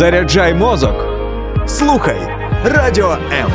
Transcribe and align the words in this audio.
Заряджай 0.00 0.54
мозок. 0.54 1.04
Слухай 1.66 2.18
Радіо 2.64 3.18
М. 3.32 3.50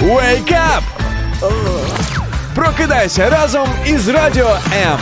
Wake 0.00 0.52
up! 0.52 0.82
Прокидайся 2.54 3.30
разом 3.30 3.68
із 3.86 4.08
Радіо 4.08 4.58
М. 4.82 4.98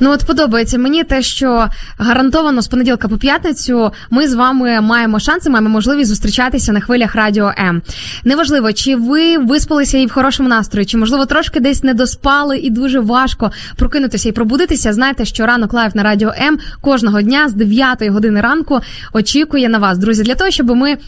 Ну 0.00 0.10
от 0.10 0.24
подобається 0.26 0.78
мені 0.78 1.04
те, 1.04 1.22
що 1.22 1.68
гарантовано 1.98 2.62
з 2.62 2.68
понеділка 2.68 3.08
по 3.08 3.16
п'ятницю 3.16 3.92
ми 4.10 4.28
з 4.28 4.34
вами 4.34 4.80
маємо 4.80 5.20
шанси, 5.20 5.50
маємо 5.50 5.68
можливість 5.68 6.08
зустрічатися 6.08 6.72
на 6.72 6.80
хвилях 6.80 7.14
радіо 7.14 7.52
М. 7.58 7.82
Неважливо, 8.24 8.72
чи 8.72 8.96
ви 8.96 9.38
виспалися 9.38 9.98
і 9.98 10.06
в 10.06 10.12
хорошому 10.12 10.48
настрої, 10.48 10.86
чи 10.86 10.98
можливо 10.98 11.26
трошки 11.26 11.60
десь 11.60 11.82
не 11.82 11.94
доспали 11.94 12.58
і 12.58 12.70
дуже 12.70 13.00
важко 13.00 13.50
прокинутися 13.76 14.28
і 14.28 14.32
пробудитися. 14.32 14.92
Знаєте, 14.92 15.24
що 15.24 15.46
ранок 15.46 15.72
live 15.72 15.90
на 15.94 16.02
радіо 16.02 16.32
М 16.40 16.58
кожного 16.80 17.22
дня 17.22 17.48
з 17.48 17.54
9 17.54 18.08
години 18.08 18.40
ранку 18.40 18.80
очікує 19.12 19.68
на 19.68 19.78
вас, 19.78 19.98
друзі, 19.98 20.22
для 20.22 20.34
того, 20.34 20.50
щоб 20.50 20.70
ми. 20.70 20.98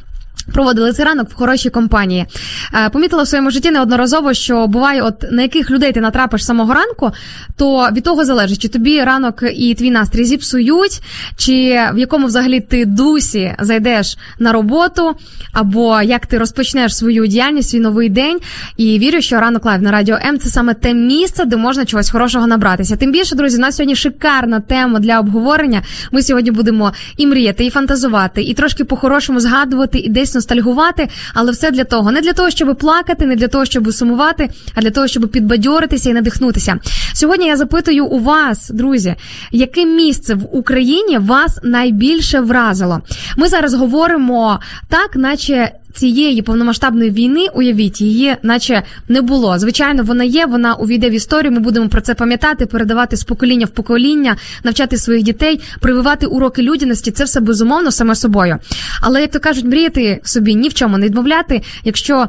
Проводили 0.52 0.92
цей 0.92 1.04
ранок 1.04 1.28
в 1.30 1.34
хорошій 1.34 1.70
компанії. 1.70 2.26
Е, 2.74 2.88
Помітила 2.88 3.22
в 3.22 3.28
своєму 3.28 3.50
житті 3.50 3.70
неодноразово, 3.70 4.34
що 4.34 4.66
буває, 4.66 5.02
от 5.02 5.24
на 5.32 5.42
яких 5.42 5.70
людей 5.70 5.92
ти 5.92 6.00
натрапиш 6.00 6.44
самого 6.44 6.74
ранку, 6.74 7.10
то 7.56 7.88
від 7.92 8.04
того 8.04 8.24
залежить, 8.24 8.62
чи 8.62 8.68
тобі 8.68 9.04
ранок 9.04 9.42
і 9.54 9.74
твій 9.74 9.90
настрій 9.90 10.24
зіпсують, 10.24 11.00
чи 11.36 11.80
в 11.94 11.98
якому 11.98 12.26
взагалі 12.26 12.60
ти 12.60 12.84
дусі 12.84 13.54
зайдеш 13.58 14.18
на 14.38 14.52
роботу, 14.52 15.16
або 15.52 16.02
як 16.02 16.26
ти 16.26 16.38
розпочнеш 16.38 16.96
свою 16.96 17.26
діяльність, 17.26 17.68
свій 17.70 17.80
новий 17.80 18.08
день. 18.08 18.38
І 18.76 18.98
вірю, 18.98 19.20
що 19.20 19.40
ранок 19.40 19.64
live 19.64 19.82
на 19.82 19.90
радіо 19.90 20.18
М 20.26 20.38
це 20.38 20.48
саме 20.48 20.74
те 20.74 20.94
місце, 20.94 21.44
де 21.44 21.56
можна 21.56 21.84
чогось 21.84 22.10
хорошого 22.10 22.46
набратися. 22.46 22.96
Тим 22.96 23.12
більше, 23.12 23.34
друзі, 23.36 23.56
у 23.56 23.60
нас 23.60 23.76
сьогодні 23.76 23.96
шикарна 23.96 24.60
тема 24.60 24.98
для 24.98 25.20
обговорення. 25.20 25.82
Ми 26.12 26.22
сьогодні 26.22 26.50
будемо 26.50 26.92
і 27.16 27.26
мріяти, 27.26 27.64
і 27.64 27.70
фантазувати, 27.70 28.42
і 28.42 28.54
трошки 28.54 28.84
по-хорошому 28.84 29.40
згадувати, 29.40 29.98
і 29.98 30.08
десь 30.08 30.34
ностальгувати, 30.40 31.08
але 31.34 31.52
все 31.52 31.70
для 31.70 31.84
того, 31.84 32.12
не 32.12 32.20
для 32.20 32.32
того, 32.32 32.50
щоб 32.50 32.76
плакати, 32.76 33.26
не 33.26 33.36
для 33.36 33.48
того, 33.48 33.64
щоб 33.64 33.92
сумувати, 33.92 34.48
а 34.74 34.80
для 34.80 34.90
того, 34.90 35.06
щоб 35.06 35.30
підбадьоритися 35.30 36.10
і 36.10 36.12
надихнутися. 36.12 36.78
Сьогодні 37.14 37.46
я 37.46 37.56
запитую 37.56 38.06
у 38.06 38.18
вас, 38.18 38.70
друзі, 38.70 39.14
яке 39.52 39.84
місце 39.84 40.34
в 40.34 40.56
Україні 40.56 41.18
вас 41.18 41.58
найбільше 41.62 42.40
вразило? 42.40 43.00
Ми 43.36 43.48
зараз 43.48 43.74
говоримо 43.74 44.60
так, 44.88 45.16
наче. 45.16 45.72
Цієї 45.94 46.42
повномасштабної 46.42 47.10
війни, 47.10 47.46
уявіть, 47.54 48.00
її, 48.00 48.36
наче 48.42 48.82
не 49.08 49.22
було. 49.22 49.58
Звичайно, 49.58 50.02
вона 50.02 50.24
є, 50.24 50.46
вона 50.46 50.74
увійде 50.74 51.10
в 51.10 51.12
історію. 51.12 51.52
Ми 51.52 51.60
будемо 51.60 51.88
про 51.88 52.00
це 52.00 52.14
пам'ятати, 52.14 52.66
передавати 52.66 53.16
з 53.16 53.24
покоління 53.24 53.66
в 53.66 53.70
покоління, 53.70 54.36
навчати 54.64 54.96
своїх 54.96 55.22
дітей, 55.22 55.60
прививати 55.80 56.26
уроки 56.26 56.62
людяності. 56.62 57.10
Це 57.10 57.24
все 57.24 57.40
безумовно 57.40 57.90
саме 57.90 58.14
собою. 58.14 58.58
Але 59.02 59.20
як 59.20 59.30
то 59.30 59.40
кажуть, 59.40 59.64
мріяти 59.64 60.20
собі 60.24 60.54
ні 60.54 60.68
в 60.68 60.74
чому 60.74 60.98
не 60.98 61.06
відмовляти. 61.06 61.62
Якщо 61.84 62.28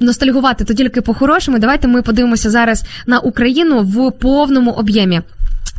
ностальгувати, 0.00 0.64
то 0.64 0.74
тільки 0.74 1.00
по-хорошому. 1.00 1.58
Давайте 1.58 1.88
ми 1.88 2.02
подивимося 2.02 2.50
зараз 2.50 2.84
на 3.06 3.18
Україну 3.18 3.82
в 3.82 4.12
повному 4.12 4.70
об'ємі. 4.70 5.20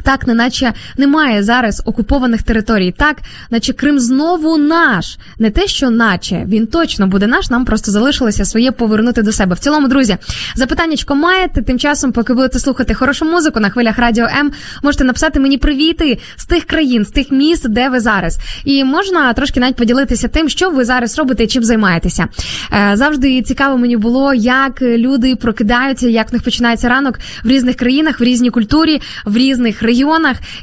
Так, 0.07 0.27
неначе 0.27 0.73
немає 0.97 1.43
зараз 1.43 1.81
окупованих 1.85 2.43
територій. 2.43 2.91
Так, 2.91 3.17
наче 3.49 3.73
Крим 3.73 3.99
знову 3.99 4.57
наш. 4.57 5.17
Не 5.39 5.51
те, 5.51 5.67
що 5.67 5.89
наче 5.89 6.45
він 6.47 6.67
точно 6.67 7.07
буде 7.07 7.27
наш. 7.27 7.49
Нам 7.49 7.65
просто 7.65 7.91
залишилося 7.91 8.45
своє 8.45 8.71
повернути 8.71 9.21
до 9.21 9.31
себе. 9.31 9.55
В 9.55 9.59
цілому, 9.59 9.87
друзі, 9.87 10.17
запитаннячко 10.55 11.15
маєте. 11.15 11.61
Тим 11.61 11.79
часом, 11.79 12.11
поки 12.11 12.33
будете 12.33 12.59
слухати 12.59 12.93
хорошу 12.93 13.25
музику 13.25 13.59
на 13.59 13.69
хвилях 13.69 13.97
радіо 13.97 14.25
М, 14.39 14.51
можете 14.83 15.03
написати 15.03 15.39
мені 15.39 15.57
привіти 15.57 16.17
з 16.35 16.45
тих 16.45 16.63
країн, 16.63 17.05
з 17.05 17.09
тих 17.09 17.31
міст, 17.31 17.69
де 17.69 17.89
ви 17.89 17.99
зараз. 17.99 18.37
І 18.65 18.83
можна 18.83 19.33
трошки 19.33 19.59
навіть 19.59 19.75
поділитися 19.75 20.27
тим, 20.27 20.49
що 20.49 20.69
ви 20.69 20.85
зараз 20.85 21.17
робите 21.17 21.43
і 21.43 21.47
чим 21.47 21.63
займаєтеся. 21.63 22.27
Е, 22.73 22.91
Завжди 22.93 23.41
цікаво 23.41 23.77
мені 23.77 23.97
було, 23.97 24.33
як 24.33 24.81
люди 24.81 25.35
прокидаються, 25.35 26.07
як 26.07 26.31
в 26.31 26.33
них 26.33 26.43
починається 26.43 26.89
ранок 26.89 27.19
в 27.43 27.47
різних 27.47 27.75
країнах, 27.75 28.19
в 28.19 28.23
різній 28.23 28.49
культурі, 28.49 29.01
в 29.25 29.37
різних 29.37 29.81
регіонах 29.81 29.96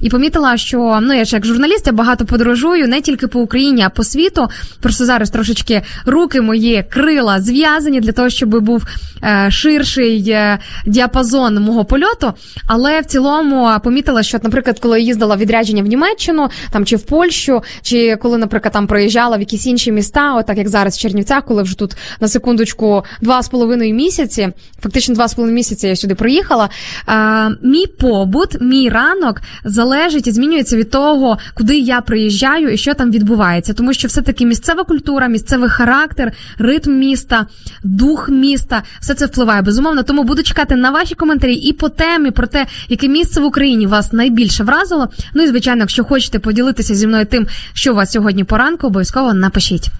і 0.01 0.11
помітила, 0.11 0.57
що 0.57 0.99
ну 1.03 1.15
я 1.15 1.25
ж 1.25 1.37
як 1.37 1.47
журналіст 1.47 1.87
я 1.87 1.93
багато 1.93 2.25
подорожую 2.25 2.89
не 2.89 3.01
тільки 3.01 3.27
по 3.27 3.41
Україні, 3.41 3.83
а 3.83 3.89
по 3.89 4.05
світу. 4.05 4.49
Просто 4.81 5.05
зараз 5.05 5.31
трошечки 5.31 5.83
руки 6.07 6.41
мої 6.41 6.85
крила 6.91 7.41
зв'язані 7.41 8.01
для 8.01 8.13
того, 8.13 8.31
щоб 8.31 8.61
був 8.61 8.85
е, 9.25 9.51
ширший 9.51 10.31
е, 10.31 10.59
діапазон 10.87 11.61
мого 11.61 11.85
польоту. 11.85 12.33
Але 12.67 13.01
в 13.01 13.05
цілому 13.05 13.71
помітила, 13.85 14.23
що, 14.23 14.39
наприклад, 14.43 14.79
коли 14.79 15.01
їздила 15.01 15.37
відрядження 15.37 15.83
в 15.83 15.87
Німеччину, 15.87 16.49
там 16.71 16.87
чи 16.87 16.97
в 16.97 17.03
Польщу, 17.03 17.63
чи 17.83 18.17
коли, 18.17 18.39
наприклад, 18.39 18.73
там 18.73 18.87
проїжджала 18.87 19.37
в 19.37 19.41
якісь 19.41 19.67
інші 19.67 19.93
міста, 19.93 20.35
отак 20.35 20.59
як 20.59 20.69
зараз 20.69 20.97
в 20.97 21.01
Чернівцях, 21.01 21.45
коли 21.45 21.63
вже 21.63 21.79
тут 21.79 21.97
на 22.21 22.29
секундочку 22.29 23.05
два 23.21 23.43
з 23.43 23.49
половиною 23.49 23.95
місяці, 23.95 24.49
фактично 24.83 25.15
два 25.15 25.29
з 25.29 25.35
половиною 25.35 25.55
місяці 25.55 25.89
я 25.89 25.97
сюди 25.97 26.15
приїхала. 26.15 26.69
Е, 27.09 27.51
мій 27.63 27.87
побут, 27.87 28.61
мій 28.61 28.89
ранок 28.89 29.24
залежить 29.65 30.27
і 30.27 30.33
змінюється 30.33 30.77
від 30.77 30.91
того, 30.91 31.39
куди 31.55 31.79
я 31.79 32.01
приїжджаю 32.01 32.69
і 32.69 32.77
що 32.77 32.95
там 32.95 33.11
відбувається. 33.11 33.73
Тому 33.73 33.93
що 33.93 34.09
все-таки 34.09 34.47
місцева 34.47 34.85
культура, 34.85 35.29
місцевий 35.29 35.71
характер, 35.71 36.33
ритм 36.59 36.99
міста, 36.99 37.47
дух 37.83 38.29
міста, 38.29 38.83
все 39.01 39.15
це 39.15 39.27
впливає 39.27 39.63
безумовно. 39.63 40.03
Тому 40.03 40.23
буду 40.23 40.43
чекати 40.43 40.77
на 40.77 40.91
ваші 40.91 41.15
коментарі 41.15 41.55
і 41.55 41.73
по 41.73 41.89
темі 41.89 42.31
про 42.31 42.47
те, 42.47 42.67
яке 42.89 43.09
місце 43.09 43.41
в 43.41 43.45
Україні 43.45 43.87
вас 43.87 44.13
найбільше 44.13 44.65
вразило. 44.65 45.09
Ну 45.35 45.43
і 45.43 45.49
звичайно, 45.49 45.81
якщо 45.81 46.05
хочете 46.05 46.39
поділитися 46.39 46.95
зі 46.95 47.07
мною 47.07 47.27
тим, 47.27 47.47
що 47.73 47.93
у 47.93 47.97
вас 47.97 48.13
сьогодні 48.13 48.45
поранку, 48.45 48.87
обов'язково 48.87 49.35
напишіть. 49.35 49.91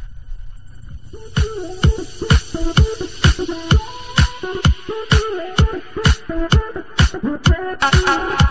You 7.25 8.44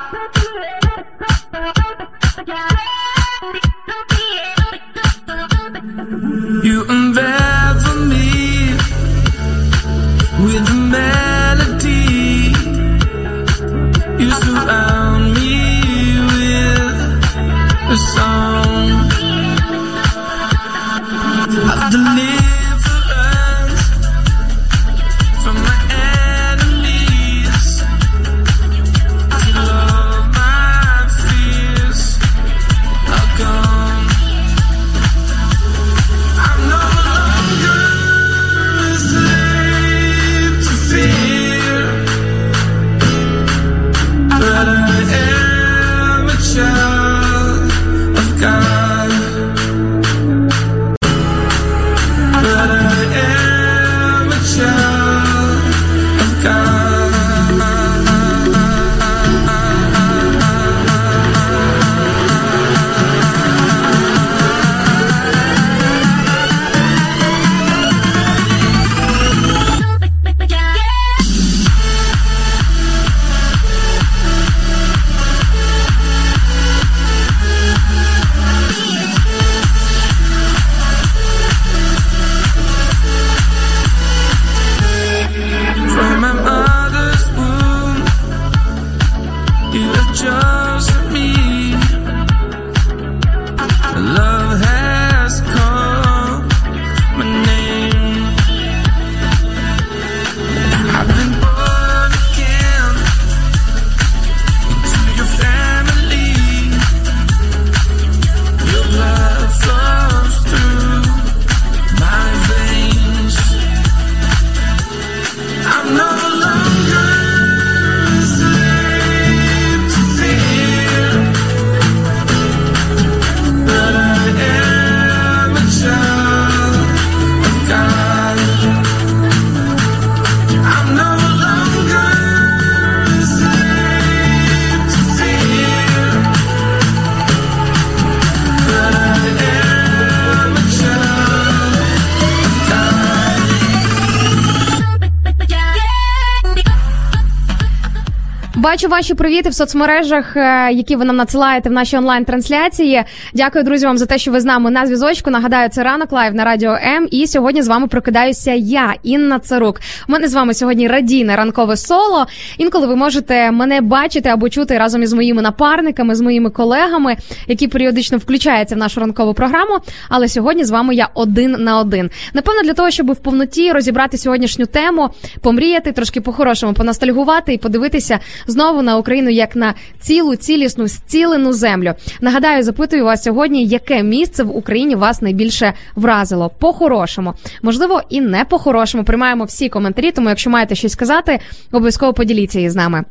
Бачу 148.83 148.91
ваші 148.91 149.13
привіти 149.13 149.49
в 149.49 149.53
соцмережах, 149.53 150.37
е, 150.37 150.71
які 150.73 150.95
ви 150.95 151.05
нам 151.05 151.15
надсилаєте 151.15 151.69
в 151.69 151.71
нашій 151.71 151.97
онлайн-трансляції. 151.97 153.03
Дякую, 153.33 153.63
друзі, 153.63 153.85
вам 153.85 153.97
за 153.97 154.05
те, 154.05 154.17
що 154.17 154.31
ви 154.31 154.39
з 154.39 154.45
нами 154.45 154.71
на 154.71 154.85
зв'язочку. 154.85 155.29
Нагадаю, 155.29 155.69
це 155.69 155.83
ранок 155.83 156.11
live 156.11 156.33
на 156.33 156.45
радіо 156.45 156.71
М. 156.71 157.07
І 157.11 157.27
сьогодні 157.27 157.61
з 157.61 157.67
вами 157.67 157.87
прокидаюся 157.87 158.53
я, 158.53 158.93
Інна 159.03 159.39
Царук. 159.39 159.79
У 160.09 160.11
мене 160.11 160.27
з 160.27 160.33
вами 160.33 160.53
сьогодні 160.53 160.87
радійне 160.87 161.35
ранкове 161.35 161.77
соло. 161.77 162.25
Інколи 162.57 162.87
ви 162.87 162.95
можете 162.95 163.51
мене 163.51 163.81
бачити 163.81 164.29
або 164.29 164.49
чути 164.49 164.77
разом 164.77 165.03
із 165.03 165.13
моїми 165.13 165.41
напарниками, 165.41 166.15
з 166.15 166.21
моїми 166.21 166.49
колегами, 166.49 167.15
які 167.47 167.67
періодично 167.67 168.17
включаються 168.17 168.75
в 168.75 168.77
нашу 168.77 168.99
ранкову 168.99 169.33
програму. 169.33 169.79
Але 170.09 170.27
сьогодні 170.27 170.63
з 170.63 170.71
вами 170.71 170.95
я 170.95 171.09
один 171.13 171.51
на 171.51 171.79
один. 171.79 172.09
Напевно, 172.33 172.61
для 172.61 172.73
того, 172.73 172.91
щоб 172.91 173.11
в 173.11 173.17
повноті 173.17 173.71
розібрати 173.71 174.17
сьогоднішню 174.17 174.65
тему, 174.65 175.09
помріяти, 175.41 175.91
трошки 175.91 176.21
по-хорошому 176.21 176.73
понастальгувати 176.73 177.53
і 177.53 177.57
подивитися 177.57 178.19
знову 178.47 178.72
на 178.81 178.97
Україну 178.97 179.29
як 179.29 179.55
на 179.55 179.73
цілу, 179.99 180.35
цілісну, 180.35 180.87
зцілену 180.87 181.53
землю. 181.53 181.93
Нагадаю, 182.21 182.63
запитую 182.63 183.05
вас 183.05 183.23
сьогодні, 183.23 183.65
яке 183.65 184.03
місце 184.03 184.43
в 184.43 184.57
Україні 184.57 184.95
вас 184.95 185.21
найбільше 185.21 185.73
вразило? 185.95 186.51
По-хорошому, 186.59 187.33
можливо, 187.61 188.01
і 188.09 188.21
не 188.21 188.45
по-хорошому. 188.45 189.03
Приймаємо 189.03 189.43
всі 189.43 189.69
коментарі, 189.69 190.11
тому 190.11 190.29
якщо 190.29 190.49
маєте 190.49 190.75
щось 190.75 190.91
сказати, 190.91 191.39
обов'язково 191.71 192.13
поділіться 192.13 192.59
із 192.59 192.75
нами. 192.75 193.03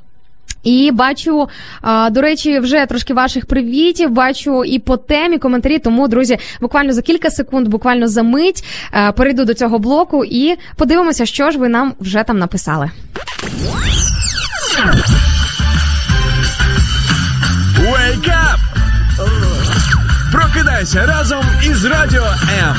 І 0.62 0.90
бачу, 0.92 1.48
до 2.10 2.20
речі, 2.20 2.58
вже 2.58 2.86
трошки 2.86 3.14
ваших 3.14 3.46
привітів. 3.46 4.10
Бачу 4.10 4.64
і 4.64 4.78
по 4.78 4.96
темі 4.96 5.38
коментарі. 5.38 5.78
Тому, 5.78 6.08
друзі, 6.08 6.38
буквально 6.60 6.92
за 6.92 7.02
кілька 7.02 7.30
секунд, 7.30 7.68
буквально 7.68 8.08
за 8.08 8.22
мить 8.22 8.64
е, 8.94 9.12
перейду 9.12 9.44
до 9.44 9.54
цього 9.54 9.78
блоку 9.78 10.24
і 10.24 10.56
подивимося, 10.76 11.26
що 11.26 11.50
ж 11.50 11.58
ви 11.58 11.68
нам 11.68 11.94
вже 12.00 12.22
там 12.22 12.38
написали. 12.38 12.90
Wake 18.22 18.34
up! 18.34 18.58
Прокидайся 20.32 21.06
разом 21.06 21.44
із 21.62 21.84
Радіо 21.84 22.26
М. 22.58 22.76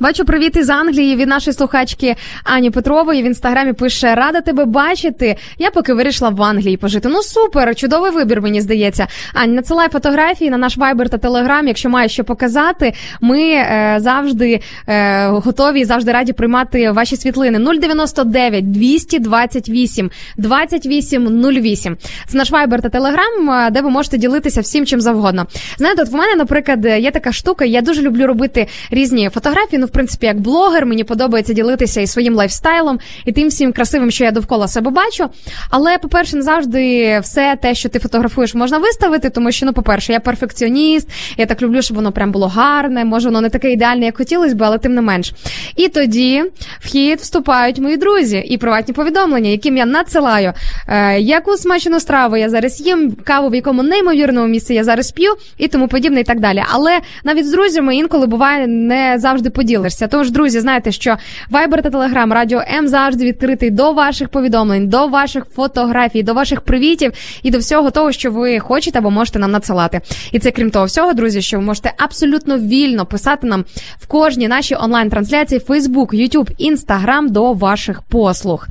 Бачу 0.00 0.24
привіт 0.24 0.56
із 0.56 0.70
Англії 0.70 1.16
від 1.16 1.28
нашої 1.28 1.54
слухачки 1.54 2.16
Ані 2.44 2.70
Петрової. 2.70 3.22
В 3.22 3.26
інстаграмі 3.26 3.72
пише: 3.72 4.14
Рада 4.14 4.40
тебе 4.40 4.64
бачити. 4.64 5.36
Я 5.58 5.70
поки 5.70 5.94
вирішила 5.94 6.30
в 6.30 6.42
Англії 6.42 6.76
пожити. 6.76 7.08
Ну 7.08 7.22
супер, 7.22 7.74
чудовий 7.74 8.10
вибір, 8.10 8.42
мені 8.42 8.60
здається. 8.60 9.06
Ані, 9.34 9.52
надсилай 9.52 9.88
фотографії 9.88 10.50
на 10.50 10.56
наш 10.56 10.76
вайбер 10.76 11.08
та 11.08 11.18
телеграм. 11.18 11.68
Якщо 11.68 11.88
маєш 11.88 12.12
що 12.12 12.24
показати, 12.24 12.92
ми 13.20 13.40
е, 13.40 13.96
завжди 14.00 14.60
е, 14.88 15.26
готові 15.26 15.80
і 15.80 15.84
завжди 15.84 16.12
раді 16.12 16.32
приймати 16.32 16.90
ваші 16.90 17.16
світлини. 17.16 17.58
099 17.78 18.72
228 18.72 20.10
28 20.36 21.42
08. 21.44 21.96
Це 22.26 22.38
наш 22.38 22.50
вайбер 22.50 22.82
та 22.82 22.88
телеграм, 22.88 23.68
де 23.72 23.80
ви 23.80 23.90
можете 23.90 24.18
ділитися 24.18 24.60
всім 24.60 24.86
чим 24.86 25.00
завгодно. 25.00 25.46
Знаєте, 25.78 26.02
от 26.02 26.08
в 26.08 26.14
мене, 26.14 26.34
наприклад, 26.36 26.84
є 26.84 27.10
така 27.10 27.32
штука. 27.32 27.64
Я 27.64 27.80
дуже 27.80 28.02
люблю 28.02 28.26
робити 28.26 28.66
різні 28.90 29.30
фотографії. 29.30 29.78
Ну, 29.78 29.88
принципі, 29.92 30.26
як 30.26 30.40
блогер, 30.40 30.86
мені 30.86 31.04
подобається 31.04 31.52
ділитися 31.52 32.00
і 32.00 32.06
своїм 32.06 32.34
лайфстайлом, 32.34 32.98
і 33.24 33.32
тим 33.32 33.48
всім 33.48 33.72
красивим, 33.72 34.10
що 34.10 34.24
я 34.24 34.30
довкола 34.30 34.68
себе 34.68 34.90
бачу. 34.90 35.30
Але, 35.70 35.98
по-перше, 35.98 36.36
не 36.36 36.42
завжди 36.42 37.18
все 37.20 37.56
те, 37.62 37.74
що 37.74 37.88
ти 37.88 37.98
фотографуєш, 37.98 38.54
можна 38.54 38.78
виставити, 38.78 39.30
тому 39.30 39.52
що, 39.52 39.66
ну, 39.66 39.72
по-перше, 39.72 40.12
я 40.12 40.20
перфекціоніст, 40.20 41.08
я 41.38 41.46
так 41.46 41.62
люблю, 41.62 41.82
щоб 41.82 41.96
воно 41.96 42.12
прям 42.12 42.32
було 42.32 42.48
гарне, 42.48 43.04
може, 43.04 43.28
воно 43.28 43.40
не 43.40 43.48
таке 43.48 43.72
ідеальне, 43.72 44.06
як 44.06 44.16
хотілося 44.16 44.54
б, 44.54 44.62
але 44.62 44.78
тим 44.78 44.94
не 44.94 45.00
менш. 45.00 45.32
І 45.76 45.88
тоді 45.88 46.44
в 46.80 46.86
хід 46.86 47.20
вступають 47.20 47.78
мої 47.78 47.96
друзі 47.96 48.38
і 48.38 48.58
приватні 48.58 48.94
повідомлення, 48.94 49.50
яким 49.50 49.76
я 49.76 49.86
надсилаю, 49.86 50.52
е, 50.88 51.20
яку 51.20 51.56
смачену 51.56 52.00
страву 52.00 52.36
я 52.36 52.48
зараз 52.48 52.80
їм, 52.80 53.16
каву, 53.24 53.48
в 53.48 53.54
якому 53.54 53.82
неймовірному 53.82 54.46
місці 54.46 54.74
я 54.74 54.84
зараз 54.84 55.12
п'ю, 55.12 55.34
і 55.58 55.68
тому 55.68 55.88
подібне, 55.88 56.20
і 56.20 56.24
так 56.24 56.40
далі. 56.40 56.62
Але 56.72 57.00
навіть 57.24 57.46
з 57.46 57.50
друзями 57.50 57.96
інколи 57.96 58.26
буває 58.26 58.66
не 58.66 59.18
завжди 59.18 59.50
поділишся. 59.72 60.08
Тож, 60.08 60.30
друзі, 60.30 60.60
знаєте, 60.60 60.92
що 60.92 61.16
Viber 61.50 61.82
та 61.82 61.88
Telegram, 61.88 62.32
Радіо 62.32 62.62
М 62.78 62.88
завжди 62.88 63.24
відкритий 63.24 63.70
до 63.70 63.92
ваших 63.92 64.28
повідомлень, 64.28 64.88
до 64.88 65.06
ваших 65.06 65.44
фотографій, 65.44 66.22
до 66.22 66.34
ваших 66.34 66.60
привітів 66.60 67.12
і 67.42 67.50
до 67.50 67.58
всього 67.58 67.90
того, 67.90 68.12
що 68.12 68.30
ви 68.30 68.58
хочете 68.58 68.98
або 68.98 69.10
можете 69.10 69.38
нам 69.38 69.50
надсилати. 69.50 70.00
І 70.32 70.38
це 70.38 70.50
крім 70.50 70.70
того 70.70 70.84
всього, 70.84 71.12
друзі, 71.12 71.42
що 71.42 71.58
ви 71.58 71.64
можете 71.64 71.92
абсолютно 71.98 72.58
вільно 72.58 73.06
писати 73.06 73.46
нам 73.46 73.64
в 73.98 74.06
кожній 74.06 74.48
нашій 74.48 74.74
онлайн-трансляції 74.74 75.60
Facebook, 75.60 76.14
YouTube, 76.14 76.70
Instagram 76.70 77.30
до 77.30 77.52
ваших 77.52 78.02
послуг. 78.02 78.66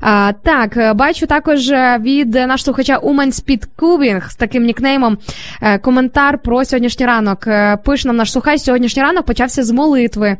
А, 0.00 0.32
так, 0.42 0.76
е, 0.76 0.92
бачу 0.92 1.26
також 1.26 1.70
е, 1.70 1.98
від 2.00 2.34
нашого 2.34 2.58
слухача 2.58 2.98
Speed 2.98 3.66
Cubing 3.78 4.30
з 4.30 4.36
таким 4.36 4.64
нікнеймом 4.64 5.18
е, 5.62 5.78
коментар 5.78 6.38
про 6.38 6.64
сьогоднішній 6.64 7.06
ранок. 7.06 7.48
Пише 7.84 8.08
нам 8.08 8.16
наш 8.16 8.32
слухач, 8.32 8.60
сьогоднішній 8.60 9.02
ранок 9.02 9.26
почався 9.26 9.64
з 9.64 9.70
молитви. 9.70 10.36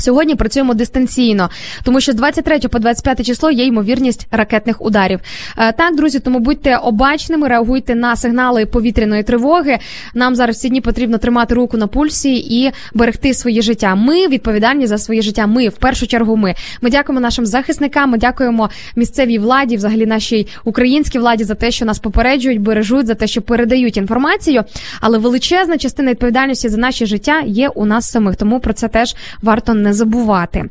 Сьогодні 0.00 0.34
працюємо 0.34 0.74
дистанційно, 0.74 1.50
тому 1.84 2.00
що 2.00 2.12
з 2.12 2.14
23 2.14 2.58
по 2.58 2.78
25 2.78 3.26
число 3.26 3.50
є 3.50 3.64
ймовірність 3.64 4.26
ракетних 4.30 4.82
ударів. 4.82 5.20
Е, 5.58 5.72
Так, 5.72 5.96
друзі, 5.96 6.20
тому 6.20 6.38
будьте 6.38 6.76
обачними, 6.76 7.48
реагуйте 7.48 7.94
на 7.94 8.16
сигнали 8.16 8.66
повітряної 8.66 9.22
тривоги. 9.22 9.78
Нам 10.14 10.34
зараз 10.34 10.60
ці 10.60 10.68
дні 10.68 10.80
потрібно 10.80 11.18
тримати 11.18 11.54
руку 11.54 11.76
на 11.76 11.86
пульсі 11.86 12.36
і 12.36 12.70
берегти 12.94 13.34
своє 13.34 13.62
життя. 13.62 13.94
Ми 13.94 14.28
відповідальні 14.28 14.86
за 14.86 14.98
своє 14.98 15.22
життя. 15.22 15.46
Ми 15.46 15.68
в 15.68 15.76
першу 15.76 16.06
чергу. 16.06 16.36
Ми 16.36 16.54
ми 16.80 16.90
дякуємо 16.90 17.20
нашим 17.20 17.46
захисникам. 17.46 18.10
Ми 18.10 18.18
дякуємо 18.18 18.70
місцевій 18.96 19.38
владі, 19.38 19.76
взагалі 19.76 20.06
нашій 20.06 20.46
українській 20.64 21.18
владі 21.18 21.44
за 21.44 21.54
те, 21.54 21.70
що 21.70 21.84
нас 21.84 21.98
попереджують, 21.98 22.60
бережуть, 22.60 23.06
за 23.06 23.14
те, 23.14 23.26
що 23.26 23.42
передають 23.42 23.96
інформацію. 23.96 24.64
Але 25.00 25.18
величезна 25.18 25.78
частина 25.78 26.10
відповідальності 26.10 26.68
за 26.68 26.76
наше 26.76 27.06
життя 27.06 27.42
є 27.46 27.68
у 27.68 27.84
нас 27.84 28.10
самих. 28.10 28.36
Тому 28.36 28.60
про 28.60 28.72
це 28.72 28.88
теж 28.88 29.16
варто 29.42 29.74
не 29.74 29.89
забувати. 29.92 30.64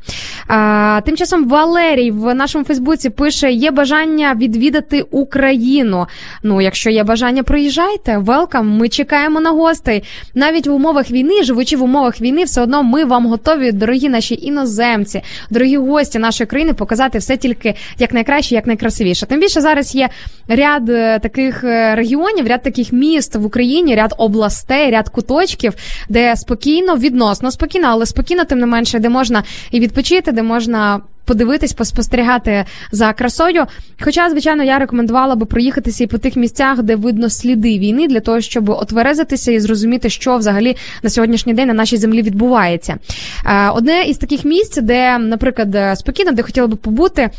А, 0.47 1.01
тим 1.05 1.17
часом 1.17 1.47
Валерій 1.47 2.11
в 2.11 2.33
нашому 2.33 2.65
Фейсбуці 2.65 3.09
пише: 3.09 3.51
є 3.51 3.71
бажання 3.71 4.33
відвідати 4.33 5.01
Україну. 5.11 6.05
Ну, 6.43 6.61
якщо 6.61 6.89
є 6.89 7.03
бажання, 7.03 7.43
приїжджайте. 7.43 8.17
Велкам. 8.17 8.77
Ми 8.77 8.89
чекаємо 8.89 9.39
на 9.41 9.51
гостей. 9.51 10.03
Навіть 10.35 10.67
в 10.67 10.73
умовах 10.73 11.11
війни, 11.11 11.43
живучи 11.43 11.77
в 11.77 11.83
умовах 11.83 12.21
війни, 12.21 12.43
все 12.43 12.61
одно 12.61 12.83
ми 12.83 13.05
вам 13.05 13.27
готові, 13.27 13.71
дорогі 13.71 14.09
наші 14.09 14.35
іноземці, 14.41 15.21
дорогі 15.49 15.77
гості 15.77 16.19
нашої 16.19 16.47
країни, 16.47 16.73
показати 16.73 17.17
все 17.17 17.37
тільки 17.37 17.75
як 17.97 18.13
найкраще, 18.13 18.55
як 18.55 18.67
найкрасивіше. 18.67 19.25
Тим 19.25 19.39
більше 19.39 19.61
зараз 19.61 19.95
є 19.95 20.09
ряд 20.47 20.89
е, 20.89 21.19
таких 21.19 21.63
е, 21.63 21.95
регіонів, 21.95 22.47
ряд 22.47 22.63
таких 22.63 22.93
міст 22.93 23.35
в 23.35 23.45
Україні, 23.45 23.95
ряд 23.95 24.13
областей, 24.17 24.91
ряд 24.91 25.09
куточків, 25.09 25.73
де 26.09 26.35
спокійно, 26.35 26.95
відносно 26.95 27.51
спокійно, 27.51 27.87
але 27.89 28.05
спокійно, 28.05 28.45
тим 28.45 28.59
не 28.59 28.65
менше, 28.65 28.98
де 28.99 29.09
можна 29.09 29.43
і 29.71 29.79
відпочити, 29.79 30.31
де 30.31 30.43
можна. 30.43 31.01
Подивитись, 31.25 31.73
поспостерігати 31.73 32.65
за 32.91 33.13
красою. 33.13 33.65
Хоча, 34.01 34.29
звичайно, 34.29 34.63
я 34.63 34.79
рекомендувала 34.79 35.35
би 35.35 35.45
проїхатися 35.45 36.03
і 36.03 36.07
по 36.07 36.17
тих 36.17 36.35
місцях, 36.35 36.83
де 36.83 36.95
видно 36.95 37.29
сліди 37.29 37.79
війни, 37.79 38.07
для 38.07 38.19
того, 38.19 38.41
щоб 38.41 38.69
отверезитися 38.69 39.51
і 39.51 39.59
зрозуміти, 39.59 40.09
що 40.09 40.37
взагалі 40.37 40.75
на 41.03 41.09
сьогоднішній 41.09 41.53
день 41.53 41.67
на 41.67 41.73
нашій 41.73 41.97
землі 41.97 42.21
відбувається. 42.21 42.97
Е, 43.45 43.69
Одне 43.69 44.03
із 44.03 44.17
таких 44.17 44.45
місць, 44.45 44.77
де, 44.77 45.17
наприклад, 45.17 45.75
е, 45.75 45.95
спокійно, 45.95 46.31
де 46.31 46.41
хотіла 46.41 46.67
би 46.67 46.75
побути. 46.75 47.29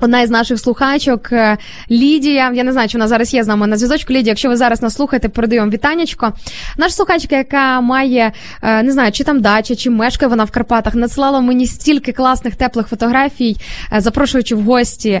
Одна 0.00 0.20
із 0.20 0.30
наших 0.30 0.58
слухачок 0.58 1.32
е, 1.32 1.56
Лідія. 1.90 2.52
Я 2.54 2.64
не 2.64 2.72
знаю, 2.72 2.88
чи 2.88 2.98
вона 2.98 3.08
зараз 3.08 3.34
є 3.34 3.44
з 3.44 3.46
нами 3.46 3.66
на 3.66 3.76
зв'язочку. 3.76 4.12
Лідія, 4.12 4.30
якщо 4.30 4.48
ви 4.48 4.56
зараз 4.56 4.82
нас 4.82 4.94
слухаєте, 4.94 5.28
передаю 5.28 5.60
вам 5.60 5.70
вітанечко. 5.70 6.32
Наша 6.76 6.94
слухачка, 6.94 7.36
яка 7.36 7.80
має 7.80 8.32
е, 8.62 8.82
не 8.82 8.92
знаю, 8.92 9.12
чи 9.12 9.24
там 9.24 9.40
дача, 9.40 9.76
чи 9.76 9.90
мешкає 9.90 10.30
вона 10.30 10.44
в 10.44 10.50
Карпатах, 10.50 10.94
надсилала 10.94 11.40
мені 11.40 11.66
стільки 11.66 12.12
класних 12.12 12.54
теплих 12.56 12.86
фотографій, 12.86 13.56
е, 13.92 14.00
запрошуючи 14.00 14.54
в 14.54 14.62
гості 14.62 15.20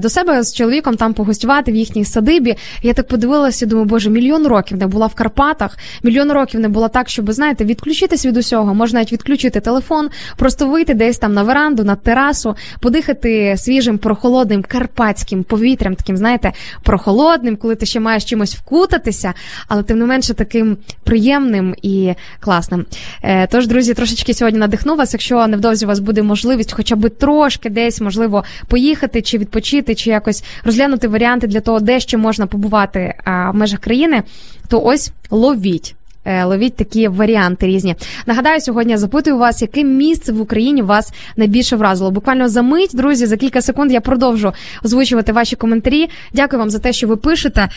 до 0.00 0.08
себе 0.08 0.42
з 0.42 0.54
чоловіком 0.54 0.96
там 0.96 1.14
погостювати 1.14 1.72
в 1.72 1.74
їхній 1.74 2.04
садибі. 2.04 2.56
Я 2.82 2.94
так 2.94 3.08
подивилася, 3.08 3.66
думаю, 3.66 3.86
боже, 3.88 4.10
мільйон 4.10 4.46
років 4.46 4.78
не 4.78 4.86
була 4.86 5.06
в 5.06 5.14
Карпатах, 5.14 5.78
мільйон 6.02 6.32
років 6.32 6.60
не 6.60 6.68
було 6.68 6.88
так, 6.88 7.08
щоб 7.08 7.32
знаєте, 7.32 7.64
відключитись 7.64 8.26
від 8.26 8.36
усього. 8.36 8.74
Можна 8.74 8.98
навіть 8.98 9.12
відключити 9.12 9.60
телефон, 9.60 10.08
просто 10.36 10.66
вийти 10.66 10.94
десь 10.94 11.18
там 11.18 11.34
на 11.34 11.42
веранду, 11.42 11.84
на 11.84 11.96
терасу, 11.96 12.56
подихати 12.80 13.54
свіжим 13.58 13.98
прохолодним 14.18 14.62
карпатським 14.62 15.44
повітрям, 15.44 15.94
таким, 15.94 16.16
знаєте, 16.16 16.52
прохолодним, 16.82 17.56
коли 17.56 17.74
ти 17.74 17.86
ще 17.86 18.00
маєш 18.00 18.24
чимось 18.24 18.54
вкутатися, 18.54 19.34
але 19.68 19.82
тим 19.82 19.98
не 19.98 20.06
менше 20.06 20.34
таким 20.34 20.76
приємним 21.04 21.74
і 21.82 22.14
класним. 22.40 22.86
Е, 23.22 23.46
Тож, 23.46 23.66
друзі, 23.66 23.94
трошечки 23.94 24.34
сьогодні 24.34 24.60
надихну 24.60 24.96
вас. 24.96 25.12
Якщо 25.12 25.46
невдовзі 25.46 25.84
у 25.84 25.88
вас 25.88 25.98
буде 25.98 26.22
можливість, 26.22 26.72
хоча 26.72 26.96
б 26.96 27.08
трошки 27.08 27.70
десь 27.70 28.00
можливо 28.00 28.44
поїхати 28.68 29.22
чи 29.22 29.38
відпочити, 29.38 29.94
чи 29.94 30.10
якось 30.10 30.44
розглянути 30.64 31.08
варіанти 31.08 31.46
для 31.46 31.60
того, 31.60 31.80
де 31.80 32.00
ще 32.00 32.16
можна 32.16 32.46
побувати 32.46 33.14
в 33.26 33.52
межах 33.52 33.80
країни, 33.80 34.22
то 34.68 34.82
ось 34.82 35.12
ловіть. 35.30 35.97
Е, 36.28 36.44
ловіть 36.44 36.76
такі 36.76 37.08
варіанти 37.08 37.66
різні. 37.66 37.96
Нагадаю, 38.26 38.60
сьогодні 38.60 38.96
запитую 38.96 39.38
вас, 39.38 39.62
яке 39.62 39.84
місце 39.84 40.32
в 40.32 40.40
Україні 40.40 40.82
вас 40.82 41.12
найбільше 41.36 41.76
вразило. 41.76 42.10
Буквально 42.10 42.48
за 42.48 42.62
мить, 42.62 42.90
друзі, 42.94 43.26
за 43.26 43.36
кілька 43.36 43.62
секунд 43.62 43.92
я 43.92 44.00
продовжу 44.00 44.52
озвучувати 44.84 45.32
ваші 45.32 45.56
коментарі. 45.56 46.10
Дякую 46.34 46.60
вам 46.60 46.70
за 46.70 46.78
те, 46.78 46.92
що 46.92 47.08
ви 47.08 47.16
пишете. 47.16 47.68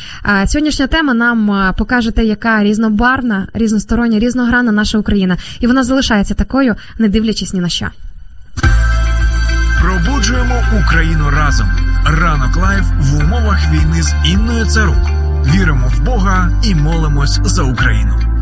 Сьогоднішня 0.46 0.88
тема 0.88 1.14
нам 1.14 1.74
покаже 1.78 2.12
те, 2.12 2.26
яка 2.26 2.64
різнобарна, 2.64 3.48
різностороння, 3.54 4.20
різногранна 4.20 4.72
наша 4.72 4.98
Україна, 4.98 5.38
і 5.60 5.68
вона 5.68 5.84
залишається 5.84 6.34
такою, 6.34 6.76
не 7.00 7.10
дивлячись 7.10 7.54
ні 7.54 7.60
на 7.60 7.70
що. 7.70 7.88
Пробуджуємо 9.82 10.56
Україну 10.84 11.30
разом. 11.30 11.68
Ранок 12.06 12.58
live 12.58 12.86
в 13.00 13.20
умовах 13.20 13.72
війни 13.72 14.04
з 14.04 14.16
Інною 14.26 14.66
Царук. 14.66 15.10
Віримо 15.46 15.88
в 15.88 16.02
Бога 16.02 16.62
і 16.64 16.76
молимось 16.76 17.40
за 17.44 17.64
Україну. 17.64 18.41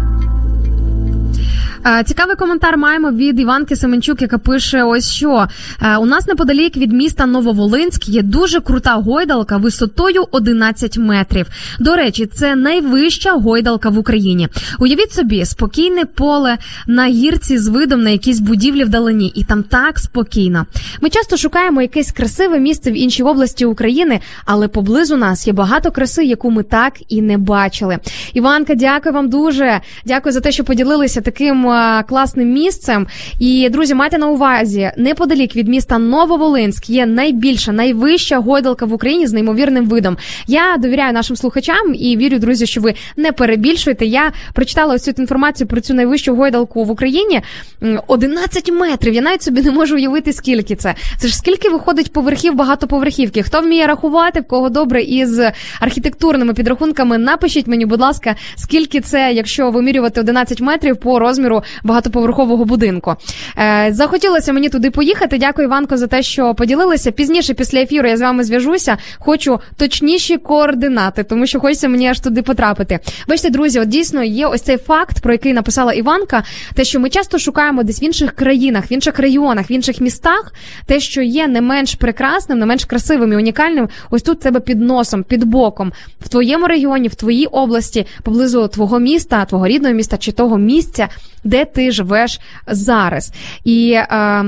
Е, 1.86 2.04
Цікавий 2.04 2.36
коментар 2.36 2.78
маємо 2.78 3.12
від 3.12 3.40
Іванки 3.40 3.76
Семенчук, 3.76 4.22
яка 4.22 4.38
пише: 4.38 4.84
ось 4.84 5.12
що 5.12 5.48
е, 5.82 5.98
у 5.98 6.06
нас 6.06 6.28
неподалік 6.28 6.78
від 6.78 6.94
міста 6.94 7.26
Нововолинськ 7.26 8.10
є 8.10 8.22
дуже 8.22 8.60
крута 8.60 8.94
гойдалка 8.94 9.58
висотою 9.58 10.26
11 10.32 10.98
метрів. 10.98 11.48
До 11.80 11.96
речі, 11.96 12.26
це 12.26 12.56
найвища 12.56 13.32
гойдалка 13.32 13.90
в 13.90 13.98
Україні. 13.98 14.48
Уявіть 14.80 15.12
собі, 15.12 15.46
спокійне 15.46 16.06
поле 16.06 16.58
на 16.88 17.08
гірці 17.08 17.58
з 17.58 17.68
видом 17.68 18.02
на 18.02 18.10
якісь 18.10 18.40
будівлі 18.40 18.84
вдалині, 18.84 19.32
і 19.36 19.44
там 19.44 19.64
так 19.64 20.00
спокійно. 20.00 20.66
Ми 21.02 21.10
часто 21.10 21.38
шукаємо 21.38 21.82
якесь 21.82 22.12
красиве 22.12 22.60
місце 22.60 22.92
в 22.92 22.94
іншій 22.94 23.24
області 23.24 23.66
України, 23.66 24.20
але 24.46 24.68
поблизу 24.68 25.18
нас 25.18 25.48
є 25.48 25.54
багато 25.54 25.92
краси, 25.92 26.26
яку 26.26 26.52
ми 26.52 26.64
так 26.64 26.94
і 27.10 27.22
не 27.22 27.38
бачили. 27.38 27.98
Іванка, 28.34 28.76
дякую 28.76 29.16
вам 29.16 29.30
дуже. 29.30 29.82
Дякую 30.06 30.34
за 30.34 30.40
те, 30.40 30.52
що 30.52 30.64
поділилися 30.64 31.22
таким 31.32 31.70
е, 31.70 32.04
класним 32.08 32.54
місцем. 32.54 33.08
І 33.40 33.70
друзі, 33.70 33.94
майте 33.94 34.18
на 34.18 34.28
увазі, 34.28 34.92
неподалік 34.98 35.56
від 35.56 35.68
міста 35.68 35.98
Нововолинськ 35.98 36.90
є 36.90 37.06
найбільша, 37.06 37.72
найвища 37.72 38.40
гойдалка 38.40 38.86
в 38.86 38.94
Україні 38.94 39.28
з 39.28 39.34
неймовірним 39.34 39.86
видом. 39.86 40.18
Я 40.48 40.78
довіряю 40.78 41.14
нашим 41.14 41.36
слухачам 41.36 41.96
і 41.96 42.18
вірю, 42.18 42.40
друзі, 42.40 42.66
що 42.66 42.82
ви 42.82 42.94
не 43.18 43.32
перебільшуєте. 43.32 44.06
Я 44.06 44.32
прочитала 44.54 44.96
ось 44.96 45.04
цю 45.04 45.12
інформацію 45.12 45.68
про 45.68 45.82
цю 45.82 45.94
найвищу 45.94 46.36
гойдалку 46.36 46.84
в 46.84 46.92
Україні. 46.92 47.42
М, 47.84 48.00
11 48.08 48.72
метрів. 48.72 49.14
Я 49.14 49.22
навіть 49.22 49.42
собі 49.42 49.62
не 49.62 49.72
можу 49.72 49.96
уявити, 49.96 50.34
скільки 50.34 50.76
це. 50.76 50.96
Це 51.18 51.28
ж 51.28 51.36
скільки 51.36 51.70
виходить 51.70 52.14
поверхів 52.14 52.56
багатоповерхівки. 52.56 53.44
Хто 53.44 53.62
вміє 53.62 53.88
рахувати, 53.88 54.40
в 54.40 54.44
кого 54.44 54.70
добре 54.70 55.02
із 55.02 55.40
архітектурними 55.80 56.54
підрахунками, 56.54 57.18
напишіть 57.18 57.68
мені, 57.68 57.86
будь 57.86 58.02
ласка, 58.02 58.36
скільки 58.56 59.02
це, 59.02 59.32
якщо 59.34 59.72
вимірювати 59.72 60.20
11 60.22 60.62
метрів 60.62 60.98
по 60.98 61.19
розміру 61.20 61.64
багатоповерхового 61.84 62.66
будинку. 62.66 63.16
Е, 63.58 63.90
захотілося 63.92 64.54
мені 64.54 64.70
туди 64.70 64.92
поїхати. 64.92 65.38
Дякую, 65.38 65.68
Іванко, 65.68 65.98
за 65.98 66.08
те, 66.08 66.24
що 66.24 66.56
поділилися. 66.56 67.12
Пізніше, 67.12 67.54
після 67.54 67.80
ефіру, 67.80 68.08
я 68.08 68.18
з 68.18 68.22
вами 68.22 68.44
зв'яжуся. 68.44 68.98
Хочу 69.20 69.60
точніші 69.78 70.38
координати, 70.38 71.24
тому 71.24 71.48
що 71.48 71.60
хочеться 71.60 71.90
мені 71.90 72.08
аж 72.08 72.20
туди 72.20 72.42
потрапити. 72.42 73.00
Бачите, 73.28 73.50
друзі, 73.50 73.80
от 73.80 73.88
дійсно 73.88 74.24
є 74.24 74.48
ось 74.48 74.62
цей 74.62 74.78
факт, 74.78 75.22
про 75.22 75.32
який 75.32 75.54
написала 75.54 75.94
Іванка. 75.94 76.44
Те, 76.74 76.84
що 76.84 77.00
ми 77.00 77.10
часто 77.10 77.40
шукаємо 77.40 77.84
десь 77.84 78.02
в 78.02 78.04
інших 78.04 78.32
країнах, 78.32 78.92
в 78.92 78.94
інших 78.94 79.20
регіонах, 79.20 79.70
в 79.70 79.72
інших 79.72 80.02
містах, 80.02 80.54
те, 80.86 81.00
що 81.00 81.22
є 81.22 81.48
не 81.48 81.62
менш 81.62 81.96
прекрасним, 81.96 82.60
не 82.60 82.66
менш 82.66 82.86
красивим 82.86 83.34
і 83.34 83.36
унікальним, 83.36 83.90
ось 84.10 84.22
тут 84.22 84.40
в 84.40 84.42
тебе 84.42 84.60
під 84.60 84.82
носом, 84.82 85.24
під 85.24 85.44
боком, 85.44 85.94
в 86.22 86.30
твоєму 86.30 86.68
регіоні, 86.68 87.08
в 87.08 87.16
твоїй 87.16 87.46
області, 87.46 88.06
поблизу 88.24 88.68
твого 88.68 89.00
міста, 89.00 89.46
твого 89.46 89.68
рідного 89.68 89.96
міста 89.96 90.18
чи 90.18 90.32
того 90.32 90.58
місця, 90.58 91.09
де 91.44 91.66
ти 91.66 91.92
живеш 91.92 92.40
зараз. 92.68 93.34
І 93.64 93.92
е, 93.92 94.44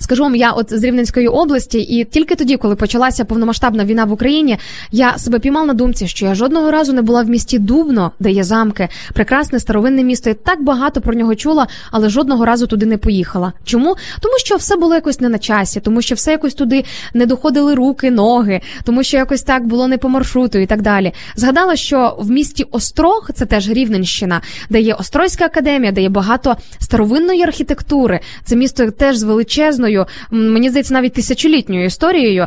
Скажу 0.00 0.22
вам, 0.22 0.34
я 0.34 0.50
от 0.50 0.78
з 0.78 0.84
Рівненської 0.84 1.28
області, 1.28 1.78
і 1.78 2.04
тільки 2.04 2.34
тоді, 2.34 2.56
коли 2.56 2.76
почалася 2.76 3.24
повномасштабна 3.24 3.84
війна 3.84 4.04
в 4.04 4.12
Україні, 4.12 4.58
я 4.92 5.18
себе 5.18 5.38
піймав 5.38 5.66
на 5.66 5.74
думці, 5.74 6.08
що 6.08 6.26
я 6.26 6.34
жодного 6.34 6.70
разу 6.70 6.92
не 6.92 7.02
була 7.02 7.22
в 7.22 7.28
місті 7.28 7.58
Дубно, 7.58 8.12
де 8.20 8.30
є 8.30 8.44
замки, 8.44 8.88
прекрасне 9.14 9.60
старовинне 9.60 10.04
місто. 10.04 10.30
Я 10.30 10.34
так 10.34 10.62
багато 10.62 11.00
про 11.00 11.14
нього 11.14 11.34
чула, 11.34 11.66
але 11.90 12.08
жодного 12.08 12.44
разу 12.44 12.66
туди 12.66 12.86
не 12.86 12.98
поїхала. 12.98 13.52
Чому? 13.64 13.96
Тому 14.20 14.34
що 14.38 14.56
все 14.56 14.76
було 14.76 14.94
якось 14.94 15.20
не 15.20 15.28
на 15.28 15.38
часі, 15.38 15.80
тому 15.80 16.02
що 16.02 16.14
все 16.14 16.30
якось 16.30 16.54
туди 16.54 16.84
не 17.14 17.26
доходили 17.26 17.74
руки, 17.74 18.10
ноги, 18.10 18.60
тому 18.84 19.02
що 19.02 19.16
якось 19.16 19.42
так 19.42 19.66
було 19.66 19.88
не 19.88 19.98
по 19.98 20.08
маршруту 20.08 20.58
і 20.58 20.66
так 20.66 20.82
далі. 20.82 21.12
Згадала, 21.36 21.76
що 21.76 22.16
в 22.20 22.30
місті 22.30 22.66
Острог, 22.70 23.30
це 23.34 23.46
теж 23.46 23.70
Рівненщина, 23.70 24.40
де 24.70 24.80
є 24.80 24.94
Острозька 24.94 25.44
академія, 25.44 25.92
де 25.92 26.02
є 26.02 26.08
багато 26.08 26.56
старовинної 26.78 27.42
архітектури. 27.42 28.20
Це 28.44 28.56
місто 28.56 28.90
теж 28.90 29.16
з 29.16 29.22
величезною, 29.22 29.87
мені 30.30 30.68
здається, 30.70 30.94
навіть 30.94 31.12
тисячолітньою 31.12 31.84
історією. 31.84 32.46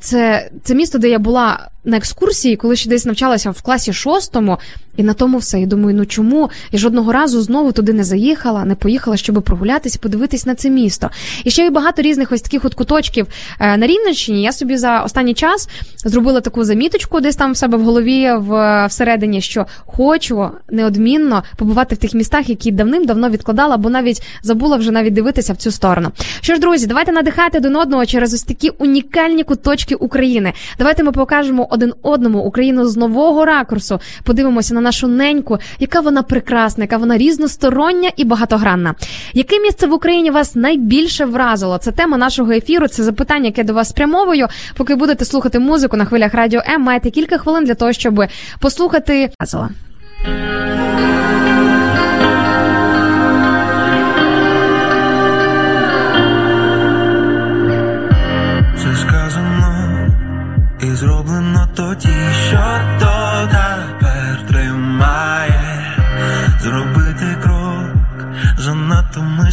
Це, 0.00 0.50
це 0.62 0.74
місто, 0.74 0.98
де 0.98 1.08
я 1.08 1.18
була 1.18 1.70
на 1.84 1.96
екскурсії, 1.96 2.56
коли 2.56 2.76
ще 2.76 2.88
десь 2.88 3.04
навчалася 3.04 3.50
в 3.50 3.62
класі 3.62 3.92
шостому, 3.92 4.58
і 4.96 5.02
на 5.02 5.12
тому 5.12 5.38
все. 5.38 5.60
І 5.60 5.66
думаю, 5.66 5.96
ну 5.96 6.06
чому 6.06 6.50
я 6.72 6.78
жодного 6.78 7.12
разу 7.12 7.42
знову 7.42 7.72
туди 7.72 7.92
не 7.92 8.04
заїхала, 8.04 8.64
не 8.64 8.74
поїхала, 8.74 9.16
щоб 9.16 9.42
прогулятися, 9.42 9.98
подивитись 10.02 10.46
на 10.46 10.54
це 10.54 10.70
місто. 10.70 11.10
І 11.44 11.50
ще 11.50 11.62
є 11.62 11.70
багато 11.70 12.02
різних 12.02 12.32
ось 12.32 12.42
таких 12.42 12.64
от 12.64 12.74
куточків 12.74 13.26
е, 13.60 13.76
на 13.76 13.86
Рівненщині. 13.86 14.42
Я 14.42 14.52
собі 14.52 14.76
за 14.76 15.02
останній 15.02 15.34
час 15.34 15.68
зробила 15.96 16.40
таку 16.40 16.64
заміточку, 16.64 17.20
десь 17.20 17.36
там 17.36 17.52
в 17.52 17.56
себе 17.56 17.78
в 17.78 17.84
голові 17.84 18.32
в 18.36 18.86
всередині, 18.86 19.40
що 19.40 19.66
хочу 19.86 20.50
неодмінно 20.70 21.42
побувати 21.56 21.94
в 21.94 21.98
тих 21.98 22.14
містах, 22.14 22.48
які 22.48 22.72
давним-давно 22.72 23.30
відкладала, 23.30 23.76
бо 23.76 23.90
навіть 23.90 24.22
забула 24.42 24.76
вже 24.76 24.90
навіть 24.90 25.12
дивитися 25.12 25.52
в 25.52 25.56
цю 25.56 25.70
сторону. 25.70 26.10
Що 26.40 26.54
ж, 26.54 26.60
друзі, 26.60 26.86
давайте 26.86 27.12
надихати 27.12 27.58
один 27.58 27.76
одного 27.76 28.06
через 28.06 28.34
ось 28.34 28.42
такі 28.42 28.68
унікальні 28.68 29.44
куточки 29.44 29.94
України. 29.94 30.52
Давайте 30.78 31.02
ми 31.02 31.12
покажемо 31.12 31.66
один 31.70 31.92
одному 32.02 32.38
Україну 32.38 32.86
з 32.86 32.96
нового 32.96 33.44
ракурсу. 33.44 34.00
Подивимося 34.24 34.74
на 34.74 34.80
нашу 34.80 35.08
неньку, 35.08 35.58
яка 35.78 36.00
вона 36.00 36.22
прекрасна, 36.22 36.84
яка 36.84 36.96
вона 36.96 37.18
різностороння 37.18 38.10
і 38.16 38.24
багатогранна. 38.24 38.94
Яке 39.34 39.58
місце 39.58 39.86
в 39.86 39.92
Україні 39.92 40.30
вас 40.30 40.54
найбільше 40.54 41.24
вразило? 41.24 41.78
Це 41.78 41.92
тема 41.92 42.16
нашого 42.16 42.52
ефіру. 42.52 42.88
Це 42.88 43.02
запитання, 43.02 43.46
яке 43.46 43.64
до 43.64 43.74
вас 43.74 43.88
спрямовую. 43.88 44.46
Поки 44.76 44.94
будете 44.94 45.24
слухати 45.24 45.58
музику 45.58 45.96
на 45.96 46.04
хвилях 46.04 46.34
радіо 46.34 46.62
М, 46.74 46.82
маєте 46.82 47.10
кілька 47.10 47.38
хвилин 47.38 47.64
для 47.64 47.74
того, 47.74 47.92
щоб 47.92 48.24
послухати. 48.60 49.30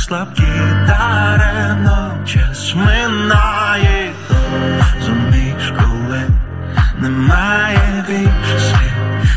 Слабкі 0.07 0.43
даремно 0.87 2.25
час 2.25 2.75
минає. 2.75 4.11
Зумієш, 5.05 5.73
коли 5.77 6.21
немає 6.99 8.05
більше 8.07 8.95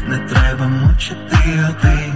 не 0.09 0.19
треба 0.19 0.67
мучити 0.67 1.39
один 1.69 2.13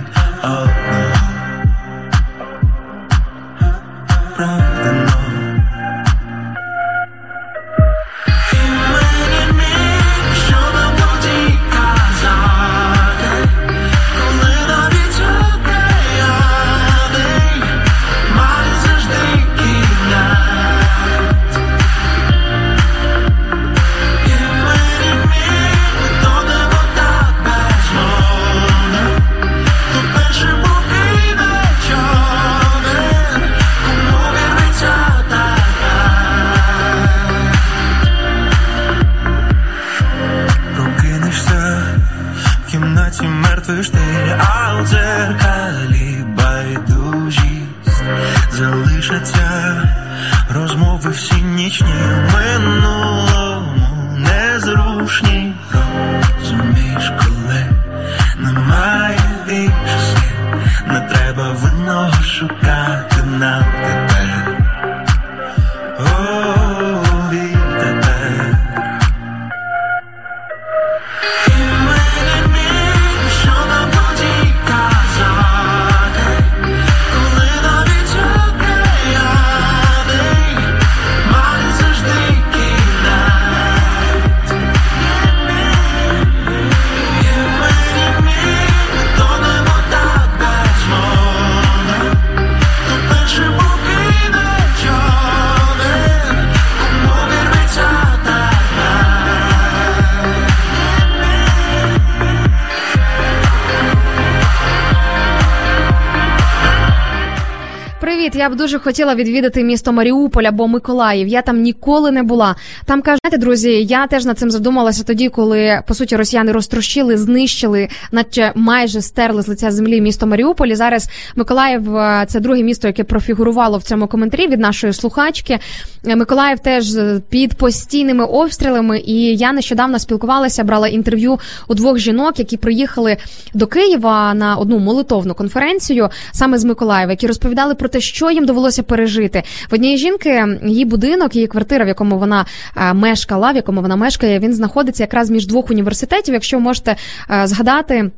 я 108.44 108.50
б 108.50 108.56
дуже 108.56 108.78
хотіла 108.78 109.14
відвідати 109.14 109.64
місто 109.64 109.92
Маріуполь 109.92 110.44
або 110.44 110.68
Миколаїв. 110.68 111.28
Я 111.28 111.42
там 111.42 111.60
ніколи 111.60 112.10
не 112.10 112.22
була. 112.22 112.56
Там 112.84 113.02
кажуть, 113.02 113.20
знаєте, 113.24 113.38
друзі, 113.38 113.70
я 113.84 114.06
теж 114.06 114.24
над 114.24 114.38
цим 114.38 114.50
задумалася 114.50 115.04
тоді, 115.04 115.28
коли 115.28 115.80
по 115.86 115.94
суті 115.94 116.16
росіяни 116.16 116.52
розтрощили, 116.52 117.16
знищили, 117.16 117.88
наче 118.12 118.52
майже 118.54 119.02
стерли 119.02 119.42
з 119.42 119.48
лиця 119.48 119.70
землі 119.70 120.00
місто 120.00 120.26
Маріуполь. 120.26 120.66
І 120.66 120.74
зараз 120.74 121.08
Миколаїв 121.36 121.96
е, 121.96 122.24
це 122.28 122.40
друге 122.40 122.62
місто, 122.62 122.86
яке 122.86 123.04
профігурувало 123.04 123.78
в 123.78 123.82
цьому 123.82 124.06
коментарі 124.06 124.46
від 124.48 124.60
нашої 124.60 124.92
слухачки. 124.92 125.58
Е, 126.06 126.16
Миколаїв 126.16 126.58
теж 126.58 126.96
е, 126.96 127.20
під 127.28 127.54
постійними 127.54 128.24
обстрілами. 128.24 129.00
І 129.06 129.36
я 129.36 129.52
нещодавно 129.52 129.98
спілкувалася, 129.98 130.64
брала 130.64 130.88
інтерв'ю 130.88 131.38
у 131.68 131.74
двох 131.74 131.98
жінок, 131.98 132.38
які 132.38 132.56
приїхали 132.56 133.16
до 133.54 133.66
Києва 133.66 134.34
на 134.34 134.56
одну 134.56 134.78
молитовну 134.78 135.34
конференцію 135.34 136.08
саме 136.32 136.58
з 136.58 136.64
Миколаєва, 136.64 137.12
які 137.12 137.26
розповідали 137.26 137.74
про 137.74 137.88
те, 137.88 138.00
що 138.00 138.30
їм 138.30 138.43
довелося 138.46 138.82
пережити. 138.82 139.42
В 139.70 139.74
однієї 139.74 139.98
жінки 139.98 140.58
її 140.64 140.84
будинок, 140.84 141.34
її 141.34 141.46
квартира, 141.46 141.84
в 141.84 141.88
якому 141.88 142.18
вона 142.18 142.46
е, 142.76 142.94
мешкала, 142.94 143.52
в 143.52 143.56
якому 143.56 143.82
вона 143.82 143.96
мешкає, 143.96 144.38
він 144.38 144.52
знаходиться 144.52 145.02
якраз 145.02 145.30
між 145.30 145.46
двох 145.46 145.70
університетів. 145.70 146.34
Якщо 146.34 146.60
можете 146.60 146.96
е, 147.30 147.46
згадати. 147.46 148.10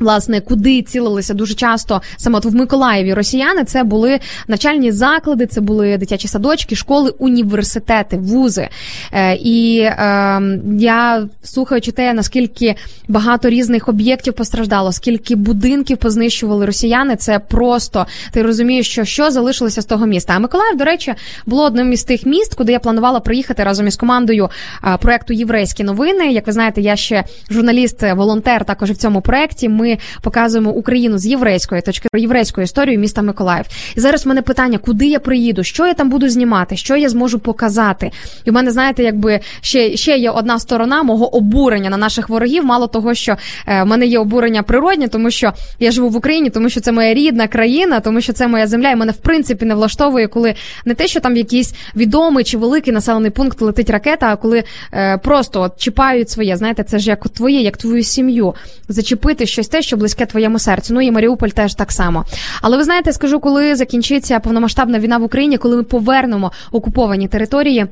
Власне, 0.00 0.40
куди 0.40 0.82
цілилися 0.82 1.34
дуже 1.34 1.54
часто 1.54 2.02
саме 2.16 2.38
от 2.38 2.44
в 2.44 2.54
Миколаєві 2.54 3.14
росіяни, 3.14 3.64
це 3.64 3.84
були 3.84 4.20
навчальні 4.48 4.92
заклади, 4.92 5.46
це 5.46 5.60
були 5.60 5.98
дитячі 5.98 6.28
садочки, 6.28 6.76
школи, 6.76 7.14
університети, 7.18 8.16
вузи. 8.16 8.68
Е, 9.12 9.34
і 9.34 9.78
е, 9.80 10.42
я 10.78 11.28
слухаючи 11.42 11.92
те, 11.92 12.14
наскільки 12.14 12.74
багато 13.08 13.48
різних 13.48 13.88
об'єктів 13.88 14.34
постраждало, 14.34 14.92
скільки 14.92 15.36
будинків 15.36 15.96
познищували 15.96 16.66
росіяни, 16.66 17.16
це 17.16 17.38
просто 17.38 18.06
ти 18.32 18.42
розумієш, 18.42 18.88
що 18.88 19.04
що 19.04 19.30
залишилося 19.30 19.82
з 19.82 19.84
того 19.84 20.06
міста. 20.06 20.32
А 20.36 20.38
Миколаїв, 20.38 20.76
до 20.76 20.84
речі, 20.84 21.14
було 21.46 21.64
одним 21.64 21.92
із 21.92 22.04
тих 22.04 22.26
міст, 22.26 22.54
куди 22.54 22.72
я 22.72 22.78
планувала 22.78 23.20
приїхати 23.20 23.64
разом 23.64 23.86
із 23.86 23.96
командою 23.96 24.50
е, 24.84 24.96
проекту 24.96 25.32
Єврейські 25.32 25.84
новини. 25.84 26.32
Як 26.32 26.46
ви 26.46 26.52
знаєте, 26.52 26.80
я 26.80 26.96
ще 26.96 27.24
журналіст, 27.50 28.02
волонтер 28.02 28.64
також 28.64 28.90
в 28.90 28.96
цьому 28.96 29.20
проекті. 29.20 29.68
Ми 29.78 29.98
показуємо 30.22 30.70
Україну 30.70 31.18
з 31.18 31.26
єврейської 31.26 31.82
точки 31.82 32.08
єврейської 32.14 32.64
історії 32.64 32.98
міста 32.98 33.22
Миколаїв. 33.22 33.66
І 33.96 34.00
зараз 34.00 34.24
в 34.24 34.28
мене 34.28 34.42
питання, 34.42 34.78
куди 34.78 35.06
я 35.06 35.20
приїду, 35.20 35.64
що 35.64 35.86
я 35.86 35.94
там 35.94 36.10
буду 36.10 36.28
знімати, 36.28 36.76
що 36.76 36.96
я 36.96 37.08
зможу 37.08 37.38
показати. 37.38 38.10
І 38.44 38.50
в 38.50 38.52
мене, 38.52 38.70
знаєте, 38.70 39.02
якби 39.02 39.40
ще, 39.60 39.96
ще 39.96 40.18
є 40.18 40.30
одна 40.30 40.58
сторона 40.58 41.02
мого 41.02 41.36
обурення 41.36 41.90
на 41.90 41.96
наших 41.96 42.28
ворогів. 42.28 42.64
Мало 42.64 42.86
того, 42.86 43.14
що 43.14 43.36
е, 43.66 43.82
в 43.82 43.86
мене 43.86 44.06
є 44.06 44.18
обурення 44.18 44.62
природнє, 44.62 45.08
тому 45.08 45.30
що 45.30 45.52
я 45.80 45.90
живу 45.90 46.08
в 46.08 46.16
Україні, 46.16 46.50
тому 46.50 46.68
що 46.68 46.80
це 46.80 46.92
моя 46.92 47.14
рідна 47.14 47.48
країна, 47.48 48.00
тому 48.00 48.20
що 48.20 48.32
це 48.32 48.48
моя 48.48 48.66
земля, 48.66 48.90
і 48.90 48.96
мене 48.96 49.12
в 49.12 49.16
принципі 49.16 49.64
не 49.64 49.74
влаштовує, 49.74 50.28
коли 50.28 50.54
не 50.84 50.94
те, 50.94 51.06
що 51.06 51.20
там 51.20 51.36
якийсь 51.36 51.74
відомий 51.96 52.44
чи 52.44 52.58
великий 52.58 52.92
населений 52.92 53.30
пункт 53.30 53.60
летить 53.60 53.90
ракета, 53.90 54.26
а 54.32 54.36
коли 54.36 54.64
е, 54.92 55.18
просто 55.18 55.60
от 55.60 55.76
чіпають 55.76 56.30
своє. 56.30 56.56
Знаєте, 56.56 56.84
це 56.84 56.98
ж 56.98 57.10
як 57.10 57.28
твоє, 57.28 57.60
як 57.60 57.76
твою 57.76 58.02
сім'ю, 58.02 58.54
зачепити 58.88 59.46
щось 59.46 59.67
те, 59.68 59.82
що 59.82 59.96
близьке 59.96 60.26
твоєму 60.26 60.58
серцю. 60.58 60.94
Ну 60.94 61.00
і 61.00 61.10
Маріуполь 61.10 61.48
теж 61.48 61.74
так 61.74 61.92
само. 61.92 62.24
Але 62.62 62.76
ви 62.76 62.84
знаєте, 62.84 63.12
скажу, 63.12 63.40
коли 63.40 63.76
закінчиться 63.76 64.40
повномасштабна 64.40 64.98
війна 64.98 65.18
в 65.18 65.22
Україні, 65.22 65.58
коли 65.58 65.76
ми 65.76 65.82
повернемо 65.82 66.52
окуповані 66.72 67.28
території. 67.28 67.86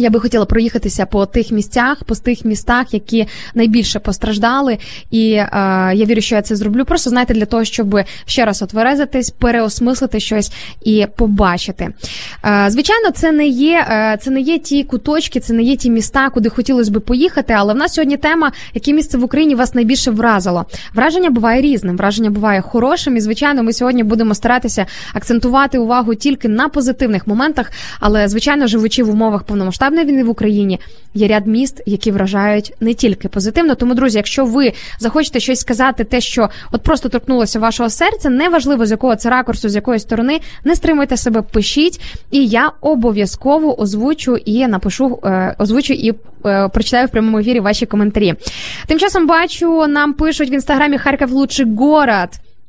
Я 0.00 0.10
би 0.10 0.20
хотіла 0.20 0.44
проїхатися 0.44 1.06
по 1.06 1.26
тих 1.26 1.50
місцях, 1.50 2.04
по 2.04 2.14
тих 2.14 2.44
містах, 2.44 2.94
які 2.94 3.26
найбільше 3.54 3.98
постраждали, 3.98 4.78
і 5.10 5.30
е, 5.32 5.46
я 5.94 6.04
вірю, 6.04 6.20
що 6.20 6.34
я 6.34 6.42
це 6.42 6.56
зроблю. 6.56 6.84
Просто 6.84 7.10
знаєте, 7.10 7.34
для 7.34 7.44
того, 7.44 7.64
щоб 7.64 8.00
ще 8.26 8.44
раз 8.44 8.62
отверезитись, 8.62 9.30
переосмислити 9.30 10.20
щось 10.20 10.52
і 10.84 11.06
побачити. 11.16 11.88
Е, 12.44 12.66
звичайно, 12.68 13.10
це 13.10 13.32
не 13.32 13.46
є 13.46 13.86
е, 13.90 14.18
це 14.20 14.30
не 14.30 14.40
є 14.40 14.58
ті 14.58 14.84
куточки, 14.84 15.40
це 15.40 15.52
не 15.52 15.62
є 15.62 15.76
ті 15.76 15.90
міста, 15.90 16.30
куди 16.30 16.48
хотілося 16.48 16.90
би 16.90 17.00
поїхати. 17.00 17.54
Але 17.56 17.74
в 17.74 17.76
нас 17.76 17.94
сьогодні 17.94 18.16
тема, 18.16 18.52
яке 18.74 18.92
місце 18.92 19.18
в 19.18 19.24
Україні 19.24 19.54
вас 19.54 19.74
найбільше 19.74 20.10
вразило. 20.10 20.64
Враження 20.94 21.30
буває 21.30 21.60
різним, 21.60 21.96
враження 21.96 22.30
буває 22.30 22.60
хорошим. 22.60 23.16
І 23.16 23.20
звичайно, 23.20 23.62
ми 23.62 23.72
сьогодні 23.72 24.02
будемо 24.02 24.34
старатися 24.34 24.86
акцентувати 25.14 25.78
увагу 25.78 26.14
тільки 26.14 26.48
на 26.48 26.68
позитивних 26.68 27.26
моментах, 27.26 27.72
але 28.00 28.28
звичайно, 28.28 28.66
живучи 28.66 29.02
в 29.02 29.10
умовах 29.10 29.42
повномасштабної 29.88 30.06
війни 30.06 30.24
в 30.24 30.30
Україні, 30.30 30.80
є 31.14 31.28
ряд 31.28 31.46
міст, 31.46 31.82
які 31.86 32.10
вражають 32.10 32.72
не 32.80 32.94
тільки 32.94 33.28
позитивно. 33.28 33.74
Тому, 33.74 33.94
друзі, 33.94 34.18
якщо 34.18 34.44
ви 34.44 34.72
захочете 35.00 35.40
щось 35.40 35.60
сказати, 35.60 36.04
те, 36.04 36.20
що 36.20 36.48
от 36.72 36.82
просто 36.82 37.08
торкнулося 37.08 37.58
вашого 37.58 37.90
серця, 37.90 38.30
неважливо 38.30 38.86
з 38.86 38.90
якого 38.90 39.16
це 39.16 39.30
ракурсу, 39.30 39.68
з 39.68 39.74
якої 39.74 39.98
сторони, 39.98 40.40
не 40.64 40.76
стримуйте 40.76 41.16
себе, 41.16 41.42
пишіть, 41.42 42.00
і 42.30 42.46
я 42.46 42.72
обов'язково 42.80 43.80
озвучу 43.80 44.36
і 44.36 44.66
напишу, 44.66 45.18
е, 45.24 45.54
озвучу 45.58 45.92
і 45.92 46.14
е, 46.46 46.68
прочитаю 46.68 47.06
в 47.06 47.10
прямому 47.10 47.38
ефірі 47.38 47.60
ваші 47.60 47.86
коментарі. 47.86 48.34
Тим 48.86 48.98
часом 48.98 49.26
бачу, 49.26 49.86
нам 49.86 50.12
пишуть 50.12 50.50
в 50.50 50.52
інстаграмі 50.52 50.98
Харків 50.98 51.32
лучший 51.32 51.66
город. 51.76 52.28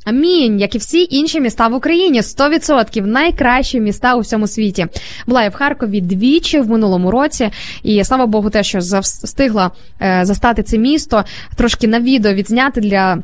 Амінь, 0.09 0.59
як 0.59 0.75
і 0.75 0.77
всі 0.77 1.07
інші 1.09 1.41
міста 1.41 1.67
в 1.67 1.73
Україні, 1.73 2.21
100% 2.21 3.05
найкращі 3.05 3.79
міста 3.79 4.15
у 4.15 4.19
всьому 4.19 4.47
світі. 4.47 4.87
Була 5.27 5.43
я 5.43 5.49
в 5.49 5.53
Харкові 5.53 6.01
двічі 6.01 6.59
в 6.59 6.69
минулому 6.69 7.11
році, 7.11 7.49
і 7.83 8.03
слава 8.03 8.25
Богу, 8.25 8.49
те, 8.49 8.63
що 8.63 8.79
встигла 8.79 9.71
е, 10.01 10.21
застати 10.23 10.63
це 10.63 10.77
місто, 10.77 11.23
трошки 11.55 11.87
на 11.87 11.99
відео 11.99 12.33
відзняти 12.33 12.81
для. 12.81 13.17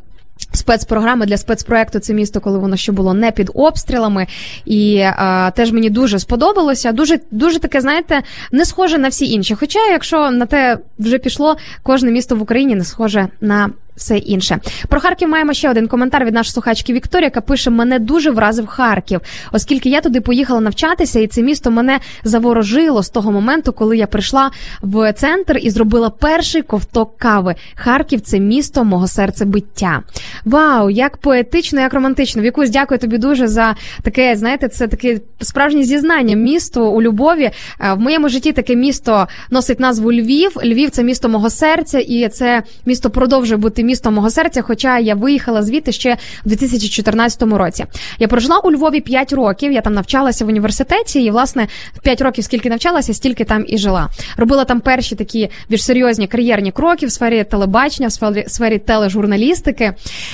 Спецпрограми 0.51 1.25
для 1.25 1.37
спецпроекту 1.37 1.99
це 1.99 2.13
місто, 2.13 2.41
коли 2.41 2.59
воно 2.59 2.75
ще 2.75 2.91
було 2.91 3.13
не 3.13 3.31
під 3.31 3.51
обстрілами, 3.53 4.27
і 4.65 4.95
е, 4.95 5.51
теж 5.55 5.71
мені 5.71 5.89
дуже 5.89 6.19
сподобалося. 6.19 6.91
Дуже 6.91 7.19
дуже 7.31 7.59
таке, 7.59 7.81
знаєте, 7.81 8.21
не 8.51 8.65
схоже 8.65 8.97
на 8.97 9.07
всі 9.07 9.31
інші. 9.31 9.55
Хоча, 9.55 9.79
якщо 9.79 10.31
на 10.31 10.45
те 10.45 10.77
вже 10.99 11.17
пішло, 11.17 11.57
кожне 11.83 12.11
місто 12.11 12.35
в 12.35 12.41
Україні 12.41 12.75
не 12.75 12.83
схоже 12.83 13.27
на 13.41 13.69
все 13.95 14.17
інше. 14.17 14.59
Про 14.87 14.99
Харків 14.99 15.29
маємо 15.29 15.53
ще 15.53 15.69
один 15.69 15.87
коментар 15.87 16.25
від 16.25 16.33
нашої 16.33 16.53
слухачки 16.53 16.93
Вікторія, 16.93 17.25
яка 17.25 17.41
пише: 17.41 17.69
мене 17.69 17.99
дуже 17.99 18.31
вразив 18.31 18.67
Харків, 18.67 19.21
оскільки 19.51 19.89
я 19.89 20.01
туди 20.01 20.21
поїхала 20.21 20.61
навчатися, 20.61 21.19
і 21.19 21.27
це 21.27 21.41
місто 21.41 21.71
мене 21.71 21.99
заворожило 22.23 23.03
з 23.03 23.09
того 23.09 23.31
моменту, 23.31 23.73
коли 23.73 23.97
я 23.97 24.07
прийшла 24.07 24.51
в 24.81 25.13
центр 25.13 25.59
і 25.61 25.69
зробила 25.69 26.09
перший 26.09 26.61
ковток 26.61 27.17
кави. 27.17 27.55
Харків 27.75 28.21
це 28.21 28.39
місто 28.39 28.83
мого 28.83 29.07
серцебиття. 29.07 30.03
Вау, 30.45 30.89
як 30.89 31.17
поетично, 31.17 31.81
як 31.81 31.93
романтично. 31.93 32.41
Вікусь, 32.41 32.69
дякую 32.69 32.99
тобі 32.99 33.17
дуже 33.17 33.47
за 33.47 33.75
таке. 34.01 34.35
Знаєте, 34.35 34.67
це 34.67 34.87
таке 34.87 35.19
справжнє 35.41 35.83
зізнання 35.83 36.35
місту 36.35 36.85
у 36.85 37.01
любові. 37.01 37.43
Е, 37.81 37.93
В 37.93 37.99
моєму 37.99 38.29
житті 38.29 38.51
таке 38.51 38.75
місто 38.75 39.27
носить 39.49 39.79
назву 39.79 40.13
Львів. 40.13 40.51
Львів 40.63 40.89
це 40.89 41.03
місто 41.03 41.29
мого 41.29 41.49
серця, 41.49 41.99
і 41.99 42.29
це 42.29 42.63
місто 42.85 43.09
продовжує 43.09 43.57
бути 43.57 43.83
містом 43.85 44.13
мого 44.13 44.29
серця. 44.29 44.61
Хоча 44.61 44.99
я 44.99 45.15
виїхала 45.15 45.63
звідти 45.63 45.91
ще 45.91 46.17
в 46.45 46.49
2014 46.49 47.41
році. 47.41 47.85
Я 48.19 48.27
прожила 48.27 48.59
у 48.59 48.71
Львові 48.71 49.01
5 49.01 49.33
років. 49.33 49.71
Я 49.71 49.81
там 49.81 49.93
навчалася 49.93 50.45
в 50.45 50.47
університеті, 50.47 51.23
і 51.23 51.31
власне 51.31 51.67
5 52.03 52.21
років, 52.21 52.43
скільки 52.43 52.69
навчалася, 52.69 53.13
стільки 53.13 53.43
там 53.43 53.65
і 53.67 53.77
жила. 53.77 54.09
Робила 54.37 54.65
там 54.65 54.79
перші 54.79 55.15
такі 55.15 55.49
більш 55.69 55.85
серйозні 55.85 56.27
кар'єрні 56.27 56.71
кроки 56.71 57.05
в 57.05 57.11
сфері 57.11 57.43
телебачення, 57.43 58.07
в 58.07 58.11
сфері, 58.11 58.45
сфері 58.47 58.79
тележурналістики. 58.79 59.93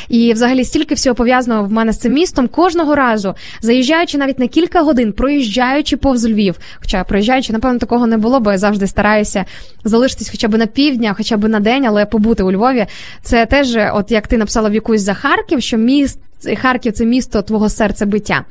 І 0.10 0.34
взагалі 0.34 0.66
стільки 0.66 0.96
всього 0.96 1.16
пов'язаного 1.16 1.64
в 1.64 1.72
мене 1.72 1.94
з 1.94 1.98
цим 1.98 2.14
містом. 2.14 2.48
Кожного 2.48 2.96
разу 2.96 3.36
заїжджаючи 3.62 4.18
навіть 4.18 4.40
на 4.40 4.48
кілька 4.48 4.82
годин, 4.82 5.14
проїжджаючи 5.14 5.98
повз 5.98 6.26
Львів. 6.26 6.60
Хоча 6.80 7.04
проїжджаючи, 7.04 7.54
напевно, 7.54 7.80
такого 7.80 8.08
не 8.08 8.18
було, 8.18 8.40
бо 8.40 8.52
я 8.52 8.58
завжди 8.58 8.88
стараюся 8.88 9.46
залишитись 9.84 10.30
хоча 10.30 10.48
б 10.48 10.58
на 10.58 10.66
півдня, 10.66 11.14
хоча 11.18 11.38
б 11.38 11.48
на 11.48 11.60
день, 11.60 11.86
але 11.86 12.06
побути 12.06 12.44
у 12.44 12.52
Львові. 12.52 12.86
Це 13.22 13.41
теж, 13.46 13.78
от 13.94 14.12
як 14.12 14.28
ти 14.28 14.38
написала 14.38 14.70
в 14.70 14.74
якусь 14.74 15.02
за 15.02 15.14
Харків, 15.14 15.62
що 15.62 15.78
міст 15.78 16.20
Харків 16.62 16.94
це 16.94 17.06
місто 17.06 17.42
твого 17.42 17.70
серця 17.70 18.06
биття. 18.06 18.46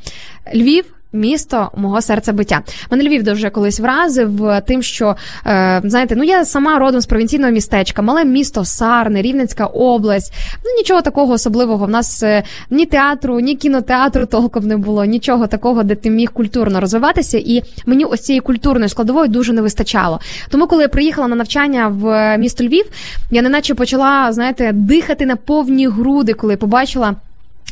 Львів. 0.55 0.85
Місто 1.12 1.70
мого 1.77 2.03
серця 2.03 2.33
биття. 2.33 2.61
Мене 2.90 3.05
Львів 3.05 3.23
дуже 3.23 3.51
колись 3.51 3.81
вразив 3.81 4.46
е, 4.46 4.62
тим, 4.66 4.83
що 4.83 5.16
е, 5.46 5.81
знаєте, 5.85 6.16
ну 6.16 6.25
я 6.25 6.44
сама 6.44 6.79
родом 6.79 7.01
з 7.01 7.07
провінційного 7.07 7.53
містечка, 7.53 8.03
мале 8.03 8.25
місто 8.25 8.64
Сарни, 8.64 9.23
Рівненська 9.23 9.66
область. 9.66 10.33
Ну 10.64 10.70
нічого 10.79 11.03
такого 11.03 11.33
особливого. 11.33 11.87
В 11.87 11.88
нас 11.88 12.23
е, 12.23 12.42
ні 12.70 12.87
театру, 12.87 13.40
ні 13.40 13.57
кінотеатру 13.57 14.27
толком 14.27 14.66
не 14.66 14.77
було, 14.77 15.05
нічого 15.05 15.46
такого, 15.46 15.83
де 15.83 15.94
ти 15.94 16.11
міг 16.11 16.33
культурно 16.33 16.81
розвиватися. 16.81 17.38
І 17.38 17.62
мені 17.87 18.05
ось 18.05 18.20
цієї 18.20 18.40
культурної 18.40 18.88
складової 18.88 19.29
дуже 19.29 19.53
не 19.53 19.62
вистачало. 19.62 20.20
Тому, 20.51 20.66
коли 20.66 20.83
я 20.83 20.88
приїхала 20.88 21.29
на 21.29 21.37
навчання 21.37 21.88
в 21.88 22.07
е, 22.09 22.38
місто 22.38 22.64
Львів, 22.64 22.85
я 23.31 23.42
неначе 23.42 23.75
почала, 23.75 24.33
знаєте, 24.33 24.73
дихати 24.73 25.27
на 25.27 25.37
повні 25.37 25.88
груди, 25.88 26.33
коли 26.33 26.57
побачила. 26.57 27.14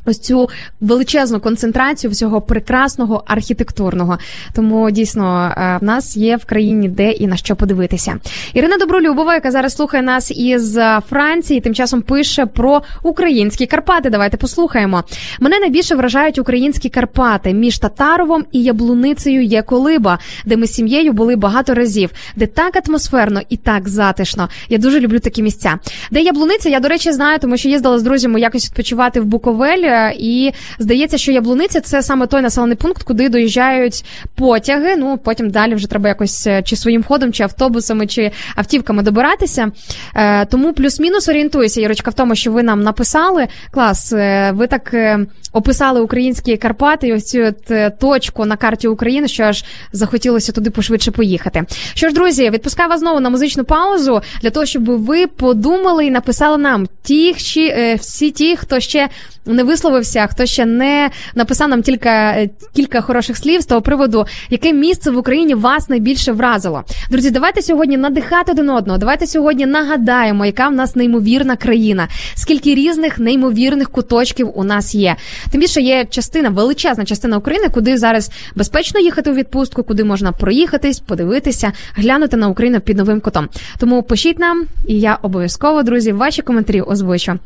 Ось 0.08 0.18
цю 0.18 0.48
величезну 0.80 1.40
концентрацію 1.40 2.10
всього 2.10 2.40
прекрасного 2.40 3.24
архітектурного. 3.26 4.18
Тому 4.54 4.90
дійсно 4.90 5.54
е, 5.56 5.78
в 5.80 5.84
нас 5.84 6.16
є 6.16 6.36
в 6.36 6.44
країні 6.44 6.88
де 6.88 7.10
і 7.10 7.26
на 7.26 7.36
що 7.36 7.56
подивитися. 7.56 8.16
Ірина 8.54 8.76
Добролюбова, 8.78 9.34
яка 9.34 9.50
зараз 9.50 9.74
слухає 9.74 10.02
нас 10.02 10.30
із 10.30 10.78
Франції, 11.08 11.60
тим 11.60 11.74
часом 11.74 12.02
пише 12.02 12.46
про 12.46 12.82
українські 13.02 13.66
Карпати. 13.66 14.10
Давайте 14.10 14.36
послухаємо. 14.36 15.04
Мене 15.40 15.58
найбільше 15.58 15.94
вражають 15.94 16.38
українські 16.38 16.88
Карпати 16.88 17.54
між 17.54 17.78
Татаровом 17.78 18.44
і 18.52 18.62
Яблуницею 18.62 19.42
є 19.42 19.62
колиба, 19.62 20.18
де 20.46 20.56
ми 20.56 20.66
з 20.66 20.72
сім'єю 20.72 21.12
були 21.12 21.36
багато 21.36 21.74
разів, 21.74 22.10
де 22.36 22.46
так 22.46 22.88
атмосферно 22.88 23.40
і 23.48 23.56
так 23.56 23.88
затишно. 23.88 24.48
Я 24.68 24.78
дуже 24.78 25.00
люблю 25.00 25.18
такі 25.18 25.42
місця. 25.42 25.78
Де 26.10 26.20
Яблуниця, 26.20 26.68
я 26.68 26.80
до 26.80 26.88
речі 26.88 27.12
знаю, 27.12 27.38
тому 27.38 27.56
що 27.56 27.68
їздила 27.68 27.98
з 27.98 28.02
друзями 28.02 28.40
якось 28.40 28.64
відпочивати 28.64 29.20
в 29.20 29.24
Буковель, 29.24 29.82
і 30.10 30.52
здається, 30.78 31.18
що 31.18 31.32
Яблуниця 31.32 31.80
це 31.80 32.02
саме 32.02 32.26
той 32.26 32.42
населений 32.42 32.76
пункт, 32.76 33.02
куди 33.02 33.28
доїжджають 33.28 34.04
потяги. 34.34 34.96
Ну 34.96 35.18
потім 35.24 35.50
далі 35.50 35.74
вже 35.74 35.86
треба 35.86 36.08
якось 36.08 36.46
е, 36.46 36.62
чи 36.62 36.76
своїм 36.76 37.02
ходом, 37.02 37.32
чи 37.32 37.42
автобусами, 37.42 38.06
чи 38.06 38.30
автівками 38.56 39.02
добиратися. 39.02 39.72
Е, 40.14 40.44
Тому 40.44 40.72
плюс-мінус 40.72 41.28
орієнтуюся, 41.28 41.80
Ірочка, 41.80 42.10
в 42.10 42.14
тому, 42.14 42.34
що 42.34 42.52
ви 42.52 42.62
нам 42.62 42.82
написали. 42.82 43.46
Клас, 43.70 44.12
е, 44.12 44.52
ви 44.54 44.66
так 44.66 44.94
е, 44.94 45.26
описали 45.52 46.00
українські 46.00 46.56
Карпати, 46.56 47.08
і 47.08 47.12
ось 47.12 47.24
цю 47.24 47.54
е, 47.70 47.90
точку 47.90 48.44
на 48.44 48.56
карті 48.56 48.88
України, 48.88 49.28
що 49.28 49.42
аж 49.42 49.64
захотілося 49.92 50.52
туди 50.52 50.70
пошвидше 50.70 51.10
поїхати. 51.10 51.64
Що 51.94 52.08
ж, 52.08 52.14
друзі, 52.14 52.50
відпускаю 52.50 52.88
вас 52.88 53.00
знову 53.00 53.20
на 53.20 53.30
музичну 53.30 53.64
паузу 53.64 54.20
для 54.42 54.50
того, 54.50 54.66
щоб 54.66 54.84
ви 54.84 55.26
подумали 55.26 56.06
і 56.06 56.10
написали 56.10 56.58
нам 56.58 56.86
ті, 57.02 57.34
е, 57.56 57.94
всі 57.94 58.30
ті, 58.30 58.56
хто 58.56 58.80
ще 58.80 59.08
не 59.46 59.64
висловився, 59.88 60.26
хто 60.26 60.46
ще 60.46 60.66
не 60.66 61.10
написав 61.34 61.68
нам 61.68 61.82
тільки 61.82 62.08
е, 62.08 62.50
кілька 62.74 63.00
хороших 63.00 63.36
слів 63.36 63.60
з 63.60 63.66
того 63.66 63.82
приводу, 63.82 64.26
яке 64.50 64.72
місце 64.72 65.10
в 65.10 65.16
Україні 65.16 65.54
вас 65.54 65.88
найбільше 65.88 66.32
вразило. 66.32 66.84
Друзі, 67.10 67.30
давайте 67.30 67.62
сьогодні 67.62 67.96
надихати 67.96 68.52
один 68.52 68.70
одного. 68.70 68.98
Давайте 68.98 69.26
сьогодні 69.26 69.66
нагадаємо, 69.66 70.46
яка 70.46 70.68
в 70.68 70.72
нас 70.72 70.96
неймовірна 70.96 71.56
країна, 71.56 72.08
скільки 72.34 72.74
різних 72.74 73.18
неймовірних 73.18 73.90
куточків 73.90 74.50
у 74.54 74.64
нас 74.64 74.94
є. 74.94 75.16
Тим 75.50 75.60
більше 75.60 75.80
є 75.80 76.04
частина, 76.04 76.48
величезна 76.48 77.04
частина 77.04 77.36
України, 77.36 77.68
куди 77.68 77.98
зараз 77.98 78.30
безпечно 78.54 79.00
їхати 79.00 79.30
у 79.30 79.34
відпустку, 79.34 79.82
куди 79.82 80.04
можна 80.04 80.32
проїхатись, 80.32 81.00
подивитися, 81.00 81.72
глянути 81.94 82.36
на 82.36 82.48
Україну 82.48 82.80
під 82.80 82.96
новим 82.96 83.20
кутом. 83.20 83.48
Тому 83.78 84.02
пишіть 84.02 84.38
нам, 84.38 84.66
і 84.86 85.00
я 85.00 85.18
обов'язково, 85.22 85.82
друзі, 85.82 86.12
ваші 86.12 86.42
коментарі 86.42 86.80
озвучу. 86.80 87.38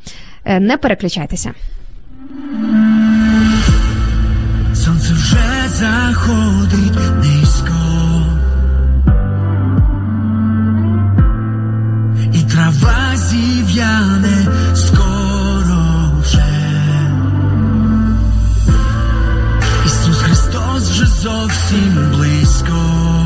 Е, 0.44 0.60
Не 0.60 0.76
переключайтеся. 0.76 1.54
Сонце 4.74 5.12
вже 5.12 5.68
заходить 5.68 6.98
низько. 7.22 7.72
І 12.32 12.42
трава 12.42 13.16
зів'яне 13.16 14.46
скоро 14.74 16.12
вже. 16.20 16.44
Ісус 19.86 20.22
Христос 20.22 20.90
вже 20.90 21.06
зовсім 21.06 22.10
близько. 22.12 23.21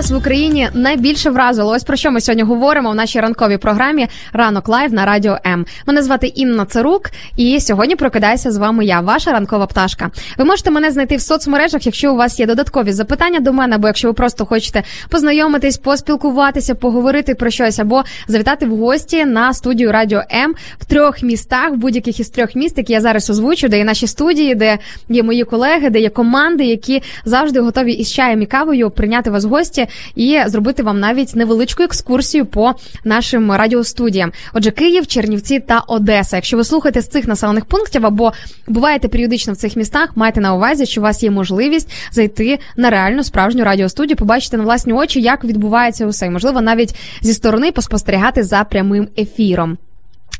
Вас 0.00 0.10
в 0.10 0.16
Україні 0.16 0.68
найбільше 0.74 1.30
вразило? 1.30 1.72
Ось 1.72 1.84
про 1.84 1.96
що 1.96 2.10
ми 2.10 2.20
сьогодні 2.20 2.42
говоримо 2.42 2.90
в 2.90 2.94
нашій 2.94 3.20
ранковій 3.20 3.56
програмі 3.56 4.08
Ранок 4.32 4.68
Live 4.68 4.92
на 4.92 5.06
радіо 5.06 5.38
М. 5.46 5.66
Мене 5.86 6.02
звати 6.02 6.26
Інна 6.26 6.64
Царук, 6.64 7.10
і 7.36 7.60
сьогодні 7.60 7.96
прокидаюся 7.96 8.50
з 8.50 8.56
вами 8.56 8.84
я, 8.84 9.00
ваша 9.00 9.32
ранкова 9.32 9.66
пташка. 9.66 10.10
Ви 10.38 10.44
можете 10.44 10.70
мене 10.70 10.90
знайти 10.90 11.16
в 11.16 11.20
соцмережах, 11.20 11.86
якщо 11.86 12.12
у 12.12 12.16
вас 12.16 12.40
є 12.40 12.46
додаткові 12.46 12.92
запитання 12.92 13.40
до 13.40 13.52
мене, 13.52 13.76
або 13.76 13.86
якщо 13.86 14.08
ви 14.08 14.14
просто 14.14 14.46
хочете 14.46 14.82
познайомитись, 15.08 15.78
поспілкуватися, 15.78 16.74
поговорити 16.74 17.34
про 17.34 17.50
щось, 17.50 17.78
або 17.78 18.04
завітати 18.28 18.66
в 18.66 18.76
гості 18.76 19.24
на 19.24 19.54
студію 19.54 19.92
Радіо 19.92 20.22
М 20.34 20.54
в 20.78 20.84
трьох 20.84 21.22
містах, 21.22 21.74
будь-яких 21.74 22.20
із 22.20 22.28
трьох 22.28 22.54
міст, 22.54 22.78
які 22.78 22.92
я 22.92 23.00
зараз 23.00 23.30
озвучу, 23.30 23.68
де 23.68 23.78
є 23.78 23.84
наші 23.84 24.06
студії, 24.06 24.54
де 24.54 24.78
є 25.08 25.22
мої 25.22 25.44
колеги, 25.44 25.90
де 25.90 26.00
є 26.00 26.08
команди, 26.08 26.64
які 26.64 27.02
завжди 27.24 27.60
готові 27.60 27.92
із 27.92 28.12
чаєм 28.12 28.42
і 28.42 28.46
кавою 28.46 28.90
прийняти 28.90 29.30
вас 29.30 29.44
в 29.44 29.48
гості 29.48 29.86
і 30.14 30.38
зробити 30.46 30.82
вам 30.82 31.00
навіть 31.00 31.36
невеличку 31.36 31.82
екскурсію 31.82 32.46
по 32.46 32.74
нашим 33.04 33.52
радіостудіям. 33.52 34.32
Отже, 34.52 34.70
Київ, 34.70 35.06
Чернівці 35.06 35.60
та 35.60 35.78
Одеса. 35.78 36.36
Якщо 36.36 36.56
ви 36.56 36.64
слухаєте 36.64 37.00
з 37.00 37.08
цих 37.08 37.28
населених 37.28 37.64
пунктів 37.64 38.06
або 38.06 38.32
буваєте 38.66 39.08
періодично 39.08 39.52
в 39.52 39.56
цих 39.56 39.76
містах, 39.76 40.10
майте 40.14 40.40
на 40.40 40.54
увазі, 40.54 40.86
що 40.86 41.00
у 41.00 41.04
вас 41.04 41.22
є 41.22 41.30
можливість 41.30 41.92
зайти 42.12 42.58
на 42.76 42.90
реальну 42.90 43.24
справжню 43.24 43.64
радіостудію, 43.64 44.16
побачити 44.16 44.56
на 44.56 44.64
власні 44.64 44.92
очі, 44.92 45.20
як 45.20 45.44
відбувається 45.44 46.06
усе, 46.06 46.30
можливо, 46.30 46.60
навіть 46.60 46.94
зі 47.20 47.32
сторони 47.32 47.72
поспостерігати 47.72 48.42
за 48.42 48.64
прямим 48.64 49.08
ефіром. 49.18 49.78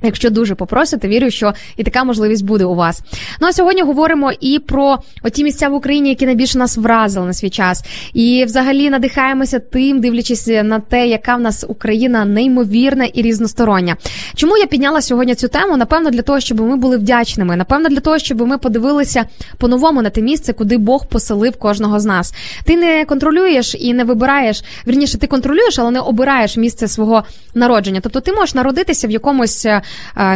Якщо 0.02 0.30
дуже 0.30 0.54
попросите, 0.54 1.08
вірю, 1.08 1.30
що 1.30 1.52
і 1.76 1.84
така 1.84 2.04
можливість 2.04 2.44
буде 2.44 2.64
у 2.64 2.74
вас. 2.74 3.02
Ну 3.40 3.48
а 3.48 3.52
сьогодні 3.52 3.82
говоримо 3.82 4.32
і 4.40 4.58
про 4.58 4.98
оті 5.22 5.44
місця 5.44 5.68
в 5.68 5.74
Україні, 5.74 6.08
які 6.08 6.26
найбільше 6.26 6.58
нас 6.58 6.76
вразили 6.76 7.26
на 7.26 7.32
свій 7.32 7.50
час, 7.50 7.84
і 8.14 8.44
взагалі 8.44 8.90
надихаємося 8.90 9.58
тим, 9.58 10.00
дивлячись 10.00 10.46
на 10.46 10.80
те, 10.80 11.06
яка 11.06 11.36
в 11.36 11.40
нас 11.40 11.64
Україна 11.68 12.24
неймовірна 12.24 13.04
і 13.04 13.22
різностороння. 13.22 13.96
Чому 14.34 14.56
я 14.56 14.66
підняла 14.66 15.02
сьогодні 15.02 15.34
цю 15.34 15.48
тему? 15.48 15.76
Напевно, 15.76 16.10
для 16.10 16.22
того, 16.22 16.40
щоб 16.40 16.60
ми 16.60 16.76
були 16.76 16.96
вдячними. 16.96 17.56
Напевно, 17.56 17.88
для 17.88 18.00
того, 18.00 18.18
щоб 18.18 18.40
ми 18.40 18.58
подивилися 18.58 19.24
по-новому 19.58 20.02
на 20.02 20.10
те 20.10 20.22
місце, 20.22 20.52
куди 20.52 20.78
Бог 20.78 21.06
поселив 21.06 21.56
кожного 21.56 22.00
з 22.00 22.04
нас. 22.04 22.34
Ти 22.64 22.76
не 22.76 23.04
контролюєш 23.04 23.76
і 23.78 23.94
не 23.94 24.04
вибираєш. 24.04 24.64
Вірніше, 24.86 25.18
ти 25.18 25.26
контролюєш, 25.26 25.78
але 25.78 25.90
не 25.90 26.00
обираєш 26.00 26.56
місце 26.56 26.88
свого 26.88 27.22
народження. 27.54 28.00
Тобто, 28.02 28.20
ти 28.20 28.32
можеш 28.32 28.54
народитися 28.54 29.06
в 29.06 29.10
якомусь 29.10 29.66
е, 29.66 29.82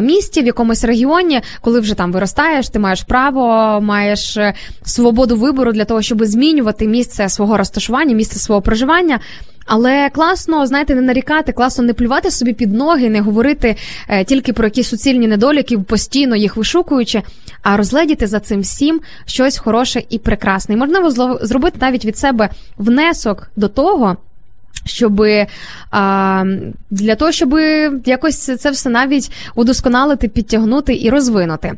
місті, 0.00 0.42
в 0.42 0.46
якомусь 0.46 0.84
регіоні, 0.84 1.40
коли 1.60 1.80
вже 1.80 1.94
там 1.94 2.12
виростаєш, 2.12 2.68
ти 2.68 2.78
маєш 2.78 3.02
право, 3.02 3.80
маєш 3.80 4.36
е, 4.36 4.54
свободу 4.84 5.36
вибору 5.36 5.72
для 5.72 5.84
того, 5.84 6.02
щоб 6.02 6.24
змінювати 6.24 6.86
місце 6.86 7.28
свого 7.28 7.56
розташування, 7.56 8.14
місце 8.14 8.38
свого 8.38 8.62
проживання. 8.62 9.20
Але 9.66 10.10
класно, 10.10 10.66
знаєте, 10.66 10.94
не 10.94 11.00
нарікати, 11.00 11.52
класно 11.52 11.84
не 11.84 11.94
плювати 11.94 12.30
собі 12.30 12.52
під 12.52 12.72
ноги, 12.72 13.08
не 13.10 13.20
говорити 13.20 13.76
е, 14.08 14.24
тільки 14.24 14.52
про 14.52 14.64
якісь 14.64 14.88
суцільні 14.88 15.28
недоліки, 15.28 15.78
постійно 15.78 16.36
їх 16.36 16.56
вишукуючи, 16.56 17.22
а 17.62 17.76
розгледіти 17.76 18.26
за 18.26 18.40
цим 18.40 18.60
всім 18.60 19.00
щось 19.26 19.58
хороше 19.58 20.02
і 20.10 20.18
прекрасне. 20.18 20.74
І 20.74 20.78
можливо 20.78 21.38
зробити 21.42 21.78
навіть 21.80 22.04
від 22.04 22.18
себе 22.18 22.48
внесок 22.78 23.50
до 23.56 23.68
того. 23.68 24.16
Щоб 24.86 25.22
а, 25.90 26.44
для 26.90 27.14
того, 27.14 27.32
щоб 27.32 27.58
якось 28.04 28.60
це 28.60 28.70
все 28.70 28.90
навіть 28.90 29.32
удосконалити, 29.54 30.28
підтягнути 30.28 30.98
і 31.02 31.10
розвинути. 31.10 31.72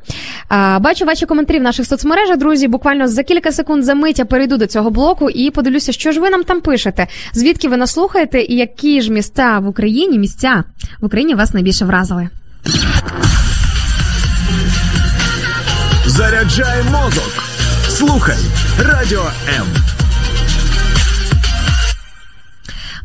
А, 0.48 0.78
бачу 0.78 1.04
ваші 1.04 1.26
коментарі 1.26 1.58
в 1.58 1.62
наших 1.62 1.86
соцмережах, 1.86 2.36
друзі. 2.36 2.68
Буквально 2.68 3.08
за 3.08 3.22
кілька 3.22 3.52
секунд 3.52 3.84
за 3.84 3.94
мить 3.94 4.18
я 4.18 4.24
перейду 4.24 4.56
до 4.56 4.66
цього 4.66 4.90
блоку 4.90 5.30
і 5.30 5.50
подивлюся, 5.50 5.92
що 5.92 6.12
ж 6.12 6.20
ви 6.20 6.30
нам 6.30 6.44
там 6.44 6.60
пишете. 6.60 7.06
Звідки 7.32 7.68
ви 7.68 7.76
нас 7.76 7.92
слухаєте, 7.92 8.40
і 8.40 8.56
які 8.56 9.02
ж 9.02 9.12
міста 9.12 9.58
в 9.58 9.68
Україні, 9.68 10.18
місця 10.18 10.64
в 11.00 11.04
Україні 11.04 11.34
вас 11.34 11.54
найбільше 11.54 11.84
вразили. 11.84 12.28
Заряджай 16.06 16.82
мозок. 16.82 17.44
Слухай 17.88 18.38
Радіо 18.78 19.24
М. 19.58 19.66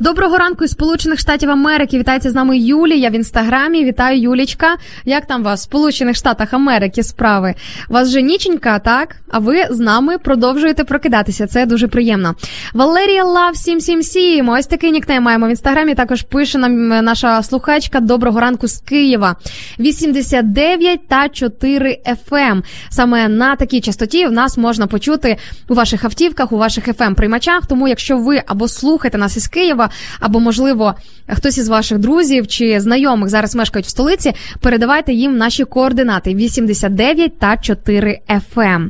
Доброго 0.01 0.37
ранку 0.37 0.63
із 0.63 0.71
Сполучених 0.71 1.19
Штатів 1.19 1.49
Америки. 1.49 1.99
Вітається 1.99 2.29
з 2.29 2.35
нами 2.35 2.57
Юлія 2.57 3.09
в 3.09 3.13
інстаграмі. 3.13 3.85
Вітаю, 3.85 4.21
Юлічка. 4.21 4.75
Як 5.05 5.25
там 5.25 5.43
вас 5.43 5.59
в 5.59 5.63
Сполучених 5.63 6.15
Штатах 6.15 6.53
Америки 6.53 7.03
справи? 7.03 7.55
Вас 7.89 8.09
же 8.09 8.21
ніченька, 8.21 8.79
так? 8.79 9.15
А 9.31 9.39
ви 9.39 9.65
з 9.69 9.79
нами 9.79 10.17
продовжуєте 10.17 10.83
прокидатися. 10.83 11.47
Це 11.47 11.65
дуже 11.65 11.87
приємно. 11.87 12.35
Валерія 12.73 13.23
Лав 13.23 13.57
777. 13.57 14.49
Ось 14.49 14.67
такий 14.67 14.91
нікнейм 14.91 15.23
маємо 15.23 15.47
в 15.47 15.49
інстаграмі. 15.49 15.95
Також 15.95 16.21
пише 16.21 16.57
нам 16.57 16.87
наша 16.87 17.43
слухачка. 17.43 17.99
Доброго 17.99 18.39
ранку 18.39 18.67
з 18.67 18.77
Києва. 18.77 19.35
89 19.79 21.07
та 21.07 21.29
4 21.29 21.97
FM. 22.05 22.63
Саме 22.89 23.27
на 23.27 23.55
такій 23.55 23.81
частоті 23.81 24.25
в 24.25 24.31
нас 24.31 24.57
можна 24.57 24.87
почути 24.87 25.37
у 25.69 25.73
ваших 25.73 26.03
автівках, 26.03 26.51
у 26.51 26.57
ваших 26.57 26.87
fm 26.87 27.13
приймачах. 27.13 27.65
Тому, 27.65 27.87
якщо 27.87 28.17
ви 28.17 28.43
або 28.47 28.67
слухаєте 28.67 29.17
нас 29.17 29.37
із 29.37 29.47
Києва, 29.47 29.90
або 30.19 30.39
можливо 30.39 30.95
хтось 31.27 31.57
із 31.57 31.69
ваших 31.69 31.97
друзів 31.97 32.47
чи 32.47 32.79
знайомих 32.79 33.29
зараз 33.29 33.55
мешкають 33.55 33.85
в 33.85 33.89
столиці, 33.89 34.33
передавайте 34.59 35.13
їм 35.13 35.37
наші 35.37 35.63
координати 35.63 36.35
89 36.35 37.39
та 37.39 37.57
4 37.57 38.19
FM. 38.29 38.89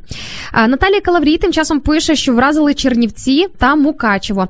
Наталія 0.68 1.02
Калаврій 1.02 1.38
тим 1.38 1.54
часом 1.54 1.80
пише, 1.80 2.16
що 2.16 2.34
вразили 2.34 2.74
Чернівці 2.74 3.48
та 3.58 3.76
Мукачево. 3.76 4.48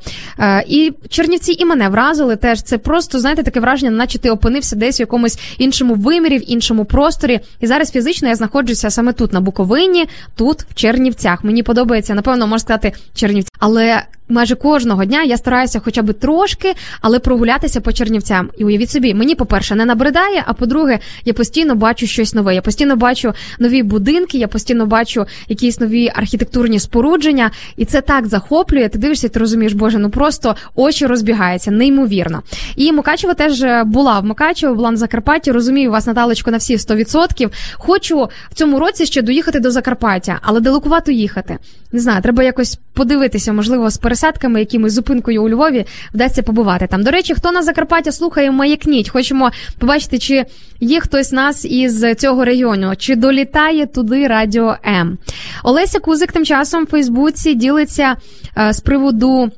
І 0.68 0.94
Чернівці 1.10 1.56
і 1.60 1.66
мене 1.66 1.90
вразили 1.90 2.36
теж. 2.36 2.62
Це 2.62 2.78
просто 2.78 3.20
знаєте 3.20 3.44
таке 3.44 3.60
враження, 3.60 3.92
наче 3.92 4.20
ти 4.20 4.30
опинився 4.30 4.76
десь 4.76 5.00
в 5.00 5.02
якомусь 5.02 5.40
іншому 5.58 5.94
вимірі, 5.94 6.38
в 6.38 6.52
іншому 6.52 6.86
просторі. 6.86 7.40
І 7.60 7.68
зараз 7.68 7.92
фізично 7.92 8.28
я 8.28 8.36
знаходжуся 8.36 8.90
саме 8.90 9.14
тут, 9.14 9.34
на 9.34 9.42
Буковині, 9.42 10.06
тут 10.36 10.62
в 10.62 10.74
Чернівцях. 10.74 11.44
Мені 11.44 11.64
подобається, 11.64 12.14
напевно, 12.14 12.48
можна 12.48 12.60
сказати, 12.60 12.92
Чернівці, 13.14 13.52
але. 13.60 14.04
Майже 14.30 14.56
кожного 14.56 15.06
дня 15.06 15.24
я 15.24 15.38
стараюся 15.38 15.80
хоча 15.80 16.02
б 16.02 16.14
трошки, 16.32 16.74
але 17.02 17.20
прогулятися 17.20 17.82
по 17.82 17.92
Чернівцям. 17.94 18.50
І 18.58 18.66
уявіть 18.66 18.90
собі, 18.90 19.14
мені, 19.14 19.36
по-перше, 19.36 19.76
не 19.76 19.86
набридає, 19.86 20.44
а 20.46 20.54
по-друге, 20.54 21.00
я 21.26 21.34
постійно 21.34 21.76
бачу 21.76 22.08
щось 22.08 22.34
нове. 22.34 22.56
Я 22.56 22.62
постійно 22.62 22.96
бачу 22.96 23.34
нові 23.60 23.84
будинки, 23.84 24.38
я 24.38 24.48
постійно 24.48 24.86
бачу 24.86 25.26
якісь 25.48 25.80
нові 25.80 26.12
архітектурні 26.16 26.80
спорудження, 26.80 27.52
і 27.78 27.86
це 27.86 28.02
так 28.02 28.28
захоплює. 28.28 28.90
Ти 28.90 28.98
дивишся, 29.00 29.30
ти 29.30 29.40
розумієш, 29.40 29.74
боже, 29.74 29.98
ну 29.98 30.10
просто 30.10 30.56
очі 30.76 31.06
розбігаються, 31.06 31.72
неймовірно. 31.72 32.44
І 32.76 32.92
Мукачево 32.92 33.34
теж 33.34 33.62
е, 33.62 33.84
була 33.84 34.20
в 34.20 34.26
Мукачево, 34.26 34.76
була 34.76 34.92
на 34.92 34.98
Закарпатті. 34.98 35.52
Розумію 35.52 35.92
вас, 35.92 36.08
Наталочко, 36.08 36.52
на 36.52 36.58
всі 36.58 36.78
100%. 36.78 37.50
Хочу 37.74 38.30
в 38.52 38.54
цьому 38.54 38.80
році 38.80 39.06
ще 39.06 39.22
доїхати 39.22 39.60
до 39.60 39.72
Закарпаття, 39.72 40.40
але 40.42 40.60
далекувато 40.60 41.12
їхати. 41.12 41.58
Не 41.92 42.00
знаю, 42.00 42.22
треба 42.22 42.44
якось 42.44 42.80
подивитися, 42.94 43.54
можливо, 43.54 43.90
з 43.90 43.98
пересадками, 43.98 44.60
якимось 44.60 44.94
зупинкою 44.94 45.44
у 45.44 45.50
Львові 45.50 45.86
вдасться 46.22 46.44
побувати 46.44 46.88
там. 46.88 47.04
До 47.04 47.12
речі, 47.12 47.34
хто 47.34 47.52
на 47.52 47.64
Закарпаття 47.64 48.12
слухає, 48.12 48.52
маякніть. 48.52 49.10
Хочемо 49.10 49.52
побачити, 49.80 50.20
чи 50.20 50.46
є 50.80 51.00
хтось 51.00 51.32
нас 51.32 51.66
із 51.66 52.06
цього 52.18 52.46
регіону, 52.46 52.96
чи 52.96 53.16
долітає 53.16 53.86
туди 53.86 54.28
радіо 54.28 54.76
М. 54.88 55.18
Олеся 55.64 56.00
Кузик 56.00 56.32
тим 56.32 56.46
часом 56.46 56.84
в 56.84 56.88
Фейсбуці 56.88 57.54
ділиться 57.54 58.16
е, 58.58 58.74
з 58.74 58.80
приводу. 58.80 59.50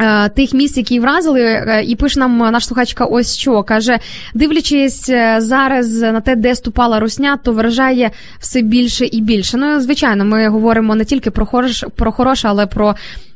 е, 0.00 0.28
Тих 0.28 0.52
місць, 0.52 0.76
які 0.76 1.00
вразили, 1.00 1.40
е, 1.42 1.84
і 1.86 1.96
пише 1.96 2.20
нам 2.20 2.38
наш 2.38 2.66
слухачка 2.66 3.04
ось 3.04 3.36
що 3.36 3.62
каже: 3.62 3.98
дивлячись 4.34 5.06
зараз 5.38 6.00
на 6.00 6.20
те, 6.20 6.36
де 6.36 6.54
ступала 6.54 7.00
русня, 7.00 7.38
то 7.44 7.52
вражає 7.52 8.10
все 8.40 8.62
більше 8.62 9.06
і 9.06 9.20
більше. 9.20 9.56
Ну, 9.56 9.80
звичайно, 9.80 10.24
ми 10.24 10.48
говоримо 10.48 10.94
не 10.94 11.04
тільки 11.04 11.30
про 11.30 11.46
хороше, 11.46 11.86
про 11.96 12.12
хороше, 12.12 12.48
але 12.48 12.66
про 12.66 12.94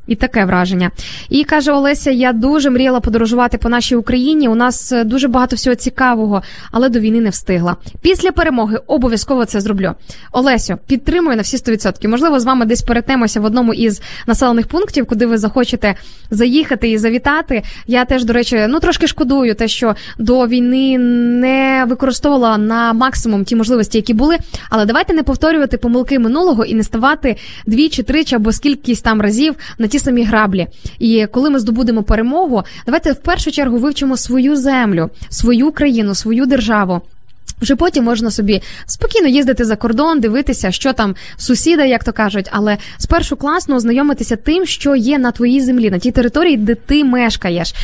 і 0.08 0.14
таке 0.16 0.44
враження. 0.44 0.90
І 1.28 1.44
каже 1.44 1.72
Олеся: 1.72 2.10
я 2.10 2.32
дуже 2.32 2.70
мріяла 2.70 3.00
подорожувати 3.00 3.58
по 3.58 3.68
нашій 3.68 3.96
Україні. 3.96 4.48
У 4.48 4.54
нас 4.54 4.92
е, 4.92 5.04
дуже 5.04 5.28
багато 5.28 5.56
всього 5.56 5.76
цікавого, 5.76 6.42
але 6.72 6.88
до 6.88 7.00
війни 7.00 7.20
не 7.20 7.30
встигла. 7.30 7.76
Після 8.00 8.32
перемоги 8.32 8.80
обов'язково 8.86 9.44
це 9.44 9.60
зроблю. 9.60 9.94
Олесю, 10.32 10.78
підтримую 10.86 11.36
на 11.36 11.42
всі 11.42 11.56
100%. 11.56 12.08
Можливо, 12.08 12.40
з 12.40 12.44
вами 12.44 12.66
десь 12.66 12.82
перетнемося 12.82 13.40
в 13.40 13.44
одному 13.44 13.74
із 13.74 14.02
населених 14.26 14.66
пунктів, 14.66 15.06
куди 15.06 15.26
ви 15.26 15.38
захочете 15.38 15.94
заїхати 16.30 16.90
і 16.90 16.98
завітати. 16.98 17.62
Я 17.86 18.04
теж, 18.04 18.24
до 18.24 18.32
речі, 18.32 18.66
ну 18.68 18.80
трошки 18.80 19.06
шкодую, 19.06 19.54
те, 19.54 19.68
що 19.68 19.94
до 20.18 20.46
війни 20.46 20.98
не 20.98 21.84
використовувала 21.88 22.58
на 22.58 22.92
максимум 22.92 23.44
ті 23.44 23.56
можливості, 23.56 23.98
які 23.98 24.14
були. 24.14 24.36
Але 24.70 24.84
давайте 24.84 25.14
не 25.14 25.22
повторювати 25.22 25.78
помилки 25.78 26.18
минулого 26.18 26.64
і 26.64 26.74
не 26.74 26.82
ставати 26.82 27.36
двічі, 27.66 28.02
тричі 28.02 28.34
або 28.34 28.52
скількись 28.52 29.00
там 29.00 29.20
разів 29.20 29.54
на 29.78 29.86
ті 29.86 29.97
самі 29.98 30.24
граблі. 30.24 30.66
І 30.98 31.26
коли 31.26 31.50
ми 31.50 31.58
здобудемо 31.58 32.02
перемогу, 32.02 32.62
давайте 32.86 33.12
в 33.12 33.16
першу 33.16 33.50
чергу 33.50 33.78
вивчимо 33.78 34.16
свою 34.16 34.56
землю, 34.56 35.10
свою 35.28 35.72
країну, 35.72 36.14
свою 36.14 36.46
державу. 36.46 37.02
Вже 37.60 37.76
потім 37.76 38.04
можна 38.04 38.30
собі 38.30 38.62
спокійно 38.86 39.28
їздити 39.28 39.64
за 39.64 39.76
кордон, 39.76 40.20
дивитися, 40.20 40.70
що 40.70 40.92
там 40.92 41.14
сусіда, 41.36 41.84
як 41.84 42.04
то 42.04 42.12
кажуть, 42.12 42.48
але 42.52 42.76
спершу 42.98 43.36
класно 43.36 43.76
ознайомитися 43.76 44.36
тим, 44.36 44.66
що 44.66 44.96
є 44.96 45.18
на 45.18 45.30
твоїй 45.30 45.60
землі, 45.60 45.90
на 45.90 45.98
тій 45.98 46.10
території, 46.10 46.56
де 46.56 46.74
ти 46.74 47.04
мешкаєш. 47.04 47.74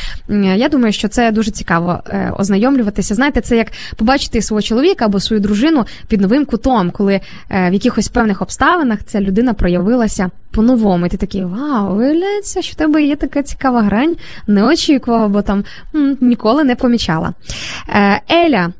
Я 0.55 0.69
думаю, 0.69 0.93
що 0.93 1.07
це 1.07 1.31
дуже 1.31 1.51
цікаво 1.51 1.99
е, 2.09 2.31
ознайомлюватися. 2.37 3.15
Знаєте, 3.15 3.41
це 3.41 3.57
як 3.57 3.67
побачити 3.95 4.41
свого 4.41 4.61
чоловіка 4.61 5.05
або 5.05 5.19
свою 5.19 5.41
дружину 5.41 5.85
під 6.07 6.21
новим 6.21 6.45
кутом, 6.45 6.91
коли 6.91 7.13
е, 7.49 7.69
в 7.69 7.73
якихось 7.73 8.07
певних 8.07 8.41
обставинах 8.41 8.99
ця 9.05 9.21
людина 9.21 9.53
проявилася 9.53 10.29
по-новому. 10.51 11.05
І 11.05 11.09
ти 11.09 11.17
такий 11.17 11.43
вау, 11.43 11.95
виявляється, 11.95 12.61
що 12.61 12.71
в 12.71 12.75
тебе 12.75 13.03
є 13.03 13.15
така 13.15 13.43
цікава 13.43 13.81
грань, 13.81 14.15
не 14.47 14.63
очікував, 14.63 15.29
бо 15.29 15.41
там 15.41 15.63
ніколи 16.21 16.63
не 16.63 16.75
помічала. 16.75 17.33
Е, 17.89 18.21
Еля. 18.29 18.73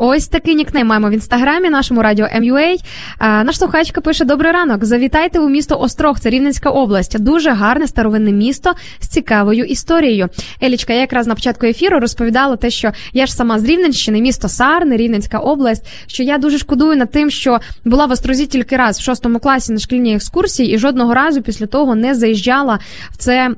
Ось 0.00 0.28
такий 0.28 0.54
нікнейм 0.54 0.86
маємо 0.86 1.08
в 1.08 1.12
інстаграмі, 1.12 1.70
нашому 1.70 2.02
радіо 2.02 2.26
MUA. 2.26 2.76
А, 3.18 3.44
наш 3.44 3.58
слухачка 3.58 4.00
пише: 4.00 4.24
Добрий 4.24 4.52
ранок. 4.52 4.84
Завітайте 4.84 5.38
у 5.38 5.48
місто 5.48 5.80
Острог, 5.80 6.20
це 6.20 6.30
Рівненська 6.30 6.70
область. 6.70 7.18
Дуже 7.18 7.50
гарне 7.50 7.86
старовинне 7.86 8.32
місто 8.32 8.72
з 9.00 9.08
цікавою 9.08 9.64
історією. 9.64 10.28
Елічка, 10.62 10.92
я 10.92 11.00
якраз 11.00 11.26
на 11.26 11.34
початку 11.34 11.66
ефіру 11.66 12.00
розповідала 12.00 12.56
те, 12.56 12.70
що 12.70 12.92
я 13.12 13.26
ж 13.26 13.34
сама 13.34 13.58
з 13.58 13.64
Рівненщини, 13.64 14.20
місто 14.20 14.48
Сарни, 14.48 14.96
Рівненська 14.96 15.38
область. 15.38 15.86
Що 16.06 16.22
я 16.22 16.38
дуже 16.38 16.58
шкодую 16.58 16.96
над 16.96 17.10
тим, 17.10 17.30
що 17.30 17.58
була 17.84 18.06
в 18.06 18.10
Острозі 18.10 18.46
тільки 18.46 18.76
раз 18.76 18.98
в 18.98 19.02
шостому 19.02 19.38
класі 19.38 19.72
на 19.72 19.78
шкільній 19.78 20.14
екскурсії, 20.14 20.74
і 20.74 20.78
жодного 20.78 21.14
разу 21.14 21.42
після 21.42 21.66
того 21.66 21.94
не 21.94 22.14
заїжджала 22.14 22.78
в 23.10 23.16
це 23.16 23.50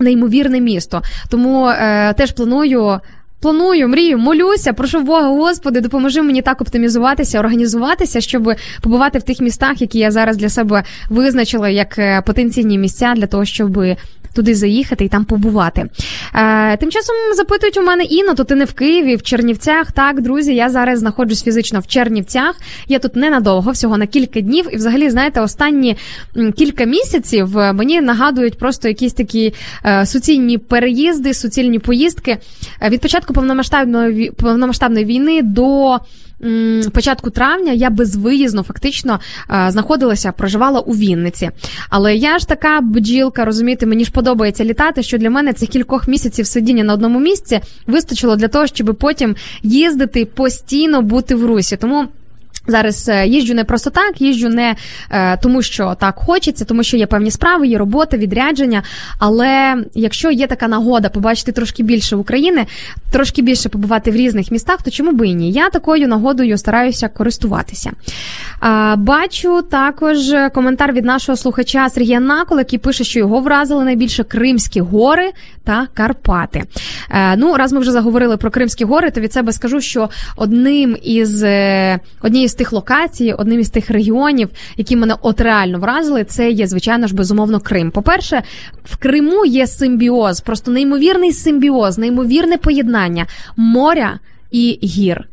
неймовірне 0.00 0.60
місто. 0.60 1.02
Тому 1.30 1.68
е, 1.68 2.12
теж 2.12 2.32
планую. 2.32 3.00
Планую, 3.44 3.88
мрію, 3.88 4.18
молюся, 4.18 4.72
прошу 4.72 5.00
Бога, 5.00 5.28
Господи, 5.28 5.80
допоможи 5.80 6.22
мені 6.22 6.42
так 6.42 6.60
оптимізуватися, 6.60 7.38
організуватися, 7.40 8.20
щоб 8.20 8.54
побувати 8.82 9.18
в 9.18 9.22
тих 9.22 9.40
містах, 9.40 9.80
які 9.80 9.98
я 9.98 10.10
зараз 10.10 10.36
для 10.36 10.48
себе 10.48 10.84
визначила 11.10 11.68
як 11.68 11.98
е, 11.98 12.22
потенційні 12.26 12.78
місця 12.78 13.14
для 13.16 13.26
того, 13.26 13.44
щоб 13.44 13.84
туди 14.34 14.54
заїхати 14.54 15.04
і 15.04 15.08
там 15.08 15.24
побувати. 15.24 15.86
Е, 16.34 16.76
тим 16.76 16.90
часом 16.90 17.16
запитують 17.36 17.76
у 17.76 17.82
мене 17.82 18.04
Інно, 18.04 18.34
то 18.34 18.44
ти 18.44 18.54
не 18.54 18.64
в 18.64 18.72
Києві, 18.72 19.16
в 19.16 19.22
Чернівцях. 19.22 19.92
Так, 19.92 20.22
друзі, 20.22 20.54
я 20.54 20.70
зараз 20.70 20.98
знаходжусь 20.98 21.42
фізично 21.42 21.80
в 21.80 21.86
Чернівцях. 21.86 22.56
Я 22.88 22.98
тут 22.98 23.16
ненадовго, 23.16 23.70
всього 23.70 23.98
на 23.98 24.06
кілька 24.06 24.40
днів. 24.40 24.68
І, 24.72 24.76
взагалі, 24.76 25.10
знаєте, 25.10 25.40
останні 25.40 25.96
кілька 26.56 26.84
місяців 26.84 27.58
е, 27.58 27.72
мені 27.72 28.00
нагадують 28.00 28.58
просто 28.58 28.88
якісь 28.88 29.12
такі 29.12 29.54
е, 29.84 30.06
суцільні 30.06 30.58
переїзди, 30.58 31.34
суцільні 31.34 31.78
поїздки. 31.78 32.38
Е, 32.82 32.88
від 32.88 33.00
початку 33.00 33.34
повномасштабної 33.34 34.30
повномасштабної 34.30 35.04
війни 35.04 35.42
до 35.42 35.98
початку 36.92 37.30
травня 37.30 37.72
я 37.72 37.90
безвиїзно 37.90 38.62
фактично 38.62 39.20
е, 39.50 39.70
знаходилася, 39.70 40.32
проживала 40.32 40.80
у 40.80 40.92
Вінниці. 40.92 41.50
Але 41.90 42.16
я 42.16 42.38
ж 42.38 42.48
така 42.48 42.80
бджілка, 42.80 43.44
розумієте, 43.44 43.86
мені 43.86 44.04
ж 44.04 44.12
подобається 44.12 44.64
літати, 44.64 45.02
що 45.02 45.18
для 45.18 45.30
мене 45.30 45.52
цих 45.52 45.68
кількох 45.68 46.08
місяців 46.08 46.46
сидіння 46.46 46.84
на 46.84 46.94
одному 46.94 47.20
місці 47.20 47.60
вистачило 47.86 48.36
для 48.36 48.48
того, 48.48 48.66
щоб 48.66 48.96
потім 49.00 49.36
їздити 49.62 50.24
постійно 50.24 51.02
бути 51.02 51.34
в 51.34 51.46
русі. 51.46 51.76
Тому. 51.76 52.08
Зараз 52.66 53.08
е, 53.08 53.26
їжджу 53.26 53.54
не 53.54 53.64
просто 53.64 53.90
так, 53.90 54.20
їжджу 54.20 54.48
не 54.48 54.76
е, 55.10 55.36
тому, 55.36 55.62
що 55.62 55.96
так 56.00 56.14
хочеться, 56.16 56.64
тому 56.64 56.82
що 56.82 56.96
є 56.96 57.06
певні 57.06 57.30
справи, 57.30 57.66
є 57.66 57.78
робота, 57.78 58.16
відрядження. 58.16 58.82
Але 59.18 59.76
якщо 59.94 60.30
є 60.30 60.46
така 60.46 60.68
нагода 60.68 61.08
побачити 61.08 61.52
трошки 61.52 61.82
більше 61.82 62.16
України, 62.16 62.66
трошки 63.12 63.42
більше 63.42 63.68
побувати 63.68 64.10
в 64.10 64.16
різних 64.16 64.50
містах, 64.50 64.82
то 64.82 64.90
чому 64.90 65.12
би 65.12 65.28
і 65.28 65.34
ні? 65.34 65.52
Я 65.52 65.70
такою 65.70 66.08
нагодою 66.08 66.58
стараюся 66.58 67.08
користуватися. 67.08 67.90
Е, 68.62 68.96
бачу 68.96 69.62
також 69.62 70.16
коментар 70.54 70.92
від 70.92 71.04
нашого 71.04 71.36
слухача 71.36 71.88
Сергія 71.88 72.20
Накола, 72.20 72.60
який 72.60 72.78
пише, 72.78 73.04
що 73.04 73.18
його 73.18 73.40
вразили 73.40 73.84
найбільше 73.84 74.24
Кримські 74.24 74.80
гори 74.80 75.32
та 75.64 75.86
Карпати. 75.94 76.64
Е, 77.10 77.36
ну, 77.36 77.56
раз 77.56 77.72
ми 77.72 77.80
вже 77.80 77.92
заговорили 77.92 78.36
про 78.36 78.50
Кримські 78.50 78.84
гори, 78.84 79.10
то 79.10 79.20
від 79.20 79.32
себе 79.32 79.52
скажу, 79.52 79.80
що 79.80 80.08
одним 80.36 80.96
із 81.02 81.42
е, 81.42 82.00
однією 82.22 82.48
з 82.54 82.56
тих 82.56 82.72
локацій, 82.72 83.34
одним 83.38 83.60
із 83.60 83.70
тих 83.70 83.90
регіонів, 83.90 84.48
які 84.76 84.96
мене 84.96 85.14
от 85.22 85.40
реально 85.40 85.78
вразили, 85.78 86.24
це 86.24 86.50
є 86.50 86.66
звичайно 86.66 87.06
ж 87.06 87.14
безумовно 87.14 87.60
Крим. 87.60 87.90
По-перше, 87.90 88.42
в 88.84 88.96
Криму 88.96 89.46
є 89.46 89.66
симбіоз, 89.66 90.40
просто 90.40 90.70
неймовірний 90.70 91.32
симбіоз, 91.32 91.98
неймовірне 91.98 92.56
поєднання 92.56 93.26
моря 93.56 94.18
і 94.50 94.78
гір. 94.82 95.28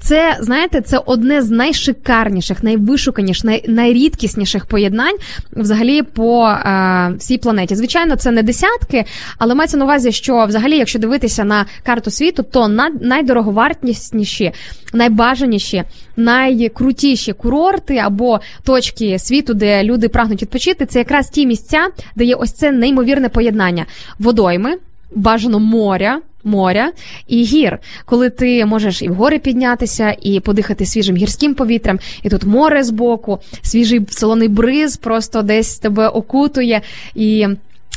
Це 0.00 0.36
знаєте, 0.40 0.80
це 0.80 0.98
одне 1.06 1.42
з 1.42 1.50
найшикарніших, 1.50 2.62
найвишуканіших, 2.62 3.44
най, 3.44 3.64
найрідкісніших 3.68 4.66
поєднань 4.66 5.16
взагалі 5.52 6.02
по 6.02 6.48
е, 6.48 7.14
всій 7.18 7.38
планеті. 7.38 7.74
Звичайно, 7.74 8.16
це 8.16 8.30
не 8.30 8.42
десятки, 8.42 9.04
але 9.38 9.54
мається 9.54 9.76
на 9.76 9.84
увазі, 9.84 10.12
що 10.12 10.44
взагалі, 10.46 10.76
якщо 10.78 10.98
дивитися 10.98 11.44
на 11.44 11.66
карту 11.82 12.10
світу, 12.10 12.42
то 12.42 12.68
на, 12.68 12.88
найдороговартісніші, 12.88 14.52
найбажаніші, 14.92 15.82
найкрутіші 16.16 17.32
курорти 17.32 17.96
або 17.96 18.40
точки 18.64 19.18
світу, 19.18 19.54
де 19.54 19.84
люди 19.84 20.08
прагнуть 20.08 20.42
відпочити, 20.42 20.86
це 20.86 20.98
якраз 20.98 21.28
ті 21.28 21.46
місця, 21.46 21.88
де 22.16 22.24
є 22.24 22.34
ось 22.34 22.52
це 22.52 22.72
неймовірне 22.72 23.28
поєднання 23.28 23.86
водойми, 24.18 24.76
бажано 25.14 25.58
моря 25.58 26.20
моря 26.44 26.92
і 27.28 27.42
гір, 27.42 27.78
коли 28.04 28.30
ти 28.30 28.66
можеш 28.66 29.02
і 29.02 29.08
в 29.08 29.14
гори 29.14 29.38
піднятися, 29.38 30.16
і 30.22 30.40
подихати 30.40 30.86
свіжим 30.86 31.16
гірським 31.16 31.54
повітрям, 31.54 31.98
і 32.22 32.28
тут 32.28 32.44
море 32.44 32.84
збоку, 32.84 33.38
свіжий 33.62 34.06
солоний 34.10 34.48
бриз 34.48 34.96
просто 34.96 35.42
десь 35.42 35.78
тебе 35.78 36.08
окутує 36.08 36.80
і. 37.14 37.46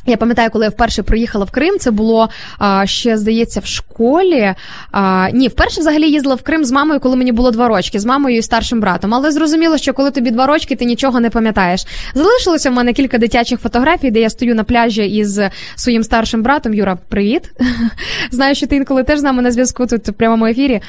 Я 0.09 0.17
пам'ятаю, 0.17 0.49
коли 0.49 0.65
я 0.65 0.69
вперше 0.69 1.03
приїхала 1.03 1.45
в 1.45 1.51
Крим, 1.51 1.79
це 1.79 1.91
було 1.91 2.29
а, 2.59 2.85
ще, 2.85 3.17
здається, 3.17 3.59
в 3.59 3.65
школі. 3.65 4.53
А, 4.91 5.29
ні, 5.33 5.47
вперше 5.47 5.79
взагалі 5.79 6.09
їздила 6.09 6.35
в 6.35 6.41
Крим 6.41 6.65
з 6.65 6.71
мамою, 6.71 6.99
коли 6.99 7.15
мені 7.15 7.31
було 7.31 7.51
два 7.51 7.67
рочки, 7.67 7.99
з 7.99 8.05
мамою 8.05 8.37
і 8.37 8.41
старшим 8.41 8.79
братом. 8.81 9.13
Але 9.13 9.31
зрозуміло, 9.31 9.77
що 9.77 9.93
коли 9.93 10.11
тобі 10.11 10.31
два 10.31 10.45
рочки, 10.45 10.75
ти 10.75 10.85
нічого 10.85 11.19
не 11.19 11.29
пам'ятаєш. 11.29 11.85
Залишилося 12.13 12.69
в 12.69 12.73
мене 12.73 12.93
кілька 12.93 13.17
дитячих 13.17 13.59
фотографій, 13.59 14.11
де 14.11 14.19
я 14.19 14.29
стою 14.29 14.55
на 14.55 14.63
пляжі 14.63 15.05
із 15.05 15.39
своїм 15.75 16.03
старшим 16.03 16.43
братом. 16.43 16.73
Юра, 16.73 16.97
привіт! 17.09 17.51
Знаю, 18.31 18.55
що 18.55 18.67
ти 18.67 18.75
інколи 18.75 19.03
теж 19.03 19.19
з 19.19 19.23
нами 19.23 19.41
на 19.41 19.51
зв'язку 19.51 19.85
тут 19.87 20.07
в 20.07 20.13
прямому 20.13 20.45
ефірі. 20.45 20.81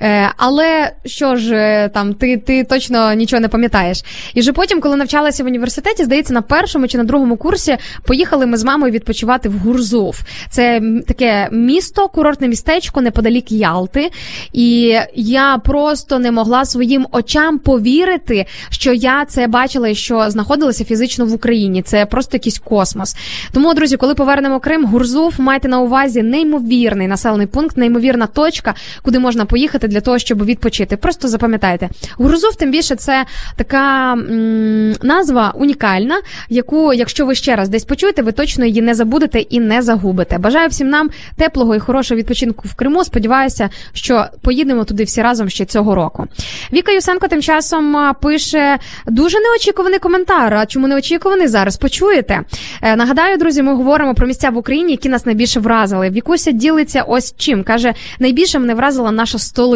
Е, 0.00 0.32
але 0.36 0.92
що 1.04 1.36
ж 1.36 1.54
е, 1.54 1.88
там, 1.88 2.14
ти 2.14 2.36
ти 2.36 2.64
точно 2.64 3.14
нічого 3.14 3.40
не 3.40 3.48
пам'ятаєш. 3.48 4.04
І 4.34 4.40
вже 4.40 4.52
потім, 4.52 4.80
коли 4.80 4.96
навчалася 4.96 5.44
в 5.44 5.46
університеті, 5.46 6.04
здається, 6.04 6.34
на 6.34 6.42
першому 6.42 6.88
чи 6.88 6.98
на 6.98 7.04
другому 7.04 7.36
курсі 7.36 7.76
поїхали 8.06 8.46
ми 8.46 8.56
з 8.56 8.64
мамою 8.64 8.92
відпочивати 8.92 9.48
в 9.48 9.58
Гурзув. 9.58 10.20
Це 10.50 10.82
таке 11.08 11.48
місто, 11.52 12.08
курортне 12.08 12.48
містечко 12.48 13.00
неподалік 13.00 13.52
Ялти. 13.52 14.10
І 14.52 14.98
я 15.14 15.58
просто 15.58 16.18
не 16.18 16.30
могла 16.30 16.64
своїм 16.64 17.06
очам 17.12 17.58
повірити, 17.58 18.46
що 18.70 18.92
я 18.92 19.24
це 19.24 19.46
бачила 19.46 19.88
і 19.88 19.94
що 19.94 20.30
знаходилася 20.30 20.84
фізично 20.84 21.26
в 21.26 21.32
Україні. 21.32 21.82
Це 21.82 22.06
просто 22.06 22.36
якийсь 22.36 22.58
космос. 22.58 23.16
Тому, 23.52 23.74
друзі, 23.74 23.96
коли 23.96 24.14
повернемо 24.14 24.60
Крим, 24.60 24.84
Гурзув, 24.84 25.34
майте 25.38 25.68
на 25.68 25.80
увазі 25.80 26.22
неймовірний 26.22 27.08
населений 27.08 27.46
пункт, 27.46 27.76
неймовірна 27.76 28.26
точка, 28.26 28.74
куди 29.02 29.18
можна 29.18 29.44
поїхати 29.44 29.81
для 29.88 30.00
того, 30.00 30.18
щоб 30.18 30.44
відпочити. 30.44 30.96
Просто 30.96 31.28
запам'ятайте. 31.28 31.88
Гурзув, 32.16 32.54
тим 32.56 32.70
більше, 32.70 32.94
це 32.96 33.24
така 33.56 34.12
м- 34.12 34.94
назва 35.02 35.52
унікальна, 35.56 36.20
яку, 36.48 36.92
якщо 36.92 37.26
ви 37.26 37.34
ще 37.34 37.56
раз 37.56 37.68
десь 37.68 37.84
почуєте, 37.84 38.22
ви 38.22 38.32
точно 38.32 38.64
її 38.64 38.82
не 38.82 38.94
забудете 38.94 39.40
і 39.40 39.60
не 39.60 39.82
загубите. 39.82 40.38
Бажаю 40.38 40.68
всім 40.68 40.88
нам 40.88 41.10
теплого 41.36 41.74
і 41.74 41.78
хорошого 41.78 42.18
відпочинку 42.18 42.62
в 42.68 42.74
Криму. 42.74 43.04
Сподіваюся, 43.04 43.70
що 43.92 44.26
поїдемо 44.42 44.84
туди 44.84 45.04
всі 45.04 45.22
разом 45.22 45.48
ще 45.48 45.64
цього 45.64 45.94
року. 45.94 46.26
Віка 46.72 46.92
Юсенко 46.92 47.28
тим 47.28 47.42
часом 47.42 48.14
пише 48.22 48.78
дуже 49.06 49.40
неочікуваний 49.40 49.98
коментар. 49.98 50.54
А 50.54 50.66
чому 50.66 50.88
неочікуваний 50.88 51.46
зараз? 51.48 51.76
Почуєте? 51.76 52.40
Е, 52.82 52.96
нагадаю, 52.96 53.36
друзі, 53.36 53.62
ми 53.62 53.74
говоримо 53.74 54.14
про 54.14 54.26
місця 54.26 54.50
в 54.50 54.56
Україні, 54.56 54.90
які 54.90 55.08
нас 55.08 55.26
найбільше 55.26 55.60
вразили. 55.60 56.10
Вікуся 56.10 56.50
ділиться 56.50 57.02
ось 57.02 57.34
чим. 57.36 57.64
каже: 57.64 57.94
найбільше 58.18 58.58
мене 58.58 58.74
вразила 58.74 59.10
наша 59.10 59.38
столиця. 59.38 59.71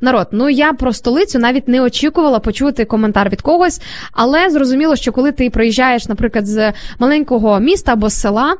Народ, 0.00 0.28
ну 0.32 0.48
я 0.48 0.72
про 0.72 0.92
столицю 0.92 1.38
навіть 1.38 1.68
не 1.68 1.80
очікувала 1.80 2.38
почути 2.38 2.84
коментар 2.84 3.28
від 3.28 3.40
когось, 3.40 3.80
але 4.12 4.50
зрозуміло, 4.50 4.96
що 4.96 5.12
коли 5.12 5.32
ти 5.32 5.50
приїжджаєш, 5.50 6.08
наприклад, 6.08 6.46
з 6.46 6.72
маленького 6.98 7.60
міста 7.60 7.92
або 7.92 8.10
села. 8.10 8.56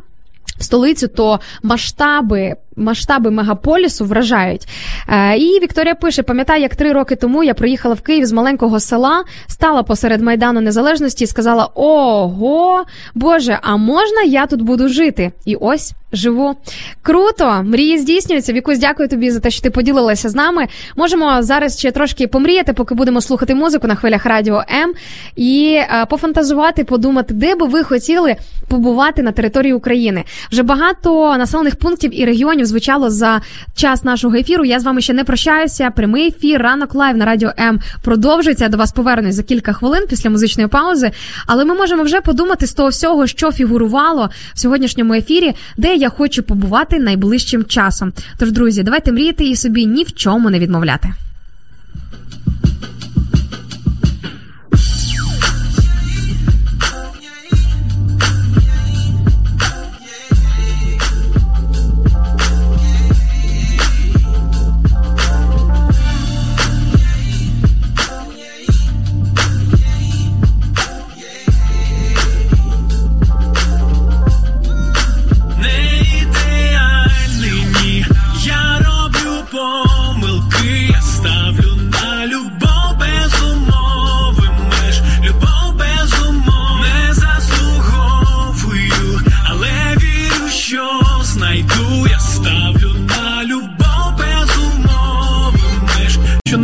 В 0.58 0.64
столицю 0.64 1.08
то 1.08 1.40
масштаби 1.62 2.56
масштаби 2.80 3.30
мегаполісу 3.30 4.04
вражають. 4.04 4.68
Е, 5.08 5.36
і 5.36 5.60
Вікторія 5.62 5.94
пише: 5.94 6.22
пам'ятаю, 6.22 6.62
як 6.62 6.76
три 6.76 6.92
роки 6.92 7.16
тому 7.16 7.44
я 7.44 7.54
приїхала 7.54 7.94
в 7.94 8.00
Київ 8.00 8.26
з 8.26 8.32
маленького 8.32 8.80
села, 8.80 9.24
стала 9.46 9.82
посеред 9.82 10.22
майдану 10.22 10.60
незалежності 10.60 11.24
і 11.24 11.26
сказала: 11.26 11.68
Ого, 11.74 12.84
Боже, 13.14 13.58
а 13.62 13.76
можна 13.76 14.22
я 14.22 14.46
тут 14.46 14.62
буду 14.62 14.88
жити? 14.88 15.32
І 15.44 15.54
ось. 15.54 15.92
Живу 16.12 16.56
круто, 17.02 17.62
мрії 17.64 17.98
здійснюються. 17.98 18.52
Вікусь, 18.52 18.78
дякую 18.78 19.08
тобі 19.08 19.30
за 19.30 19.40
те, 19.40 19.50
що 19.50 19.62
ти 19.62 19.70
поділилася 19.70 20.28
з 20.28 20.34
нами. 20.34 20.66
Можемо 20.96 21.42
зараз 21.42 21.78
ще 21.78 21.90
трошки 21.90 22.26
помріяти, 22.26 22.72
поки 22.72 22.94
будемо 22.94 23.20
слухати 23.20 23.54
музику 23.54 23.86
на 23.86 23.94
хвилях 23.94 24.26
радіо 24.26 24.64
М 24.82 24.92
і 25.36 25.78
е, 25.80 26.06
пофантазувати, 26.10 26.84
подумати, 26.84 27.34
де 27.34 27.54
би 27.54 27.66
ви 27.66 27.82
хотіли 27.82 28.36
побувати 28.68 29.22
на 29.22 29.32
території 29.32 29.72
України. 29.72 30.24
Вже 30.52 30.62
багато 30.62 31.36
населених 31.36 31.76
пунктів 31.76 32.20
і 32.20 32.24
регіонів 32.24 32.66
звучало 32.70 33.10
за 33.10 33.40
час 33.74 34.04
нашого 34.04 34.36
ефіру. 34.36 34.64
Я 34.64 34.80
з 34.80 34.84
вами 34.84 35.00
ще 35.00 35.12
не 35.12 35.24
прощаюся. 35.24 35.90
Прямий 35.90 36.28
ефір 36.28 36.62
ранок 36.62 36.94
live 36.94 37.16
на 37.16 37.24
радіо 37.24 37.52
М 37.58 37.80
продовжується. 38.02 38.64
Я 38.64 38.70
до 38.70 38.76
вас 38.76 38.92
повернусь 38.92 39.34
за 39.34 39.42
кілька 39.42 39.72
хвилин 39.72 40.04
після 40.08 40.30
музичної 40.30 40.68
паузи. 40.68 41.10
Але 41.46 41.64
ми 41.64 41.74
можемо 41.74 42.02
вже 42.02 42.20
подумати 42.20 42.66
з 42.66 42.72
того 42.72 42.88
всього, 42.88 43.26
що 43.26 43.52
фігурувало 43.52 44.30
в 44.54 44.58
сьогоднішньому 44.58 45.14
ефірі, 45.14 45.54
де 45.76 45.94
я 45.94 46.08
хочу 46.08 46.42
побувати 46.42 46.98
найближчим 46.98 47.64
часом. 47.64 48.12
Тож, 48.38 48.52
друзі, 48.52 48.82
давайте 48.82 49.12
мріяти 49.12 49.44
і 49.44 49.56
собі 49.56 49.86
ні 49.86 50.04
в 50.04 50.12
чому 50.12 50.50
не 50.50 50.58
відмовляти. 50.58 51.08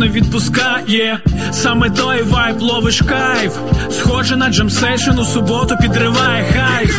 Відпускає. 0.05 1.19
Саме 1.51 1.89
той 1.89 2.23
вайб 2.23 2.61
ловиш 2.61 3.01
кайф. 3.01 3.53
Схоже 3.91 4.35
на 4.35 4.49
джемсейшн 4.49 5.19
у 5.19 5.25
суботу 5.25 5.77
підриває 5.81 6.45
хайп. 6.53 6.91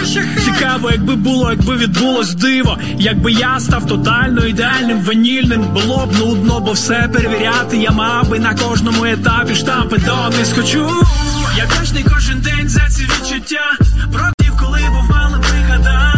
Цікаво, 0.45 0.91
якби 0.91 1.17
було, 1.17 1.51
якби 1.51 1.77
відбулось 1.77 2.35
диво. 2.35 2.79
Якби 2.99 3.33
я 3.33 3.61
став 3.61 3.87
тотально 3.87 4.45
ідеальним, 4.45 5.03
ванільним, 5.03 5.63
було 5.63 6.07
б 6.07 6.19
нудно, 6.19 6.61
бо 6.61 6.73
все 6.73 7.09
перевіряти. 7.13 7.77
Я 7.77 7.91
мав 7.91 8.29
би 8.29 8.39
на 8.39 8.55
кожному 8.55 9.05
етапі 9.05 9.55
штампи 9.55 9.99
дониз 9.99 10.53
хочу. 10.57 10.91
Я 11.57 11.65
вдячний 11.65 12.05
кожен 12.15 12.41
день 12.41 12.69
за 12.69 12.81
ці 12.81 13.03
відчуття. 13.03 13.77
Против, 14.13 14.57
коли 14.61 14.81
був 14.93 15.17
малим 15.17 15.41
пригада. 15.41 16.15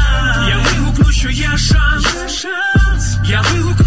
Я 0.49 0.57
вигукну, 0.57 1.13
що 1.13 1.31
є 1.31 1.51
шанс. 1.57 2.07
Я 3.31 3.43
вигукну 3.53 3.80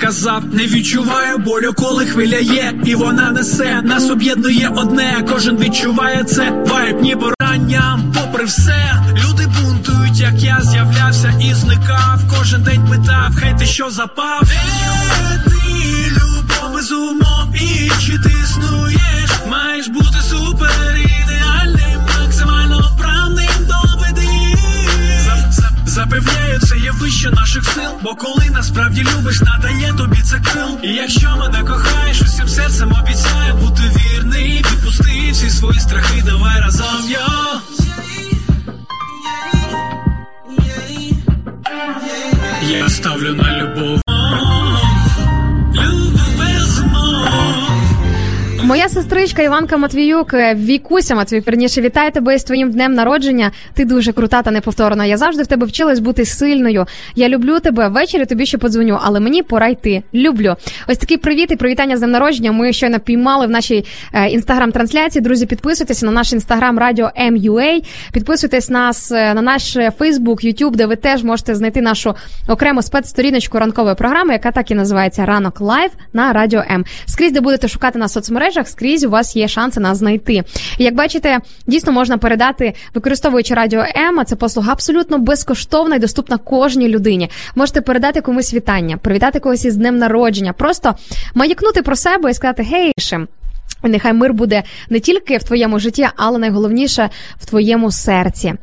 казав, 0.00 0.42
не 0.52 0.66
відчуваю 0.66 1.38
болю, 1.38 1.72
коли 1.76 2.06
хвиля 2.06 2.38
є, 2.38 2.72
і 2.84 2.94
вона 2.94 3.30
несе, 3.30 3.82
нас 3.84 4.10
об'єднує 4.10 4.68
одне, 4.76 5.24
кожен 5.32 5.56
відчуває 5.56 6.24
це, 6.24 6.50
вайб 6.66 7.00
ніби 7.00 7.26
ранням, 7.40 8.12
попри 8.14 8.44
все, 8.44 9.02
люди 9.08 9.46
бунтують, 9.46 10.20
як 10.20 10.34
я 10.42 10.60
з'являвся 10.62 11.34
і 11.40 11.54
зникав, 11.54 12.20
кожен 12.38 12.62
день 12.62 12.88
питав, 12.90 13.32
хай 13.40 13.58
ти 13.58 13.66
що 13.66 13.90
запав, 13.90 14.40
Де 14.42 15.50
ти 15.50 16.10
любов 16.10 16.74
без 16.74 16.92
умов, 16.92 17.54
і 17.54 17.90
чи 18.00 18.18
ти 18.18 18.32
існуєш, 18.44 19.30
маєш 19.50 19.88
бути 19.88 20.18
супер 20.30 20.93
Запевняю, 26.54 26.60
це 26.60 26.76
є 26.76 26.90
вище 26.90 27.30
наших 27.30 27.64
сил, 27.64 27.90
бо 28.02 28.14
коли 28.14 28.50
насправді 28.50 29.04
любиш, 29.04 29.40
надає 29.40 29.94
тобі 29.98 30.22
це 30.22 30.40
крил. 30.40 30.78
І 30.82 30.88
якщо 30.88 31.36
мене 31.36 31.62
кохаєш, 31.62 32.22
усім 32.22 32.48
серцем 32.48 32.92
обіцяю 33.02 33.54
бути 33.54 33.82
вірний, 33.96 34.64
відпусти 34.72 35.30
всі 35.32 35.50
свої 35.50 35.80
страхи, 35.80 36.22
давай 36.26 36.60
разом 36.60 37.10
я. 37.10 37.26
Я 42.78 42.88
ставлю 42.88 43.34
на. 43.34 43.54
Любов 43.58 44.03
Моя 48.64 48.88
сестричка 48.88 49.42
Іванка 49.42 49.76
Матвіюк, 49.76 50.34
е, 50.34 50.54
Вікуся 50.54 51.14
Матвіюк, 51.14 51.46
верніше, 51.46 51.80
вітаю 51.80 52.10
тебе 52.10 52.38
з 52.38 52.44
твоїм 52.44 52.70
днем 52.70 52.92
народження. 52.92 53.50
Ти 53.74 53.84
дуже 53.84 54.12
крута 54.12 54.42
та 54.42 54.50
неповторна. 54.50 55.04
Я 55.04 55.16
завжди 55.16 55.42
в 55.42 55.46
тебе 55.46 55.66
вчилась 55.66 55.98
бути 55.98 56.24
сильною. 56.24 56.86
Я 57.16 57.28
люблю 57.28 57.60
тебе. 57.60 57.88
Ввечері 57.88 58.26
тобі 58.26 58.46
ще 58.46 58.58
подзвоню, 58.58 58.98
але 59.02 59.20
мені 59.20 59.42
пора 59.42 59.68
йти. 59.68 60.02
Люблю. 60.14 60.56
Ось 60.88 60.98
такий 60.98 61.16
привіт 61.16 61.50
і 61.50 61.56
привітання 61.56 61.96
з 61.96 62.00
днем 62.00 62.10
народження. 62.10 62.52
Ми 62.52 62.72
щойно 62.72 63.00
піймали 63.00 63.46
в 63.46 63.50
нашій 63.50 63.84
е, 64.12 64.28
інстаграм-трансляції. 64.28 65.22
Друзі, 65.22 65.46
підписуйтесь 65.46 66.02
на 66.02 66.10
наш 66.10 66.32
інстаграм 66.32 66.78
Радіо 66.78 67.10
MUA. 67.20 67.84
Підписуйтесь 68.12 68.70
нас 68.70 69.10
на 69.10 69.42
наш 69.42 69.76
Фейсбук, 69.98 70.44
Ютуб, 70.44 70.76
де 70.76 70.86
ви 70.86 70.96
теж 70.96 71.22
можете 71.22 71.54
знайти 71.54 71.80
нашу 71.80 72.14
окрему 72.48 72.82
спецсторіночку 72.82 73.58
ранкової 73.58 73.94
програми, 73.94 74.32
яка 74.32 74.50
так 74.50 74.70
і 74.70 74.74
називається 74.74 75.26
Ранок 75.26 75.60
Live 75.60 75.90
на 76.12 76.32
Радіо 76.32 76.64
М. 76.70 76.84
Скрізь, 77.06 77.32
де 77.32 77.40
будете 77.40 77.68
шукати 77.68 77.98
на 77.98 78.08
соцмережах, 78.54 78.68
скрізь 78.68 79.04
у 79.04 79.10
вас 79.10 79.36
є 79.36 79.48
шанси 79.48 79.80
нас 79.80 79.98
знайти. 79.98 80.42
Як 80.78 80.94
бачите, 80.94 81.38
дійсно 81.66 81.92
можна 81.92 82.18
передати, 82.18 82.74
використовуючи 82.94 83.54
Радіо 83.54 83.84
М, 83.96 84.20
а 84.20 84.24
це 84.24 84.36
послуга 84.36 84.72
абсолютно 84.72 85.18
безкоштовна 85.18 85.96
і 85.96 85.98
доступна 85.98 86.38
кожній 86.38 86.88
людині. 86.88 87.30
Можете 87.54 87.80
передати 87.80 88.20
комусь 88.20 88.54
вітання, 88.54 88.96
привітати 88.96 89.40
когось 89.40 89.64
із 89.64 89.76
днем 89.76 89.98
народження, 89.98 90.52
просто 90.52 90.94
маякнути 91.34 91.82
про 91.82 91.96
себе 91.96 92.30
і 92.30 92.34
сказати 92.34 92.62
гей. 92.62 92.92
Нехай 93.88 94.12
мир 94.12 94.34
буде 94.34 94.62
не 94.90 95.00
тільки 95.00 95.38
в 95.38 95.42
твоєму 95.42 95.78
житті, 95.78 96.08
але 96.16 96.38
найголовніше 96.38 97.10
в 97.40 97.46
твоєму 97.46 97.90
серці. 97.90 98.54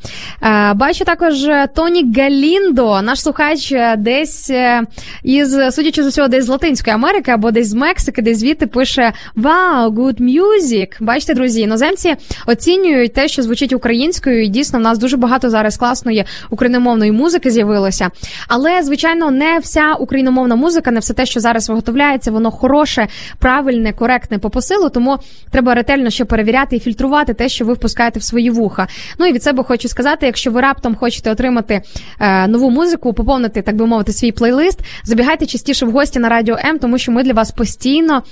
Е, 0.44 0.74
бачу 0.74 1.06
також 1.06 1.44
е, 1.44 1.68
Тоні 1.76 2.14
Галіндо, 2.18 3.02
наш 3.02 3.22
слухач 3.22 3.72
е, 3.72 3.96
десь 3.98 4.52
із, 5.24 5.58
судячи 5.72 6.04
з 6.04 6.08
усього, 6.08 6.28
десь 6.28 6.46
з 6.46 6.50
Латинської 6.50 6.94
Америки 6.94 7.32
або 7.32 7.52
десь 7.52 7.68
з 7.68 7.74
Мексики, 7.74 8.22
десь 8.22 8.38
звідти 8.38 8.68
пише 8.68 9.14
Вау, 9.36 9.92
good 9.92 10.22
music. 10.22 10.88
Бачите, 11.00 11.34
друзі, 11.34 11.62
іноземці 11.62 12.16
оцінюють 12.48 13.14
те, 13.14 13.28
що 13.28 13.44
звучить 13.44 13.74
українською, 13.74 14.44
і 14.44 14.48
дійсно 14.48 14.80
в 14.80 14.82
нас 14.82 14.98
дуже 14.98 15.18
багато 15.18 15.50
зараз 15.50 15.78
класної 15.78 16.26
україномовної 16.50 17.12
музики 17.12 17.52
з'явилося. 17.52 18.10
Але, 18.48 18.84
звичайно, 18.84 19.32
не 19.32 19.60
вся 19.60 19.94
україномовна 19.94 20.56
музика, 20.56 20.92
не 20.92 21.00
все 21.00 21.14
те, 21.14 21.26
що 21.26 21.40
зараз 21.40 21.70
виготовляється, 21.70 22.32
воно 22.32 22.52
хороше, 22.52 23.08
правильне, 23.40 23.94
коректне 23.94 24.38
по 24.38 24.50
посилу. 24.50 24.90
Тому 24.90 25.11
треба 25.52 25.76
ретельно 25.76 26.10
ще 26.10 26.26
перевіряти 26.26 26.76
і 26.76 26.80
фільтрувати 26.80 27.34
те, 27.34 27.50
що 27.50 27.66
ви 27.66 27.74
впускаєте 27.74 28.20
в 28.20 28.24
свої 28.24 28.50
вуха. 28.50 28.88
Ну 29.20 29.26
і 29.26 29.34
від 29.34 29.44
себе 29.44 29.64
хочу 29.64 29.88
сказати, 29.88 30.26
якщо 30.26 30.52
ви 30.52 30.62
раптом 30.62 30.96
хочете 30.96 31.32
отримати 31.32 31.82
е, 32.20 32.48
нову 32.48 32.70
музику, 32.70 33.14
поповнити, 33.14 33.62
так 33.62 33.76
би 33.76 33.86
мовити, 33.86 34.14
свій 34.14 34.32
плейлист, 34.32 34.80
забігайте 35.04 35.46
частіше 35.46 35.86
в 35.86 35.92
гості 35.92 36.20
на 36.20 36.30
радіо 36.30 36.58
М, 36.66 36.80
тому 36.80 36.98
що 36.98 37.12
ми 37.12 37.24
для 37.24 37.34
вас 37.34 37.52
постійно. 37.52 38.24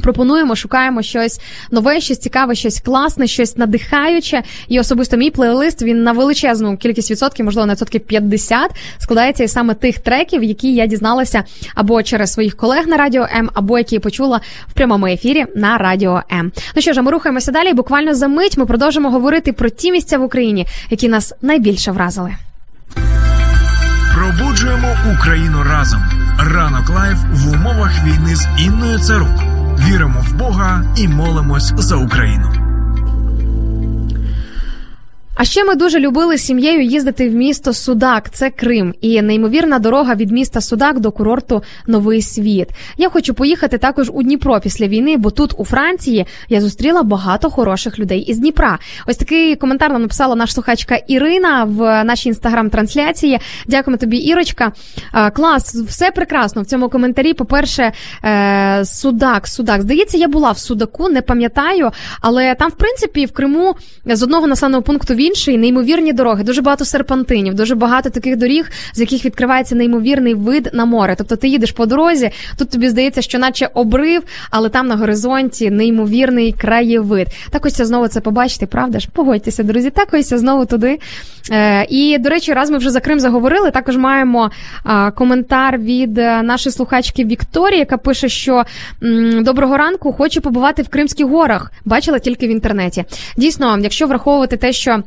Пропонуємо, 0.00 0.56
шукаємо 0.56 1.02
щось 1.02 1.40
нове, 1.70 2.00
щось 2.00 2.18
цікаве, 2.18 2.54
щось 2.54 2.80
класне, 2.80 3.26
щось 3.26 3.56
надихаюче. 3.56 4.42
І 4.68 4.80
особисто 4.80 5.16
мій 5.16 5.30
плейлист 5.30 5.82
він 5.82 6.02
на 6.02 6.12
величезну 6.12 6.76
кількість 6.76 7.10
відсотків, 7.10 7.44
можливо, 7.44 7.66
на 7.66 7.72
відсотків 7.72 8.00
50, 8.00 8.70
складається 8.98 9.44
із 9.44 9.52
саме 9.52 9.74
тих 9.74 9.98
треків, 9.98 10.42
які 10.42 10.74
я 10.74 10.86
дізналася 10.86 11.44
або 11.74 12.02
через 12.02 12.32
своїх 12.32 12.56
колег 12.56 12.86
на 12.86 12.96
радіо 12.96 13.26
М, 13.36 13.50
або 13.54 13.78
які 13.78 13.98
почула 13.98 14.40
в 14.68 14.72
прямому 14.72 15.06
ефірі 15.06 15.46
на 15.56 15.78
радіо 15.78 16.22
М. 16.32 16.52
Ну 16.76 16.82
що 16.82 16.92
ж, 16.92 17.02
ми 17.02 17.10
рухаємося 17.10 17.52
далі. 17.52 17.72
Буквально 17.72 18.14
за 18.14 18.28
мить 18.28 18.56
ми 18.56 18.66
продовжимо 18.66 19.10
говорити 19.10 19.52
про 19.52 19.70
ті 19.70 19.92
місця 19.92 20.18
в 20.18 20.22
Україні, 20.22 20.66
які 20.90 21.08
нас 21.08 21.32
найбільше 21.42 21.92
вразили. 21.92 22.34
Пробуджуємо 24.14 24.96
Україну 25.18 25.62
разом. 25.64 26.00
Ранок 26.38 26.90
live 26.90 27.16
в 27.32 27.52
умовах 27.52 28.04
війни 28.04 28.36
з 28.36 28.48
Інною 28.58 28.98
Царук. 28.98 29.51
Віримо 29.78 30.20
в 30.20 30.34
Бога 30.34 30.82
і 30.96 31.08
молимось 31.08 31.74
за 31.76 31.96
Україну. 31.96 32.61
А 35.42 35.44
ще 35.44 35.64
ми 35.64 35.74
дуже 35.74 36.00
любили 36.00 36.36
з 36.38 36.44
сім'єю 36.44 36.82
їздити 36.82 37.28
в 37.28 37.32
місто 37.32 37.72
Судак, 37.72 38.30
це 38.30 38.50
Крим, 38.50 38.94
і 39.00 39.22
неймовірна 39.22 39.78
дорога 39.78 40.14
від 40.14 40.30
міста 40.30 40.60
Судак 40.60 41.00
до 41.00 41.12
курорту 41.12 41.62
Новий 41.86 42.22
Світ. 42.22 42.68
Я 42.96 43.08
хочу 43.08 43.34
поїхати 43.34 43.78
також 43.78 44.10
у 44.14 44.22
Дніпро 44.22 44.60
після 44.60 44.86
війни, 44.86 45.16
бо 45.16 45.30
тут 45.30 45.54
у 45.56 45.64
Франції 45.64 46.26
я 46.48 46.60
зустріла 46.60 47.02
багато 47.02 47.50
хороших 47.50 47.98
людей 47.98 48.20
із 48.20 48.38
Дніпра. 48.38 48.78
Ось 49.06 49.16
такий 49.16 49.56
коментар 49.56 49.92
нам 49.92 50.02
написала 50.02 50.34
наша 50.34 50.52
слухачка 50.52 50.96
Ірина 50.96 51.64
в 51.64 52.04
нашій 52.04 52.28
інстаграм-трансляції. 52.28 53.38
Дякуємо 53.66 53.98
тобі, 53.98 54.16
Ірочка. 54.16 54.72
Клас, 55.34 55.74
все 55.74 56.10
прекрасно 56.10 56.62
в 56.62 56.66
цьому 56.66 56.88
коментарі. 56.88 57.34
По 57.34 57.44
перше, 57.44 57.92
е, 58.24 58.84
Судак, 58.84 59.46
Судак. 59.46 59.82
Здається, 59.82 60.18
я 60.18 60.28
була 60.28 60.52
в 60.52 60.58
Судаку, 60.58 61.08
не 61.08 61.22
пам'ятаю, 61.22 61.90
але 62.20 62.54
там, 62.54 62.70
в 62.70 62.74
принципі, 62.74 63.26
в 63.26 63.32
Криму 63.32 63.74
з 64.06 64.22
одного 64.22 64.46
населеного 64.46 64.82
пункту 64.82 65.14
в 65.14 65.16
інший 65.32 65.58
неймовірні 65.58 66.12
дороги, 66.12 66.44
дуже 66.44 66.62
багато 66.62 66.84
серпантинів, 66.84 67.54
дуже 67.54 67.74
багато 67.74 68.10
таких 68.10 68.36
доріг, 68.36 68.70
з 68.94 69.00
яких 69.00 69.24
відкривається 69.24 69.74
неймовірний 69.74 70.34
вид 70.34 70.70
на 70.72 70.84
море. 70.84 71.14
Тобто 71.18 71.36
ти 71.36 71.48
їдеш 71.48 71.72
по 71.72 71.86
дорозі, 71.86 72.30
тут 72.58 72.70
тобі 72.70 72.88
здається, 72.88 73.22
що 73.22 73.38
наче 73.38 73.68
обрив, 73.74 74.22
але 74.50 74.68
там 74.68 74.86
на 74.86 74.96
горизонті 74.96 75.70
неймовірний 75.70 76.52
краєвид. 76.52 77.28
Так 77.50 77.66
ось 77.66 77.82
знову 77.82 78.08
це 78.08 78.20
побачити, 78.20 78.66
правда 78.66 78.98
ж? 78.98 79.08
Погодьтеся, 79.12 79.62
друзі, 79.62 79.90
так 79.90 80.08
ось 80.12 80.34
знову 80.34 80.66
туди. 80.66 80.98
Е, 81.50 81.86
і, 81.88 82.18
до 82.18 82.28
речі, 82.28 82.52
раз 82.52 82.70
ми 82.70 82.78
вже 82.78 82.90
за 82.90 83.00
Крим 83.00 83.20
заговорили, 83.20 83.70
також 83.70 83.96
маємо 83.96 84.50
коментар 85.14 85.78
від 85.78 86.18
е, 86.18 86.42
нашої 86.42 86.72
слухачки 86.72 87.24
Вікторії, 87.24 87.78
яка 87.78 87.96
пише, 87.96 88.28
що 88.28 88.64
доброго 89.40 89.76
ранку, 89.76 90.12
хочу 90.12 90.40
побувати 90.40 90.82
в 90.82 90.88
Кримських 90.88 91.26
горах. 91.26 91.72
Бачила 91.84 92.18
тільки 92.18 92.46
в 92.46 92.50
інтернеті. 92.50 93.04
Дійсно, 93.36 93.78
якщо 93.82 94.06
враховувати 94.06 94.56
те, 94.56 94.72
що 94.72 95.02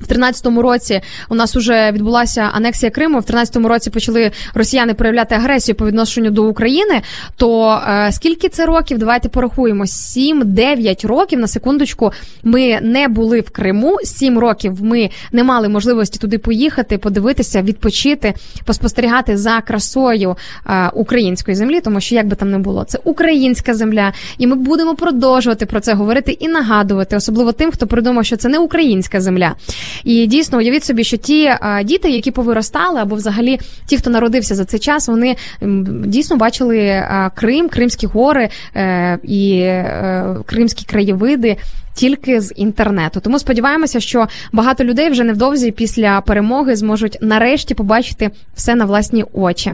В 0.00 0.06
13-му 0.06 0.62
році 0.62 1.00
у 1.28 1.34
нас 1.34 1.56
вже 1.56 1.92
відбулася 1.92 2.50
анексія 2.52 2.90
Криму. 2.90 3.18
В 3.18 3.22
13-му 3.22 3.68
році 3.68 3.90
почали 3.90 4.30
росіяни 4.54 4.94
проявляти 4.94 5.34
агресію 5.34 5.74
по 5.74 5.86
відношенню 5.86 6.30
до 6.30 6.44
України. 6.44 7.02
То 7.36 7.80
е, 7.88 8.12
скільки 8.12 8.48
це 8.48 8.66
років? 8.66 8.98
Давайте 8.98 9.28
порахуємо: 9.28 9.84
7-9 9.84 11.06
років 11.06 11.38
на 11.38 11.46
секундочку. 11.46 12.12
Ми 12.42 12.80
не 12.82 13.08
були 13.08 13.40
в 13.40 13.50
Криму. 13.50 13.98
7 14.04 14.38
років 14.38 14.84
ми 14.84 15.10
не 15.32 15.44
мали 15.44 15.68
можливості 15.68 16.18
туди 16.18 16.38
поїхати, 16.38 16.98
подивитися, 16.98 17.62
відпочити, 17.62 18.34
поспостерігати 18.64 19.36
за 19.36 19.60
красою 19.60 20.36
е, 20.66 20.90
української 20.94 21.54
землі, 21.54 21.80
тому 21.80 22.00
що 22.00 22.14
як 22.14 22.26
би 22.26 22.36
там 22.36 22.50
не 22.50 22.58
було, 22.58 22.84
це 22.84 22.98
українська 23.04 23.74
земля, 23.74 24.12
і 24.38 24.46
ми 24.46 24.56
будемо 24.56 24.94
продовжувати 24.94 25.66
про 25.66 25.80
це 25.80 25.94
говорити 25.94 26.32
і 26.32 26.48
нагадувати, 26.48 27.16
особливо 27.16 27.52
тим, 27.52 27.70
хто 27.70 27.86
придумав, 27.86 28.24
що 28.24 28.36
це 28.36 28.48
не 28.48 28.58
українська 28.58 29.20
земля. 29.20 29.54
І 30.04 30.26
дійсно 30.26 30.58
уявіть 30.58 30.84
собі, 30.84 31.04
що 31.04 31.16
ті 31.16 31.50
діти, 31.84 32.10
які 32.10 32.30
повиростали, 32.30 33.00
або 33.00 33.16
взагалі 33.16 33.60
ті, 33.86 33.96
хто 33.96 34.10
народився 34.10 34.54
за 34.54 34.64
цей 34.64 34.80
час, 34.80 35.08
вони 35.08 35.36
дійсно 36.06 36.36
бачили 36.36 37.02
Крим, 37.34 37.68
Кримські 37.68 38.06
гори 38.06 38.48
е, 38.76 39.18
і 39.22 39.58
е, 39.58 40.36
кримські 40.46 40.84
краєвиди. 40.84 41.56
Тільки 41.96 42.40
з 42.40 42.52
інтернету, 42.56 43.20
тому 43.20 43.38
сподіваємося, 43.38 44.00
що 44.00 44.26
багато 44.52 44.84
людей 44.84 45.10
вже 45.10 45.24
невдовзі 45.24 45.70
після 45.70 46.20
перемоги 46.20 46.76
зможуть 46.76 47.18
нарешті 47.20 47.74
побачити 47.74 48.30
все 48.54 48.74
на 48.74 48.84
власні 48.84 49.24
очі. 49.32 49.72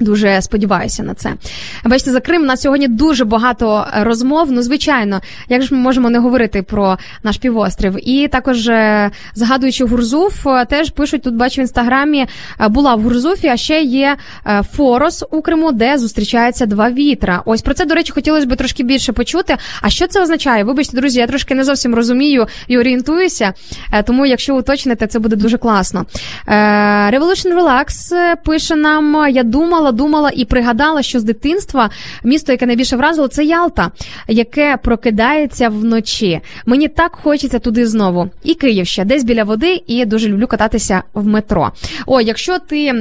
Дуже 0.00 0.42
сподіваюся 0.42 1.02
на 1.02 1.14
це. 1.14 1.34
Бачите, 1.84 2.12
за 2.12 2.20
Крим 2.20 2.42
у 2.42 2.44
нас 2.44 2.60
сьогодні 2.60 2.88
дуже 2.88 3.24
багато 3.24 3.86
е, 3.94 4.04
розмов. 4.04 4.52
Ну, 4.52 4.62
звичайно, 4.62 5.20
як 5.48 5.62
ж 5.62 5.74
ми 5.74 5.80
можемо 5.80 6.10
не 6.10 6.18
говорити 6.18 6.62
про 6.62 6.98
наш 7.22 7.36
півострів? 7.36 8.08
І 8.08 8.28
також 8.28 8.68
е, 8.68 9.10
згадуючи 9.34 9.84
Гурзуф, 9.84 10.46
е, 10.46 10.64
теж 10.64 10.90
пишуть 10.90 11.22
тут, 11.22 11.34
бачу 11.34 11.60
в 11.60 11.64
інстаграмі, 11.64 12.26
була 12.68 12.94
в 12.94 13.02
Гурзуфі, 13.02 13.48
а 13.48 13.56
ще 13.56 13.80
є 13.80 14.16
Форос 14.72 15.24
у 15.30 15.42
Криму, 15.42 15.72
де 15.72 15.98
зустрічаються 15.98 16.66
два 16.66 16.90
вітра. 16.90 17.42
Ось 17.44 17.62
про 17.62 17.74
це, 17.74 17.84
до 17.84 17.94
речі, 17.94 18.12
хотілося 18.12 18.46
б 18.46 18.56
трошки 18.56 18.82
більше 18.82 19.12
почути. 19.12 19.56
А 19.82 19.90
що 19.90 20.06
це 20.06 20.22
означає? 20.22 20.64
Вибачте, 20.64 20.96
друзі, 20.96 21.20
я 21.20 21.26
трошки 21.26 21.54
не 21.54 21.64
зовсім 21.64 21.94
розумію 21.94 22.46
і 22.68 22.78
орієнтуюся, 22.78 23.52
тому 24.06 24.26
якщо 24.26 24.56
уточните, 24.56 25.06
це 25.06 25.18
буде 25.18 25.36
дуже 25.36 25.58
класно. 25.58 26.06
Revolution 27.10 27.54
Relax 27.54 28.12
пише 28.44 28.76
нам: 28.76 29.26
я 29.30 29.42
думала, 29.76 29.92
думала 29.92 30.30
і 30.34 30.44
пригадала, 30.44 31.02
що 31.02 31.20
з 31.20 31.24
дитинства 31.24 31.90
місто, 32.24 32.52
яке 32.52 32.66
найбільше 32.66 32.96
вразило, 32.96 33.28
це 33.28 33.44
Ялта, 33.44 33.90
яке 34.28 34.78
прокидається 34.82 35.68
вночі. 35.68 36.40
Мені 36.66 36.88
так 36.88 37.18
хочеться 37.22 37.58
туди 37.58 37.86
знову. 37.86 38.30
І 38.44 38.54
Київ 38.54 38.86
ще 38.86 39.04
десь 39.04 39.24
біля 39.24 39.44
води, 39.44 39.82
і 39.86 40.04
дуже 40.04 40.28
люблю 40.28 40.46
кататися 40.46 41.02
в 41.14 41.26
метро. 41.26 41.72
О, 42.06 42.20
якщо 42.20 42.58
ти 42.58 42.86
е, 42.86 42.94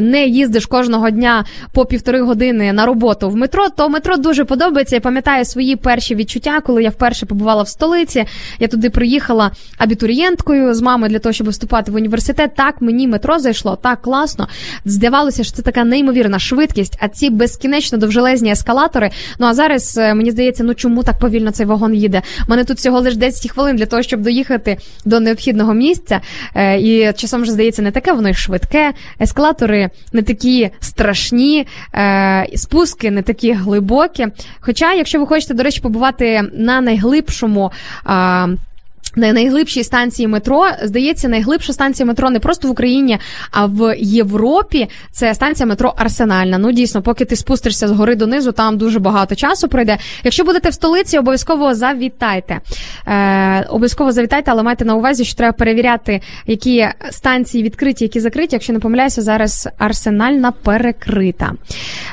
не 0.00 0.26
їздиш 0.26 0.66
кожного 0.66 1.10
дня 1.10 1.44
по 1.72 1.84
півтори 1.84 2.20
години 2.20 2.72
на 2.72 2.86
роботу 2.86 3.30
в 3.30 3.36
метро, 3.36 3.68
то 3.76 3.88
метро 3.88 4.16
дуже 4.16 4.44
подобається. 4.44 4.96
Я 4.96 5.00
пам'ятаю 5.00 5.44
свої 5.44 5.76
перші 5.76 6.14
відчуття, 6.14 6.60
коли 6.60 6.82
я 6.82 6.90
вперше 6.90 7.26
побувала 7.26 7.62
в 7.62 7.68
столиці. 7.68 8.24
Я 8.58 8.68
туди 8.68 8.90
приїхала 8.90 9.50
абітурієнткою 9.78 10.74
з 10.74 10.82
мамою 10.82 11.10
для 11.10 11.18
того, 11.18 11.32
щоб 11.32 11.48
вступати 11.48 11.92
в 11.92 11.94
університет. 11.94 12.50
Так 12.56 12.82
мені 12.82 13.08
метро 13.08 13.38
зайшло, 13.38 13.78
так 13.82 14.02
класно. 14.02 14.48
Здавалося, 14.84 15.44
що 15.44 15.52
це 15.56 15.62
така 15.62 15.84
неймовірна 15.84 16.07
швидкість, 16.38 16.98
а 17.00 17.08
ці 17.08 17.30
безкінечно 17.30 17.98
довжелезні 17.98 18.50
ескалатори. 18.50 19.10
Ну 19.38 19.46
а 19.46 19.54
зараз 19.54 19.98
е, 19.98 20.14
мені 20.14 20.30
здається, 20.30 20.64
ну 20.64 20.74
чому 20.74 21.02
так 21.02 21.18
повільно 21.18 21.50
цей 21.50 21.66
вагон 21.66 21.94
їде? 21.94 22.22
Мене 22.48 22.64
тут 22.64 22.76
всього 22.76 23.00
лише 23.00 23.16
10 23.16 23.50
хвилин 23.50 23.76
для 23.76 23.86
того, 23.86 24.02
щоб 24.02 24.20
доїхати 24.20 24.76
до 25.04 25.20
необхідного 25.20 25.74
місця. 25.74 26.20
Е, 26.54 26.80
І 26.80 27.12
часом 27.12 27.42
вже 27.42 27.52
здається, 27.52 27.82
не 27.82 27.90
таке 27.90 28.12
воно 28.12 28.28
й 28.28 28.34
швидке. 28.34 28.92
Ескалатори 29.20 29.90
не 30.12 30.22
такі 30.22 30.70
страшні, 30.80 31.66
е, 31.94 32.46
спуски 32.54 33.10
не 33.10 33.22
такі 33.22 33.52
глибокі. 33.52 34.26
Хоча, 34.60 34.94
якщо 34.94 35.20
ви 35.20 35.26
хочете, 35.26 35.54
до 35.54 35.62
речі, 35.62 35.80
побувати 35.80 36.42
на 36.52 36.80
найглибшому. 36.80 37.70
На 39.18 39.32
найглибшій 39.32 39.84
станції 39.84 40.28
метро 40.28 40.66
здається, 40.82 41.28
найглибша 41.28 41.72
станція 41.72 42.06
метро 42.06 42.30
не 42.30 42.38
просто 42.38 42.68
в 42.68 42.70
Україні, 42.70 43.18
а 43.50 43.66
в 43.66 43.96
Європі. 43.98 44.88
Це 45.12 45.34
станція 45.34 45.66
метро 45.66 45.94
Арсенальна. 45.96 46.58
Ну 46.58 46.72
дійсно, 46.72 47.02
поки 47.02 47.24
ти 47.24 47.36
спустишся 47.36 47.88
з 47.88 47.90
гори 47.90 48.14
донизу, 48.14 48.52
там 48.52 48.78
дуже 48.78 48.98
багато 48.98 49.34
часу 49.34 49.68
пройде. 49.68 49.98
Якщо 50.24 50.44
будете 50.44 50.68
в 50.68 50.74
столиці, 50.74 51.18
обов'язково 51.18 51.74
завітайте. 51.74 52.60
Е, 53.06 53.62
обов'язково 53.68 54.12
завітайте, 54.12 54.50
але 54.50 54.62
майте 54.62 54.84
на 54.84 54.94
увазі, 54.94 55.24
що 55.24 55.34
треба 55.34 55.52
перевіряти, 55.52 56.20
які 56.46 56.88
станції 57.10 57.64
відкриті, 57.64 57.96
які 58.00 58.20
закриті. 58.20 58.48
Якщо 58.52 58.72
не 58.72 58.78
помиляюся, 58.78 59.22
зараз 59.22 59.68
арсенальна 59.78 60.52
перекрита. 60.52 61.52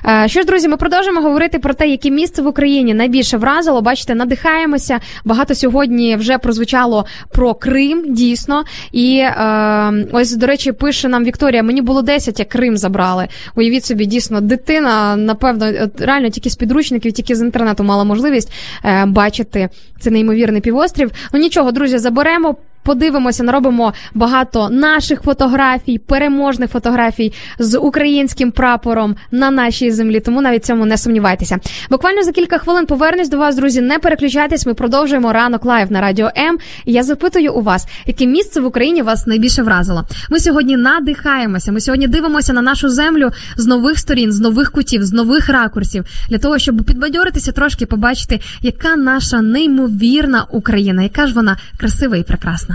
Е, 0.06 0.28
що 0.28 0.42
ж, 0.42 0.48
друзі, 0.48 0.68
ми 0.68 0.78
продовжимо 0.78 1.22
говорити 1.22 1.60
про 1.60 1.74
те, 1.74 1.88
яке 1.88 2.10
місце 2.10 2.42
в 2.42 2.48
Україні 2.48 2.94
найбільше 2.94 3.38
вразило. 3.38 3.82
Бачите, 3.82 4.16
надихаємося. 4.16 5.00
Багато 5.26 5.56
сьогодні 5.56 6.16
вже 6.16 6.38
прозвучало 6.38 6.95
про 7.32 7.54
Крим, 7.54 8.14
дійсно. 8.14 8.64
І 8.92 9.18
е, 9.18 10.08
ось, 10.12 10.36
до 10.36 10.48
речі, 10.48 10.72
пише 10.72 11.08
нам 11.08 11.24
Вікторія: 11.24 11.64
мені 11.64 11.82
було 11.82 12.02
10, 12.02 12.40
як 12.40 12.50
Крим 12.50 12.78
забрали. 12.78 13.28
Уявіть 13.56 13.86
собі, 13.86 14.06
дійсно, 14.06 14.42
дитина, 14.42 15.16
напевно, 15.16 15.72
реально 16.00 16.30
тільки 16.30 16.50
з 16.50 16.56
підручників, 16.56 17.12
тільки 17.12 17.36
з 17.36 17.42
інтернету 17.42 17.84
мала 17.84 18.04
можливість 18.04 18.52
е, 18.86 19.06
бачити 19.06 19.70
цей 20.00 20.14
неймовірний 20.14 20.62
півострів. 20.62 21.12
Ну 21.34 21.40
нічого, 21.40 21.72
друзі, 21.72 21.98
заберемо. 21.98 22.56
Подивимося, 22.86 23.44
наробимо 23.44 23.94
багато 24.14 24.70
наших 24.70 25.22
фотографій, 25.22 25.98
переможних 25.98 26.70
фотографій 26.70 27.34
з 27.60 27.78
українським 27.78 28.52
прапором 28.52 29.16
на 29.32 29.52
нашій 29.52 29.92
землі. 29.92 30.20
Тому 30.20 30.42
навіть 30.42 30.66
цьому 30.66 30.86
не 30.86 30.98
сумнівайтеся. 30.98 31.58
Буквально 31.90 32.24
за 32.24 32.32
кілька 32.32 32.58
хвилин 32.58 32.86
повернусь 32.86 33.30
до 33.30 33.38
вас, 33.38 33.56
друзі. 33.56 33.82
Не 33.82 34.00
переключайтесь. 34.00 34.66
Ми 34.66 34.74
продовжуємо 34.74 35.34
ранок 35.34 35.66
live 35.66 35.92
на 35.92 36.02
радіо 36.02 36.32
М. 36.38 36.58
Я 36.86 37.04
запитую 37.04 37.54
у 37.54 37.62
вас, 37.62 37.88
яке 38.06 38.26
місце 38.26 38.62
в 38.62 38.66
Україні 38.66 39.02
вас 39.02 39.28
найбільше 39.28 39.64
вразило. 39.64 40.04
Ми 40.30 40.40
сьогодні 40.40 40.78
надихаємося. 40.78 41.72
Ми 41.72 41.82
сьогодні 41.82 42.08
дивимося 42.08 42.54
на 42.54 42.62
нашу 42.62 42.90
землю 42.90 43.32
з 43.58 43.66
нових 43.66 44.00
сторін, 44.00 44.32
з 44.32 44.40
нових 44.40 44.72
кутів, 44.72 45.04
з 45.04 45.14
нових 45.14 45.50
ракурсів, 45.50 46.06
для 46.30 46.38
того, 46.38 46.58
щоб 46.58 46.84
підбадьоритися 46.84 47.52
трошки, 47.52 47.86
побачити, 47.86 48.40
яка 48.62 48.96
наша 48.96 49.42
неймовірна 49.42 50.46
Україна, 50.52 51.04
яка 51.04 51.28
ж 51.28 51.34
вона 51.34 51.58
красива 51.78 52.18
і 52.18 52.24
прекрасна. 52.24 52.75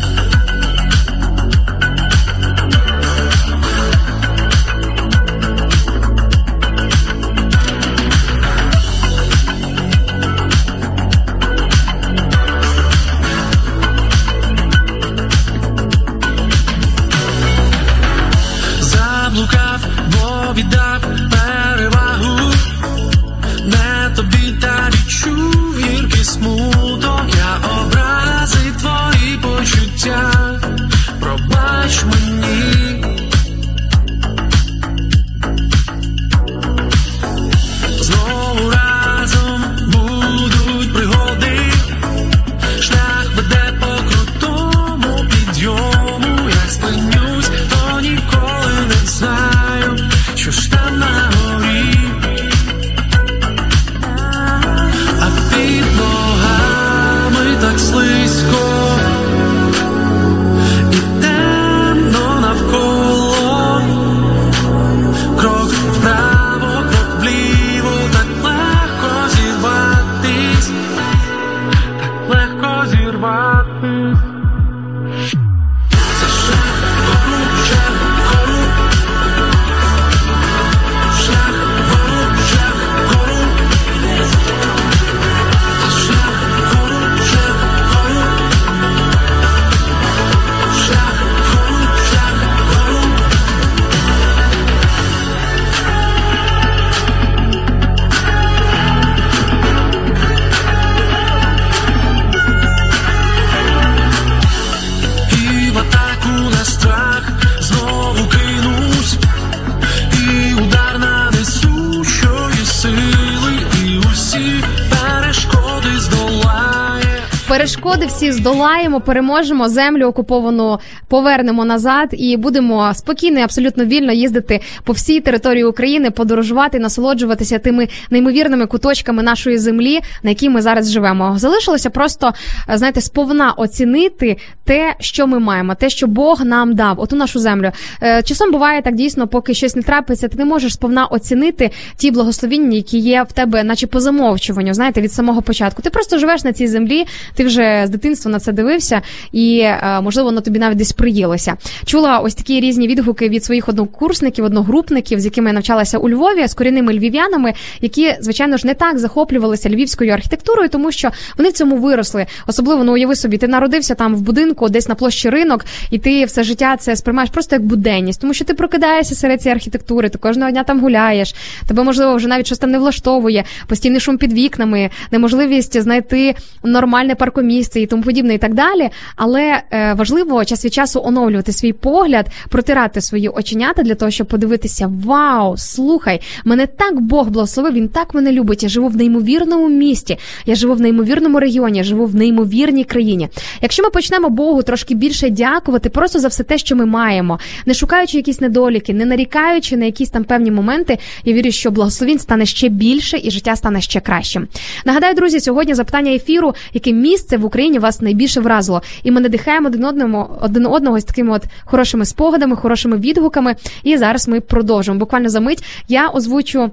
здолаємо, 118.41 119.01
переможемо 119.01 119.69
землю 119.69 120.05
окуповану, 120.05 120.79
повернемо 121.07 121.65
назад 121.65 122.09
і 122.11 122.37
будемо 122.37 122.93
спокійно 122.93 123.39
і 123.39 123.43
абсолютно 123.43 123.85
вільно 123.85 124.13
їздити 124.13 124.59
по 124.83 124.93
всій 124.93 125.19
території 125.19 125.63
України, 125.63 126.11
подорожувати, 126.11 126.79
насолоджуватися 126.79 127.59
тими 127.59 127.87
неймовірними 128.09 128.65
куточками 128.65 129.23
нашої 129.23 129.57
землі, 129.57 129.99
на 130.23 130.29
якій 130.29 130.49
ми 130.49 130.61
зараз 130.61 130.91
живемо. 130.91 131.33
Залишилося 131.37 131.89
просто 131.89 132.33
е, 132.69 132.77
знаєте, 132.77 133.01
сповна 133.01 133.51
оцінити 133.51 134.37
те, 134.63 134.95
що 134.99 135.27
ми 135.27 135.39
маємо, 135.39 135.75
те, 135.75 135.89
що 135.89 136.07
Бог 136.07 136.45
нам 136.45 136.75
дав, 136.75 136.99
оту 136.99 137.15
нашу 137.15 137.39
землю. 137.39 137.71
Е, 138.03 138.23
Часом 138.23 138.51
буває 138.51 138.81
так 138.81 138.95
дійсно, 138.95 139.27
поки 139.27 139.53
щось 139.53 139.75
не 139.75 139.81
трапиться, 139.81 140.27
ти 140.27 140.37
не 140.37 140.45
можеш 140.45 140.73
сповна 140.73 141.05
оцінити 141.05 141.71
ті 141.97 142.11
благословіння, 142.11 142.75
які 142.75 142.97
є 142.97 143.23
в 143.23 143.31
тебе, 143.31 143.63
наче 143.63 143.87
по 143.87 143.99
замовчуванню, 143.99 144.73
знаєте, 144.73 145.01
від 145.01 145.13
самого 145.13 145.41
початку. 145.41 145.81
Ти 145.81 145.89
просто 145.89 146.17
живеш 146.17 146.43
на 146.43 146.53
цій 146.53 146.67
землі, 146.67 147.05
ти 147.35 147.45
вже 147.45 147.83
з 147.87 147.89
дитинства 147.89 148.30
на 148.31 148.39
це 148.39 148.51
дивився, 148.51 149.01
і 149.31 149.59
е, 149.59 150.01
можливо 150.01 150.29
воно 150.29 150.41
тобі 150.41 150.59
навіть 150.59 150.77
десь 150.77 150.91
приїлося. 150.91 151.57
Чула 151.85 152.19
ось 152.19 152.35
такі 152.35 152.59
різні 152.59 152.87
відгуки 152.87 153.29
від 153.29 153.43
своїх 153.43 153.69
однокурсників, 153.69 154.45
одногрупників, 154.45 155.19
з 155.19 155.25
якими 155.25 155.49
я 155.49 155.53
навчалася 155.53 155.97
у 155.97 156.09
Львові, 156.09 156.47
з 156.47 156.53
корінними 156.53 156.93
львів'янами, 156.93 157.53
які, 157.81 158.15
звичайно 158.19 158.57
ж, 158.57 158.67
не 158.67 158.73
так 158.73 158.99
захоплювалися 158.99 159.69
львівською 159.69 160.13
архітектурою, 160.13 160.69
тому 160.69 160.91
що 160.91 161.09
вони 161.37 161.49
в 161.49 161.53
цьому 161.53 161.77
виросли. 161.77 162.25
Особливо, 162.47 162.83
ну 162.83 162.93
уяви 162.93 163.15
собі, 163.15 163.37
ти 163.37 163.47
народився 163.47 163.95
там 163.95 164.15
в 164.15 164.21
будинку, 164.21 164.69
десь 164.69 164.87
на 164.87 164.95
площі 164.95 165.29
ринок, 165.29 165.65
і 165.91 165.99
ти 165.99 166.25
все 166.25 166.43
життя 166.43 166.77
це 166.77 166.95
сприймаєш 166.95 167.29
просто 167.29 167.55
як 167.55 167.65
буденність, 167.65 168.21
тому 168.21 168.33
що 168.33 168.45
ти 168.45 168.53
прокидаєшся 168.53 169.15
серед 169.15 169.41
цієї 169.41 169.55
архітектури, 169.55 170.09
ти 170.09 170.17
кожного 170.17 170.51
дня 170.51 170.63
там 170.63 170.79
гуляєш. 170.79 171.35
Тебе 171.67 171.83
можливо 171.83 172.15
вже 172.15 172.27
навіть 172.27 172.45
щось 172.45 172.59
там 172.59 172.71
не 172.71 172.79
влаштовує, 172.79 173.43
постійний 173.67 173.99
шум 173.99 174.17
під 174.17 174.33
вікнами, 174.33 174.89
неможливість 175.11 175.81
знайти 175.81 176.35
нормальне 176.63 177.15
паркомісце 177.15 177.81
і 177.81 177.85
тому 177.85 178.03
подібне, 178.03 178.20
і 178.29 178.37
так 178.37 178.53
далі. 178.53 178.89
Але 179.15 179.61
е, 179.71 179.93
важливо 179.93 180.45
час 180.45 180.65
від 180.65 180.73
часу 180.73 181.01
оновлювати 181.03 181.51
свій 181.51 181.73
погляд, 181.73 182.27
протирати 182.49 183.01
свої 183.01 183.29
оченята 183.29 183.83
для 183.83 183.95
того, 183.95 184.11
щоб 184.11 184.27
подивитися: 184.27 184.91
Вау, 185.05 185.57
слухай, 185.57 186.21
мене 186.45 186.67
так 186.67 187.01
Бог 187.01 187.29
благословив, 187.29 187.73
він 187.73 187.87
так 187.87 188.13
мене 188.13 188.31
любить. 188.31 188.63
Я 188.63 188.69
живу 188.69 188.87
в 188.87 188.95
неймовірному 188.95 189.69
місті, 189.69 190.17
я 190.45 190.55
живу 190.55 190.73
в 190.73 190.81
неймовірному 190.81 191.39
регіоні, 191.39 191.77
я 191.77 191.83
живу 191.83 192.05
в 192.05 192.15
неймовірній 192.15 192.83
країні. 192.83 193.29
Якщо 193.61 193.83
ми 193.83 193.89
почнемо 193.89 194.29
Богу 194.29 194.63
трошки 194.63 194.95
більше 194.95 195.29
дякувати, 195.29 195.89
просто 195.89 196.19
за 196.19 196.27
все 196.27 196.43
те, 196.43 196.57
що 196.57 196.75
ми 196.75 196.85
маємо, 196.85 197.39
не 197.65 197.73
шукаючи 197.73 198.17
якісь 198.17 198.41
недоліки, 198.41 198.93
не 198.93 199.05
нарікаючи 199.05 199.77
на 199.77 199.85
якісь 199.85 200.09
там 200.09 200.23
певні 200.23 200.51
моменти, 200.51 200.97
я 201.25 201.33
вірю, 201.33 201.51
що 201.51 201.71
благословінь 201.71 202.19
стане 202.19 202.45
ще 202.45 202.69
більше 202.69 203.19
і 203.23 203.31
життя 203.31 203.55
стане 203.55 203.81
ще 203.81 203.99
кращим. 203.99 204.47
Нагадаю, 204.85 205.13
друзі, 205.13 205.39
сьогодні 205.39 205.73
запитання 205.73 206.11
ефіру, 206.11 206.53
яке 206.73 206.93
місце 206.93 207.37
в 207.37 207.45
Україні 207.45 207.79
вас 207.79 208.01
найбільше 208.11 208.39
вразило, 208.39 208.81
і 209.03 209.11
ми 209.11 209.21
надихаємо 209.21 209.67
один 209.67 209.85
одному 209.85 210.29
один 210.41 210.65
одного 210.65 210.99
з 210.99 211.03
такими 211.03 211.35
от 211.35 211.43
хорошими 211.65 212.05
спогадами, 212.05 212.55
хорошими 212.55 212.97
відгуками. 212.97 213.55
І 213.83 213.97
зараз 213.97 214.27
ми 214.27 214.41
продовжимо. 214.41 214.99
Буквально 214.99 215.29
за 215.29 215.39
мить 215.39 215.63
я 215.87 216.07
озвучу. 216.07 216.71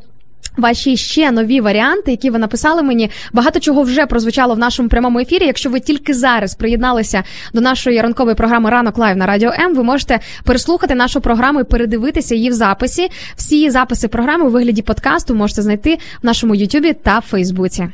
Ваші 0.56 0.96
ще 0.96 1.30
нові 1.30 1.60
варіанти, 1.60 2.10
які 2.10 2.30
ви 2.30 2.38
написали 2.38 2.82
мені, 2.82 3.10
багато 3.32 3.60
чого 3.60 3.82
вже 3.82 4.06
прозвучало 4.06 4.54
в 4.54 4.58
нашому 4.58 4.88
прямому 4.88 5.18
ефірі. 5.18 5.44
Якщо 5.46 5.70
ви 5.70 5.80
тільки 5.80 6.14
зараз 6.14 6.54
приєдналися 6.54 7.22
до 7.54 7.60
нашої 7.60 8.00
ранкової 8.00 8.36
програми 8.36 8.70
Ранок 8.70 8.98
Live 8.98 9.16
на 9.16 9.26
Радіо 9.26 9.50
М, 9.50 9.74
ви 9.74 9.82
можете 9.82 10.20
переслухати 10.44 10.94
нашу 10.94 11.20
програму 11.20 11.60
і 11.60 11.64
передивитися 11.64 12.34
її 12.34 12.50
в 12.50 12.52
записі. 12.52 13.08
Всі 13.36 13.70
записи 13.70 14.08
програми 14.08 14.44
у 14.44 14.50
вигляді 14.50 14.82
подкасту 14.82 15.34
можете 15.34 15.62
знайти 15.62 15.98
в 16.22 16.26
нашому 16.26 16.54
Ютубі 16.54 16.92
та 16.92 17.20
Фейсбуці. 17.20 17.88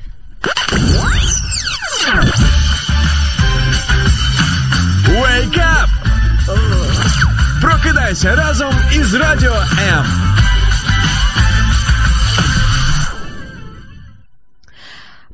Прокидайся 7.62 8.34
разом 8.34 8.74
із 8.92 9.14
Радіо 9.14 9.55
М. 9.88 10.34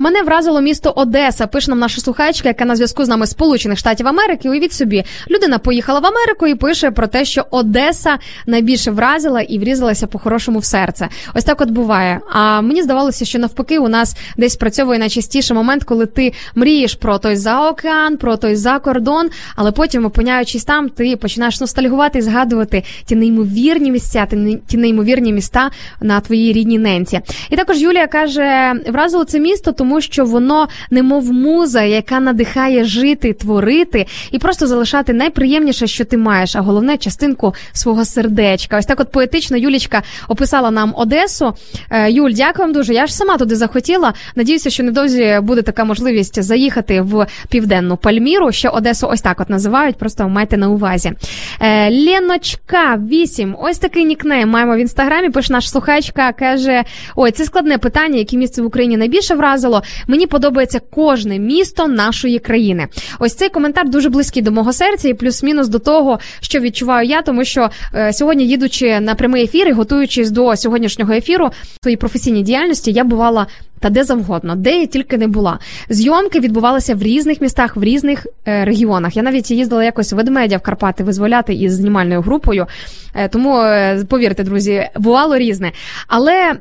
Мене 0.02 0.22
вразило 0.22 0.60
місто 0.60 0.92
Одеса. 0.96 1.46
Пише 1.46 1.70
нам 1.70 1.78
наша 1.78 2.00
слухачка, 2.00 2.48
яка 2.48 2.64
на 2.64 2.76
зв'язку 2.76 3.04
з 3.04 3.08
нами 3.08 3.26
Сполучених 3.26 3.78
Штатів 3.78 4.08
Америки. 4.08 4.50
Уявіть 4.50 4.72
собі, 4.72 5.04
людина 5.30 5.58
поїхала 5.58 6.00
в 6.00 6.06
Америку 6.06 6.46
і 6.46 6.54
пише 6.54 6.90
про 6.90 7.06
те, 7.06 7.24
що 7.24 7.46
Одеса 7.50 8.18
найбільше 8.46 8.90
вразила 8.90 9.40
і 9.40 9.58
врізалася 9.58 10.06
по-хорошому 10.06 10.58
в 10.58 10.64
серце. 10.64 11.08
Ось 11.34 11.44
так 11.44 11.60
от 11.60 11.70
буває. 11.70 12.20
А 12.32 12.60
мені 12.60 12.82
здавалося, 12.82 13.24
що 13.24 13.38
навпаки, 13.38 13.78
у 13.78 13.88
нас 13.88 14.16
десь 14.36 14.56
працьовує 14.56 14.98
найчастіше 14.98 15.54
момент, 15.54 15.84
коли 15.84 16.06
ти 16.06 16.32
мрієш 16.54 16.94
про 16.94 17.18
той 17.18 17.36
заокеан, 17.36 18.16
про 18.16 18.36
той 18.36 18.56
закордон, 18.56 19.30
але 19.56 19.72
потім, 19.72 20.04
опиняючись 20.04 20.64
там, 20.64 20.88
ти 20.88 21.16
починаєш 21.16 21.60
ностальгувати 21.60 22.18
і 22.18 22.22
згадувати 22.22 22.84
ті 23.04 23.16
неймовірні 23.16 23.90
місця, 23.90 24.26
ті 24.66 24.76
неймовірні 24.76 25.32
міста 25.32 25.70
на 26.00 26.20
твоїй 26.20 26.52
рідній 26.52 26.78
ненці. 26.78 27.20
І 27.50 27.56
також 27.56 27.82
Юлія 27.82 28.06
каже: 28.06 28.72
вразило 28.86 29.24
це 29.24 29.40
місто, 29.40 29.72
тому 29.72 29.89
що 29.98 30.24
воно 30.24 30.68
немов 30.90 31.32
муза, 31.32 31.82
яка 31.82 32.20
надихає 32.20 32.84
жити, 32.84 33.32
творити 33.32 34.06
і 34.30 34.38
просто 34.38 34.66
залишати 34.66 35.12
найприємніше, 35.12 35.86
що 35.86 36.04
ти 36.04 36.16
маєш, 36.16 36.56
а 36.56 36.60
головне 36.60 36.96
частинку 36.96 37.54
свого 37.72 38.04
сердечка. 38.04 38.78
Ось 38.78 38.86
так, 38.86 39.00
от 39.00 39.12
поетично 39.12 39.56
Юлічка 39.56 40.02
описала 40.28 40.70
нам 40.70 40.94
Одесу. 40.96 41.54
Е, 41.90 42.10
Юль, 42.10 42.30
дякую 42.30 42.66
вам 42.66 42.72
дуже. 42.72 42.94
Я 42.94 43.06
ж 43.06 43.14
сама 43.14 43.36
туди 43.36 43.56
захотіла. 43.56 44.14
Надіюся, 44.36 44.70
що 44.70 44.82
недовзі 44.82 45.38
буде 45.42 45.62
така 45.62 45.84
можливість 45.84 46.42
заїхати 46.42 47.00
в 47.00 47.26
південну 47.48 47.96
Пальміру. 47.96 48.52
Ще 48.52 48.68
Одесу 48.68 49.08
ось 49.10 49.20
так 49.20 49.40
от 49.40 49.50
називають. 49.50 49.96
Просто 49.96 50.28
майте 50.28 50.56
на 50.56 50.68
увазі. 50.68 51.12
Е, 51.60 51.90
Леночка 51.90 52.96
8. 52.96 53.56
Ось 53.58 53.78
такий 53.78 54.04
нікнейм 54.04 54.48
маємо 54.48 54.76
в 54.76 54.78
інстаграмі. 54.78 55.30
Пише 55.30 55.52
наш 55.52 55.70
слухачка, 55.70 56.32
каже: 56.32 56.84
Ой, 57.16 57.30
це 57.30 57.44
складне 57.44 57.78
питання, 57.78 58.18
яке 58.18 58.36
місце 58.36 58.62
в 58.62 58.66
Україні 58.66 58.96
найбільше 58.96 59.34
вразило. 59.34 59.79
Мені 60.06 60.26
подобається 60.26 60.80
кожне 60.90 61.38
місто 61.38 61.88
нашої 61.88 62.38
країни. 62.38 62.88
Ось 63.18 63.34
цей 63.34 63.48
коментар 63.48 63.88
дуже 63.88 64.08
близький 64.08 64.42
до 64.42 64.52
мого 64.52 64.72
серця, 64.72 65.08
і 65.08 65.14
плюс-мінус 65.14 65.68
до 65.68 65.78
того, 65.78 66.18
що 66.40 66.60
відчуваю 66.60 67.08
я, 67.08 67.22
тому 67.22 67.44
що 67.44 67.70
е, 67.94 68.12
сьогодні, 68.12 68.46
їдучи 68.46 69.00
на 69.00 69.14
прямий 69.14 69.44
ефір 69.44 69.68
і 69.68 69.72
готуючись 69.72 70.30
до 70.30 70.56
сьогоднішнього 70.56 71.12
ефіру 71.12 71.50
своїй 71.82 71.96
професійній 71.96 72.42
діяльності, 72.42 72.92
я 72.92 73.04
бувала. 73.04 73.46
Та 73.80 73.90
де 73.90 74.04
завгодно, 74.04 74.56
де 74.56 74.80
я 74.80 74.86
тільки 74.86 75.18
не 75.18 75.28
була. 75.28 75.58
Зйомки 75.88 76.40
відбувалися 76.40 76.94
в 76.94 77.02
різних 77.02 77.40
містах, 77.40 77.76
в 77.76 77.84
різних 77.84 78.26
е, 78.48 78.64
регіонах. 78.64 79.16
Я 79.16 79.22
навіть 79.22 79.50
їздила 79.50 79.84
якось 79.84 80.12
ведмедя 80.12 80.56
в 80.56 80.60
Карпати 80.60 81.04
визволяти 81.04 81.54
із 81.54 81.74
знімальною 81.74 82.20
групою. 82.20 82.66
Е, 83.14 83.28
тому 83.28 83.58
е, 83.58 84.04
повірте, 84.08 84.44
друзі, 84.44 84.88
бувало 84.96 85.38
різне. 85.38 85.72
Але 86.06 86.54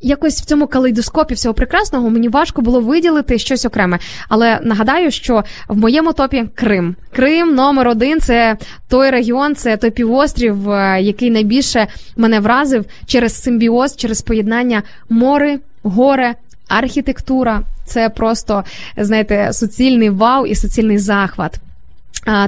якось 0.00 0.40
в 0.40 0.44
цьому 0.44 0.66
калейдоскопі 0.66 1.34
всього 1.34 1.54
прекрасного 1.54 2.10
мені 2.10 2.28
важко 2.28 2.62
було 2.62 2.80
виділити 2.80 3.38
щось 3.38 3.64
окреме. 3.64 3.98
Але 4.28 4.58
нагадаю, 4.62 5.10
що 5.10 5.44
в 5.68 5.76
моєму 5.76 6.12
топі 6.12 6.44
Крим. 6.54 6.96
Крим 7.12 7.54
номер 7.54 7.88
один 7.88 8.20
це 8.20 8.56
той 8.88 9.10
регіон, 9.10 9.54
це 9.54 9.76
той 9.76 9.90
півострів, 9.90 10.70
е, 10.70 11.02
який 11.02 11.30
найбільше 11.30 11.86
мене 12.16 12.40
вразив 12.40 12.84
через 13.06 13.42
симбіоз, 13.42 13.96
через 13.96 14.22
поєднання 14.22 14.82
море, 15.08 15.58
горе. 15.82 16.34
Архітектура 16.68 17.62
це 17.86 18.08
просто 18.08 18.64
знаєте 18.96 19.52
суцільний 19.52 20.10
вау 20.10 20.46
і 20.46 20.54
суцільний 20.54 20.98
захват. 20.98 21.60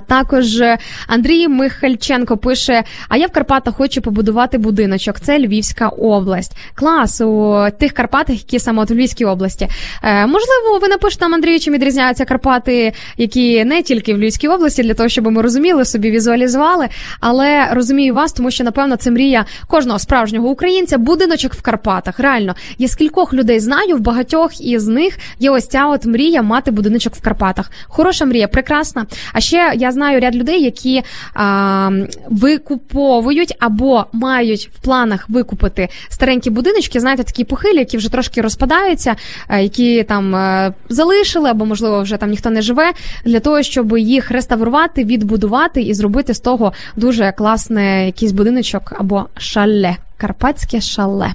Також 0.07 0.61
е, 0.61 0.79
Андрій 1.07 1.49
Михальченко 1.49 2.37
пише: 2.37 2.85
А 3.09 3.17
я 3.17 3.27
в 3.27 3.31
Карпатах 3.31 3.75
хочу 3.75 4.03
побудувати 4.03 4.59
будиночок. 4.59 5.21
Це 5.21 5.39
Львівська 5.39 5.89
область. 5.89 6.57
Клас 6.75 7.21
у 7.21 7.67
тих 7.79 7.93
Карпатах, 7.93 8.37
які 8.37 8.59
саме 8.59 8.83
от 8.83 8.91
в 8.91 8.95
Львівській 8.95 9.25
області. 9.25 9.69
Е, 10.03 10.27
можливо, 10.27 10.79
ви 10.83 10.89
напишете 10.89 11.25
нам, 11.25 11.35
Андрію, 11.35 11.61
чим 11.61 11.75
відрізняються 11.75 12.25
Карпати, 12.25 12.93
які 13.17 13.65
не 13.65 13.83
тільки 13.83 14.15
в 14.15 14.19
Львівській 14.19 14.49
області, 14.49 14.83
для 14.83 14.95
того, 14.95 15.09
щоб 15.09 15.31
ми 15.31 15.43
розуміли, 15.43 15.85
собі 15.85 16.11
візуалізували. 16.11 16.89
Але 17.21 17.69
розумію 17.73 18.15
вас, 18.15 18.33
тому 18.33 18.51
що 18.51 18.65
напевно 18.65 18.97
це 18.97 19.11
мрія 19.11 19.45
кожного 19.67 19.99
справжнього 19.99 20.49
українця. 20.49 20.99
Будиночок 20.99 21.55
в 21.55 21.63
Карпатах. 21.63 22.21
Реально, 22.21 22.55
я 22.79 22.89
скількох 22.89 23.35
людей 23.35 23.61
знаю, 23.61 23.97
в 23.97 24.01
багатьох 24.01 24.61
із 24.61 24.87
них 24.87 25.19
є 25.39 25.51
ось 25.51 25.69
ця 25.69 25.87
от 25.87 26.07
мрія 26.07 26.43
мати 26.43 26.71
будиночок 26.71 27.15
в 27.15 27.23
Карпатах. 27.23 27.71
Хороша 27.89 28.25
мрія, 28.25 28.49
прекрасна. 28.49 29.07
А 29.33 29.41
ще 29.41 29.62
я 29.73 29.93
знаю 29.93 30.21
ряд 30.21 30.37
людей, 30.37 30.63
які 30.63 31.03
а, 31.35 31.91
викуповують 32.29 33.55
або 33.61 34.07
мають 34.13 34.71
в 34.75 34.79
планах 34.81 35.29
викупити 35.29 35.89
старенькі 36.09 36.51
будиночки, 36.51 37.01
знаєте, 37.01 37.25
такі 37.25 37.45
похилі, 37.45 37.79
які 37.79 37.97
вже 37.97 38.13
трошки 38.13 38.41
розпадаються, 38.41 39.17
е, 39.49 39.63
які 39.63 40.03
там 40.03 40.37
е, 40.37 40.73
залишили, 40.89 41.51
або 41.51 41.67
можливо 41.67 42.03
вже 42.03 42.17
там 42.17 42.31
ніхто 42.31 42.51
не 42.51 42.63
живе, 42.63 42.93
для 43.25 43.41
того, 43.41 43.63
щоб 43.63 43.99
їх 43.99 44.31
реставрувати, 44.31 45.05
відбудувати 45.05 45.83
і 45.83 45.95
зробити 45.95 46.35
з 46.35 46.41
того 46.41 46.73
дуже 46.97 47.33
класне 47.33 48.07
якийсь 48.07 48.33
будиночок 48.33 48.93
або 48.99 49.27
шале. 49.37 49.97
Карпатське 50.23 50.81
шале. 50.81 51.35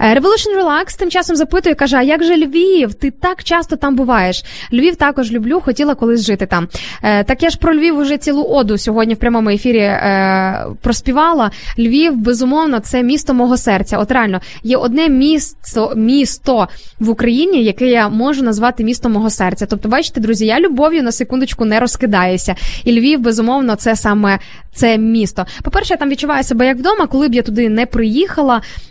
Е, 0.00 0.14
Revolution 0.14 0.62
Relax 0.62 0.98
тим 0.98 1.10
часом 1.10 1.36
запитує, 1.36 1.74
каже: 1.74 1.96
а 1.96 2.02
як 2.02 2.24
же 2.24 2.36
Львів? 2.36 2.94
Ти 2.94 3.10
так 3.10 3.44
часто 3.44 3.76
там 3.76 3.96
буваєш? 3.96 4.44
Львів 4.72 4.96
також 4.96 5.32
люблю, 5.32 5.60
хотіла 5.60 5.94
колись 5.94 6.26
жити 6.26 6.46
там. 6.46 6.68
Е, 7.02 7.24
Так 7.24 7.42
я 7.42 7.50
ж 7.50 7.58
про 7.58 7.74
Львів 7.74 7.98
уже 7.98 8.16
цілу 8.16 8.44
оду 8.44 8.78
сьогодні 8.78 9.14
в 9.14 9.16
прямому 9.16 9.50
ефірі 9.50 9.78
е, 9.78 10.66
проспівала. 10.80 11.50
Львів, 11.78 12.16
безумовно, 12.16 12.80
це 12.80 13.02
місто 13.02 13.34
мого 13.34 13.56
серця. 13.56 13.98
От 13.98 14.10
реально, 14.10 14.40
є 14.62 14.76
одне 14.76 15.08
місто, 15.08 15.92
місто 15.96 16.68
в 17.00 17.10
Україні, 17.10 17.64
яке 17.64 17.86
я 17.86 18.08
можу 18.08 18.42
назвати 18.42 18.84
містом 18.84 19.12
мого 19.12 19.30
серця. 19.30 19.66
Тобто, 19.66 19.88
бачите, 19.88 20.20
друзі, 20.20 20.46
я 20.46 20.60
любов'ю 20.60 21.02
на 21.02 21.12
секундочку 21.12 21.64
не 21.64 21.80
розкидаюся. 21.80 22.54
І 22.84 22.92
Львів, 22.92 23.20
безумовно, 23.20 23.74
це 23.74 23.96
саме 23.96 24.38
це 24.74 24.98
місто. 24.98 25.46
По-перше, 25.62 25.94
я 25.94 25.98
там 25.98 26.08
відчуваю 26.08 26.44
себе 26.44 26.66
як 26.66 26.76
вдома, 26.76 27.06
коли 27.06 27.28
б 27.28 27.34
я 27.34 27.42
туди 27.42 27.68
не 27.68 27.86
приїхала. 27.86 28.05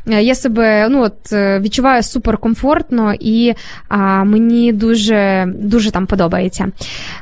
Е, 0.08 0.24
Я 0.24 0.36
себе 0.36 0.88
ну 0.90 1.02
от 1.02 1.34
е, 1.34 1.60
відчуваю 1.60 2.04
суперкомфортно 2.04 3.14
і 3.20 3.54
а, 3.88 4.24
мені 4.24 4.74
дуже 4.74 5.48
дуже 5.48 5.92
там 5.92 6.06
подобається. 6.06 6.68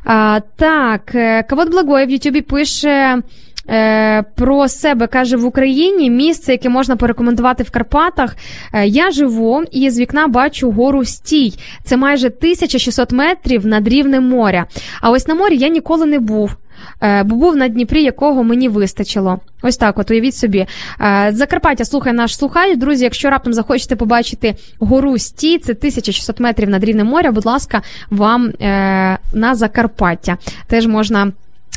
А, 0.05 0.39
так, 0.55 1.15
е, 1.15 1.43
Кавод 1.43 1.71
Благой 1.71 2.05
в 2.05 2.09
Ютубі 2.09 2.41
пише. 2.41 3.21
Про 4.35 4.67
себе 4.67 5.07
каже 5.07 5.37
в 5.37 5.45
Україні 5.45 6.09
місце, 6.09 6.51
яке 6.51 6.69
можна 6.69 6.95
порекомендувати 6.95 7.63
в 7.63 7.71
Карпатах. 7.71 8.35
Я 8.85 9.11
живу 9.11 9.63
і 9.71 9.89
з 9.89 9.99
вікна 9.99 10.27
бачу 10.27 10.71
гору 10.71 11.05
Стій. 11.05 11.53
Це 11.83 11.97
майже 11.97 12.27
1600 12.27 13.11
метрів 13.11 13.65
над 13.65 13.87
рівнем 13.87 14.29
моря. 14.29 14.65
А 15.01 15.09
ось 15.09 15.27
на 15.27 15.35
морі 15.35 15.57
я 15.57 15.67
ніколи 15.67 16.05
не 16.05 16.19
був. 16.19 16.55
Е, 17.01 17.23
Бо 17.23 17.36
був 17.36 17.55
на 17.55 17.67
Дніпрі, 17.67 18.03
якого 18.03 18.43
мені 18.43 18.69
вистачило. 18.69 19.39
Ось 19.61 19.77
так, 19.77 19.99
от 19.99 20.11
уявіть 20.11 20.36
собі. 20.36 20.65
Е, 21.01 21.29
Закарпаття 21.34 21.86
слухай 21.86 22.13
наш 22.13 22.38
слухай. 22.38 22.75
Друзі, 22.75 23.03
якщо 23.03 23.29
раптом 23.29 23.53
захочете 23.53 23.95
побачити 23.95 24.55
гору 24.79 25.17
Сті, 25.17 25.57
це 25.57 25.71
1600 25.71 26.39
метрів 26.39 26.69
над 26.69 26.84
рівнем 26.84 27.07
моря. 27.07 27.31
Будь 27.31 27.45
ласка, 27.45 27.81
вам 28.09 28.45
е, 28.45 29.17
на 29.34 29.55
Закарпаття. 29.55 30.38
Теж 30.67 30.88
можна. 30.88 31.31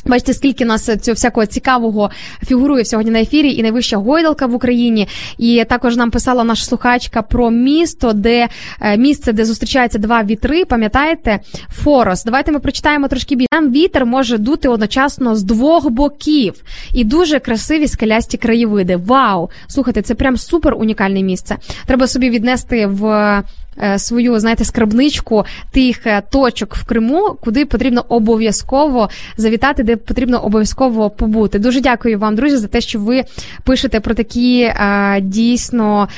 Бачите, 0.07 0.35
скільки 0.35 0.65
нас 0.65 0.85
цього 0.85 1.15
всякого 1.15 1.47
цікавого 1.47 2.11
фігурує 2.47 2.85
сьогодні 2.85 3.13
на 3.13 3.21
ефірі, 3.21 3.53
і 3.53 3.63
найвища 3.63 3.97
гойдалка 3.97 4.47
в 4.47 4.55
Україні. 4.55 5.09
І 5.39 5.65
також 5.69 5.97
нам 5.97 6.11
писала 6.11 6.45
наша 6.45 6.65
слухачка 6.65 7.23
про 7.23 7.51
місто, 7.51 8.13
де 8.13 8.49
е, 8.81 8.97
місце, 8.97 9.33
де 9.33 9.45
зустрічаються 9.45 9.99
два 9.99 10.23
вітри. 10.23 10.65
Пам'ятаєте, 10.65 11.41
Форос. 11.73 12.25
Давайте 12.25 12.53
ми 12.53 12.59
прочитаємо 12.59 13.09
трошки 13.09 13.37
більше. 13.37 13.49
Там 13.51 13.73
вітер 13.73 14.07
може 14.07 14.39
дути 14.39 14.69
одночасно 14.69 15.37
з 15.37 15.43
двох 15.43 15.91
боків 15.91 16.55
і 16.95 17.05
дуже 17.05 17.39
красиві 17.39 17.89
скелясті 17.89 18.37
краєвиди. 18.37 18.97
Вау! 18.97 19.51
Слухайте, 19.67 20.03
це 20.03 20.15
прям 20.15 20.37
супер 20.37 20.75
унікальне 20.75 21.23
місце. 21.23 21.57
Треба 21.87 22.07
собі 22.07 22.31
віднести 22.31 22.87
в. 22.87 23.43
Е, 23.83 23.99
Свою, 23.99 24.39
знаєте, 24.39 24.65
скарбничку 24.65 25.45
тих 25.73 26.07
е, 26.07 26.23
точок 26.31 26.75
в 26.75 26.85
Криму, 26.85 27.37
куди 27.45 27.67
потрібно 27.67 28.05
обов'язково 28.09 29.09
завітати, 29.37 29.83
де 29.83 29.97
потрібно 29.97 30.45
обов'язково 30.45 31.11
побути. 31.11 31.59
Дуже 31.59 31.81
дякую 31.81 32.19
вам, 32.19 32.37
друзі, 32.37 32.57
за 32.57 32.67
те, 32.67 32.81
що 32.81 32.99
ви 32.99 33.25
пишете 33.65 34.01
про 34.01 34.15
такі 34.15 34.61
е, 34.61 35.21
дійсно 35.21 36.09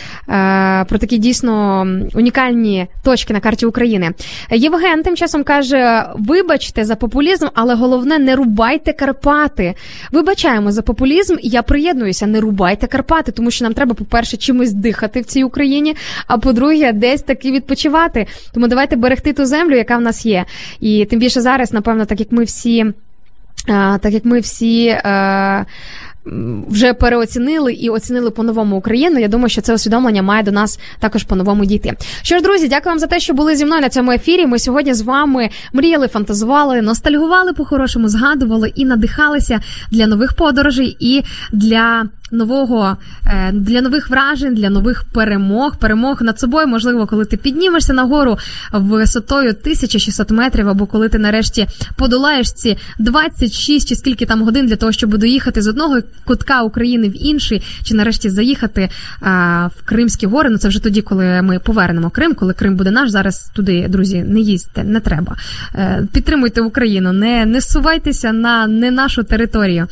про 0.88 0.98
такі 0.98 1.18
дійсно 1.18 1.86
унікальні 2.14 2.86
точки 3.04 3.32
на 3.32 3.40
карті 3.40 3.66
України. 3.66 4.10
Євген 4.50 5.02
тим 5.02 5.16
часом 5.16 5.44
каже: 5.44 6.04
вибачте 6.14 6.84
за 6.84 6.96
популізм, 6.96 7.46
але 7.54 7.74
головне, 7.74 8.18
не 8.18 8.36
рубайте 8.36 8.92
Карпати. 8.92 9.74
Вибачаємо 10.12 10.72
за 10.72 10.82
популізм, 10.82 11.36
я 11.42 11.62
приєднуюся, 11.62 12.26
не 12.26 12.40
рубайте 12.40 12.86
Карпати, 12.86 13.32
тому 13.32 13.50
що 13.50 13.64
нам 13.64 13.74
треба, 13.74 13.94
по-перше, 13.94 14.36
чимось 14.36 14.72
дихати 14.72 15.20
в 15.20 15.24
цій 15.24 15.44
Україні, 15.44 15.96
а 16.26 16.38
по-друге, 16.38 16.92
десь 16.92 17.22
таки 17.22 17.47
відпочивати. 17.52 18.26
Тому 18.54 18.68
давайте 18.68 18.96
берегти 18.96 19.32
ту 19.32 19.44
землю, 19.44 19.76
яка 19.76 19.96
в 19.96 20.00
нас 20.00 20.26
є. 20.26 20.44
І 20.80 21.04
тим 21.04 21.18
більше 21.18 21.40
зараз, 21.40 21.72
напевно, 21.72 22.04
так 22.04 22.20
як 22.20 22.32
ми 22.32 22.44
всі. 22.44 22.86
Так 24.00 24.12
як 24.12 24.24
ми 24.24 24.40
всі 24.40 24.86
е, 24.86 25.66
вже 26.68 26.94
переоцінили 26.94 27.72
і 27.72 27.88
оцінили 27.88 28.30
по-новому 28.30 28.76
Україну, 28.76 29.18
я 29.18 29.28
думаю, 29.28 29.48
що 29.48 29.60
це 29.60 29.74
усвідомлення 29.74 30.22
має 30.22 30.42
до 30.42 30.52
нас 30.52 30.80
також 30.98 31.24
по-новому 31.24 31.64
дійти. 31.64 31.92
Що 32.22 32.36
ж, 32.36 32.42
друзі, 32.42 32.68
дякую 32.68 32.90
вам 32.90 32.98
за 32.98 33.06
те, 33.06 33.20
що 33.20 33.34
були 33.34 33.56
зі 33.56 33.64
мною 33.64 33.80
на 33.80 33.88
цьому 33.88 34.12
ефірі. 34.12 34.46
Ми 34.46 34.58
сьогодні 34.58 34.94
з 34.94 35.02
вами 35.02 35.48
мріяли, 35.72 36.08
фантазували, 36.08 36.82
ностальгували 36.82 37.52
по-хорошому, 37.52 38.08
згадували 38.08 38.72
і 38.74 38.84
надихалися 38.84 39.60
для 39.90 40.06
нових 40.06 40.32
подорожей 40.36 40.96
і 41.00 41.22
для. 41.52 42.08
Нового 42.30 42.96
е, 43.26 43.52
для 43.52 43.82
нових 43.82 44.10
вражень, 44.10 44.54
для 44.54 44.70
нових 44.70 45.04
перемог, 45.12 45.76
перемог 45.76 46.22
над 46.22 46.40
собою, 46.40 46.66
можливо, 46.66 47.06
коли 47.06 47.24
ти 47.24 47.36
піднімешся 47.36 47.92
нагору 47.92 48.38
висотою 48.72 49.50
1600 49.50 50.30
метрів, 50.30 50.68
або 50.68 50.86
коли 50.86 51.08
ти 51.08 51.18
нарешті 51.18 51.66
подолаєш 51.96 52.52
ці 52.52 52.76
26 52.98 53.88
чи 53.88 53.94
скільки 53.94 54.26
там 54.26 54.42
годин 54.42 54.66
для 54.66 54.76
того, 54.76 54.92
щоб 54.92 55.18
доїхати 55.18 55.62
з 55.62 55.68
одного 55.68 55.98
кутка 56.24 56.62
України 56.62 57.08
в 57.08 57.26
інший, 57.26 57.62
чи 57.82 57.94
нарешті 57.94 58.30
заїхати 58.30 58.88
а, 59.20 59.66
в 59.76 59.82
Кримські 59.84 60.26
гори. 60.26 60.50
Ну 60.50 60.58
це 60.58 60.68
вже 60.68 60.82
тоді, 60.82 61.02
коли 61.02 61.42
ми 61.42 61.58
повернемо 61.58 62.10
Крим, 62.10 62.34
коли 62.34 62.52
Крим 62.52 62.76
буде 62.76 62.90
наш. 62.90 63.10
Зараз 63.10 63.50
туди, 63.54 63.86
друзі, 63.88 64.22
не 64.22 64.40
їздьте, 64.40 64.84
не 64.84 65.00
треба. 65.00 65.36
Е, 65.74 66.06
підтримуйте 66.12 66.60
Україну, 66.60 67.12
не, 67.12 67.46
не 67.46 67.60
сувайтеся 67.60 68.32
на 68.32 68.66
не 68.66 68.90
нашу 68.90 69.22
територію. 69.22 69.86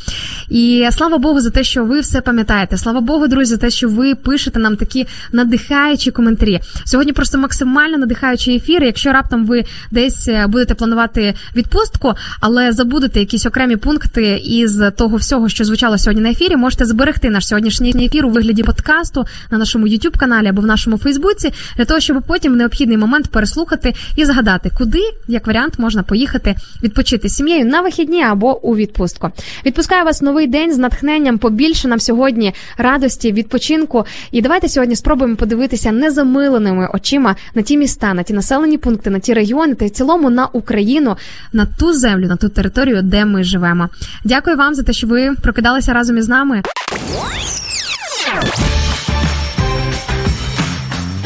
І 0.48 0.88
слава 0.92 1.18
Богу 1.18 1.40
за 1.40 1.50
те, 1.50 1.64
що 1.64 1.84
ви 1.84 2.00
все 2.00 2.20
пам'ятаєте. 2.26 2.76
Слава 2.76 3.00
Богу, 3.00 3.28
друзі, 3.28 3.50
за 3.50 3.56
те, 3.56 3.70
що 3.70 3.88
ви 3.88 4.14
пишете 4.14 4.58
нам 4.58 4.76
такі 4.76 5.06
надихаючі 5.32 6.10
коментарі. 6.10 6.60
Сьогодні 6.84 7.12
просто 7.12 7.38
максимально 7.38 7.98
надихаючі 7.98 8.54
ефіри. 8.54 8.86
Якщо 8.86 9.12
раптом 9.12 9.46
ви 9.46 9.64
десь 9.90 10.28
е, 10.28 10.46
будете 10.46 10.74
планувати 10.74 11.34
відпустку, 11.56 12.14
але 12.40 12.72
забудете 12.72 13.20
якісь 13.20 13.46
окремі 13.46 13.76
пункти 13.76 14.42
із 14.44 14.82
того 14.96 15.16
всього, 15.16 15.48
що 15.48 15.64
звучало 15.64 15.98
сьогодні 15.98 16.22
на 16.22 16.30
ефірі, 16.30 16.56
можете 16.56 16.84
зберегти 16.84 17.30
наш 17.30 17.46
сьогоднішній 17.46 18.06
ефір 18.06 18.26
у 18.26 18.30
вигляді 18.30 18.62
подкасту 18.62 19.24
на 19.50 19.58
нашому 19.58 19.86
youtube 19.86 20.18
каналі 20.18 20.46
або 20.46 20.62
в 20.62 20.66
нашому 20.66 20.98
Фейсбуці, 20.98 21.52
для 21.76 21.84
того, 21.84 22.00
щоб 22.00 22.22
потім 22.26 22.52
в 22.52 22.56
необхідний 22.56 22.96
момент 22.98 23.26
переслухати 23.28 23.94
і 24.16 24.24
згадати, 24.24 24.70
куди 24.78 25.00
як 25.28 25.46
варіант 25.46 25.78
можна 25.78 26.02
поїхати 26.02 26.54
відпочити 26.82 27.28
з 27.28 27.34
сім'єю 27.34 27.64
на 27.64 27.80
вихідні 27.80 28.22
або 28.22 28.62
у 28.62 28.76
відпустку. 28.76 29.30
Відпускаю 29.66 30.04
вас 30.04 30.22
новий 30.22 30.46
день 30.46 30.74
з 30.74 30.78
натхненням. 30.78 31.38
Побільше 31.38 31.88
нам 31.88 32.00
сьогодні 32.16 32.54
радості, 32.78 33.32
відпочинку. 33.32 34.06
І 34.30 34.42
давайте 34.42 34.68
сьогодні 34.68 34.96
спробуємо 34.96 35.36
подивитися 35.36 35.92
незамиленими 35.92 36.88
очима 36.94 37.36
на 37.54 37.62
ті 37.62 37.76
міста, 37.76 38.14
на 38.14 38.22
ті 38.22 38.32
населені 38.32 38.78
пункти, 38.78 39.10
на 39.10 39.18
ті 39.18 39.34
регіони 39.34 39.74
та 39.74 39.84
й 39.84 39.88
в 39.88 39.90
цілому 39.90 40.30
на 40.30 40.46
Україну, 40.46 41.16
на 41.52 41.66
ту 41.66 41.92
землю, 41.92 42.26
на 42.26 42.36
ту 42.36 42.48
територію, 42.48 43.02
де 43.02 43.24
ми 43.24 43.44
живемо. 43.44 43.88
Дякую 44.24 44.56
вам 44.56 44.74
за 44.74 44.82
те, 44.82 44.92
що 44.92 45.06
ви 45.06 45.34
прокидалися 45.42 45.92
разом 45.92 46.18
із 46.18 46.28
нами. 46.28 46.62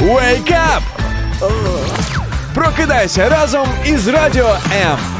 Wake 0.01 0.53
up! 0.53 0.83
Прокидайся 2.55 3.29
разом 3.29 3.69
із 3.87 4.09
Радіо 4.09 4.57
М. 4.83 5.20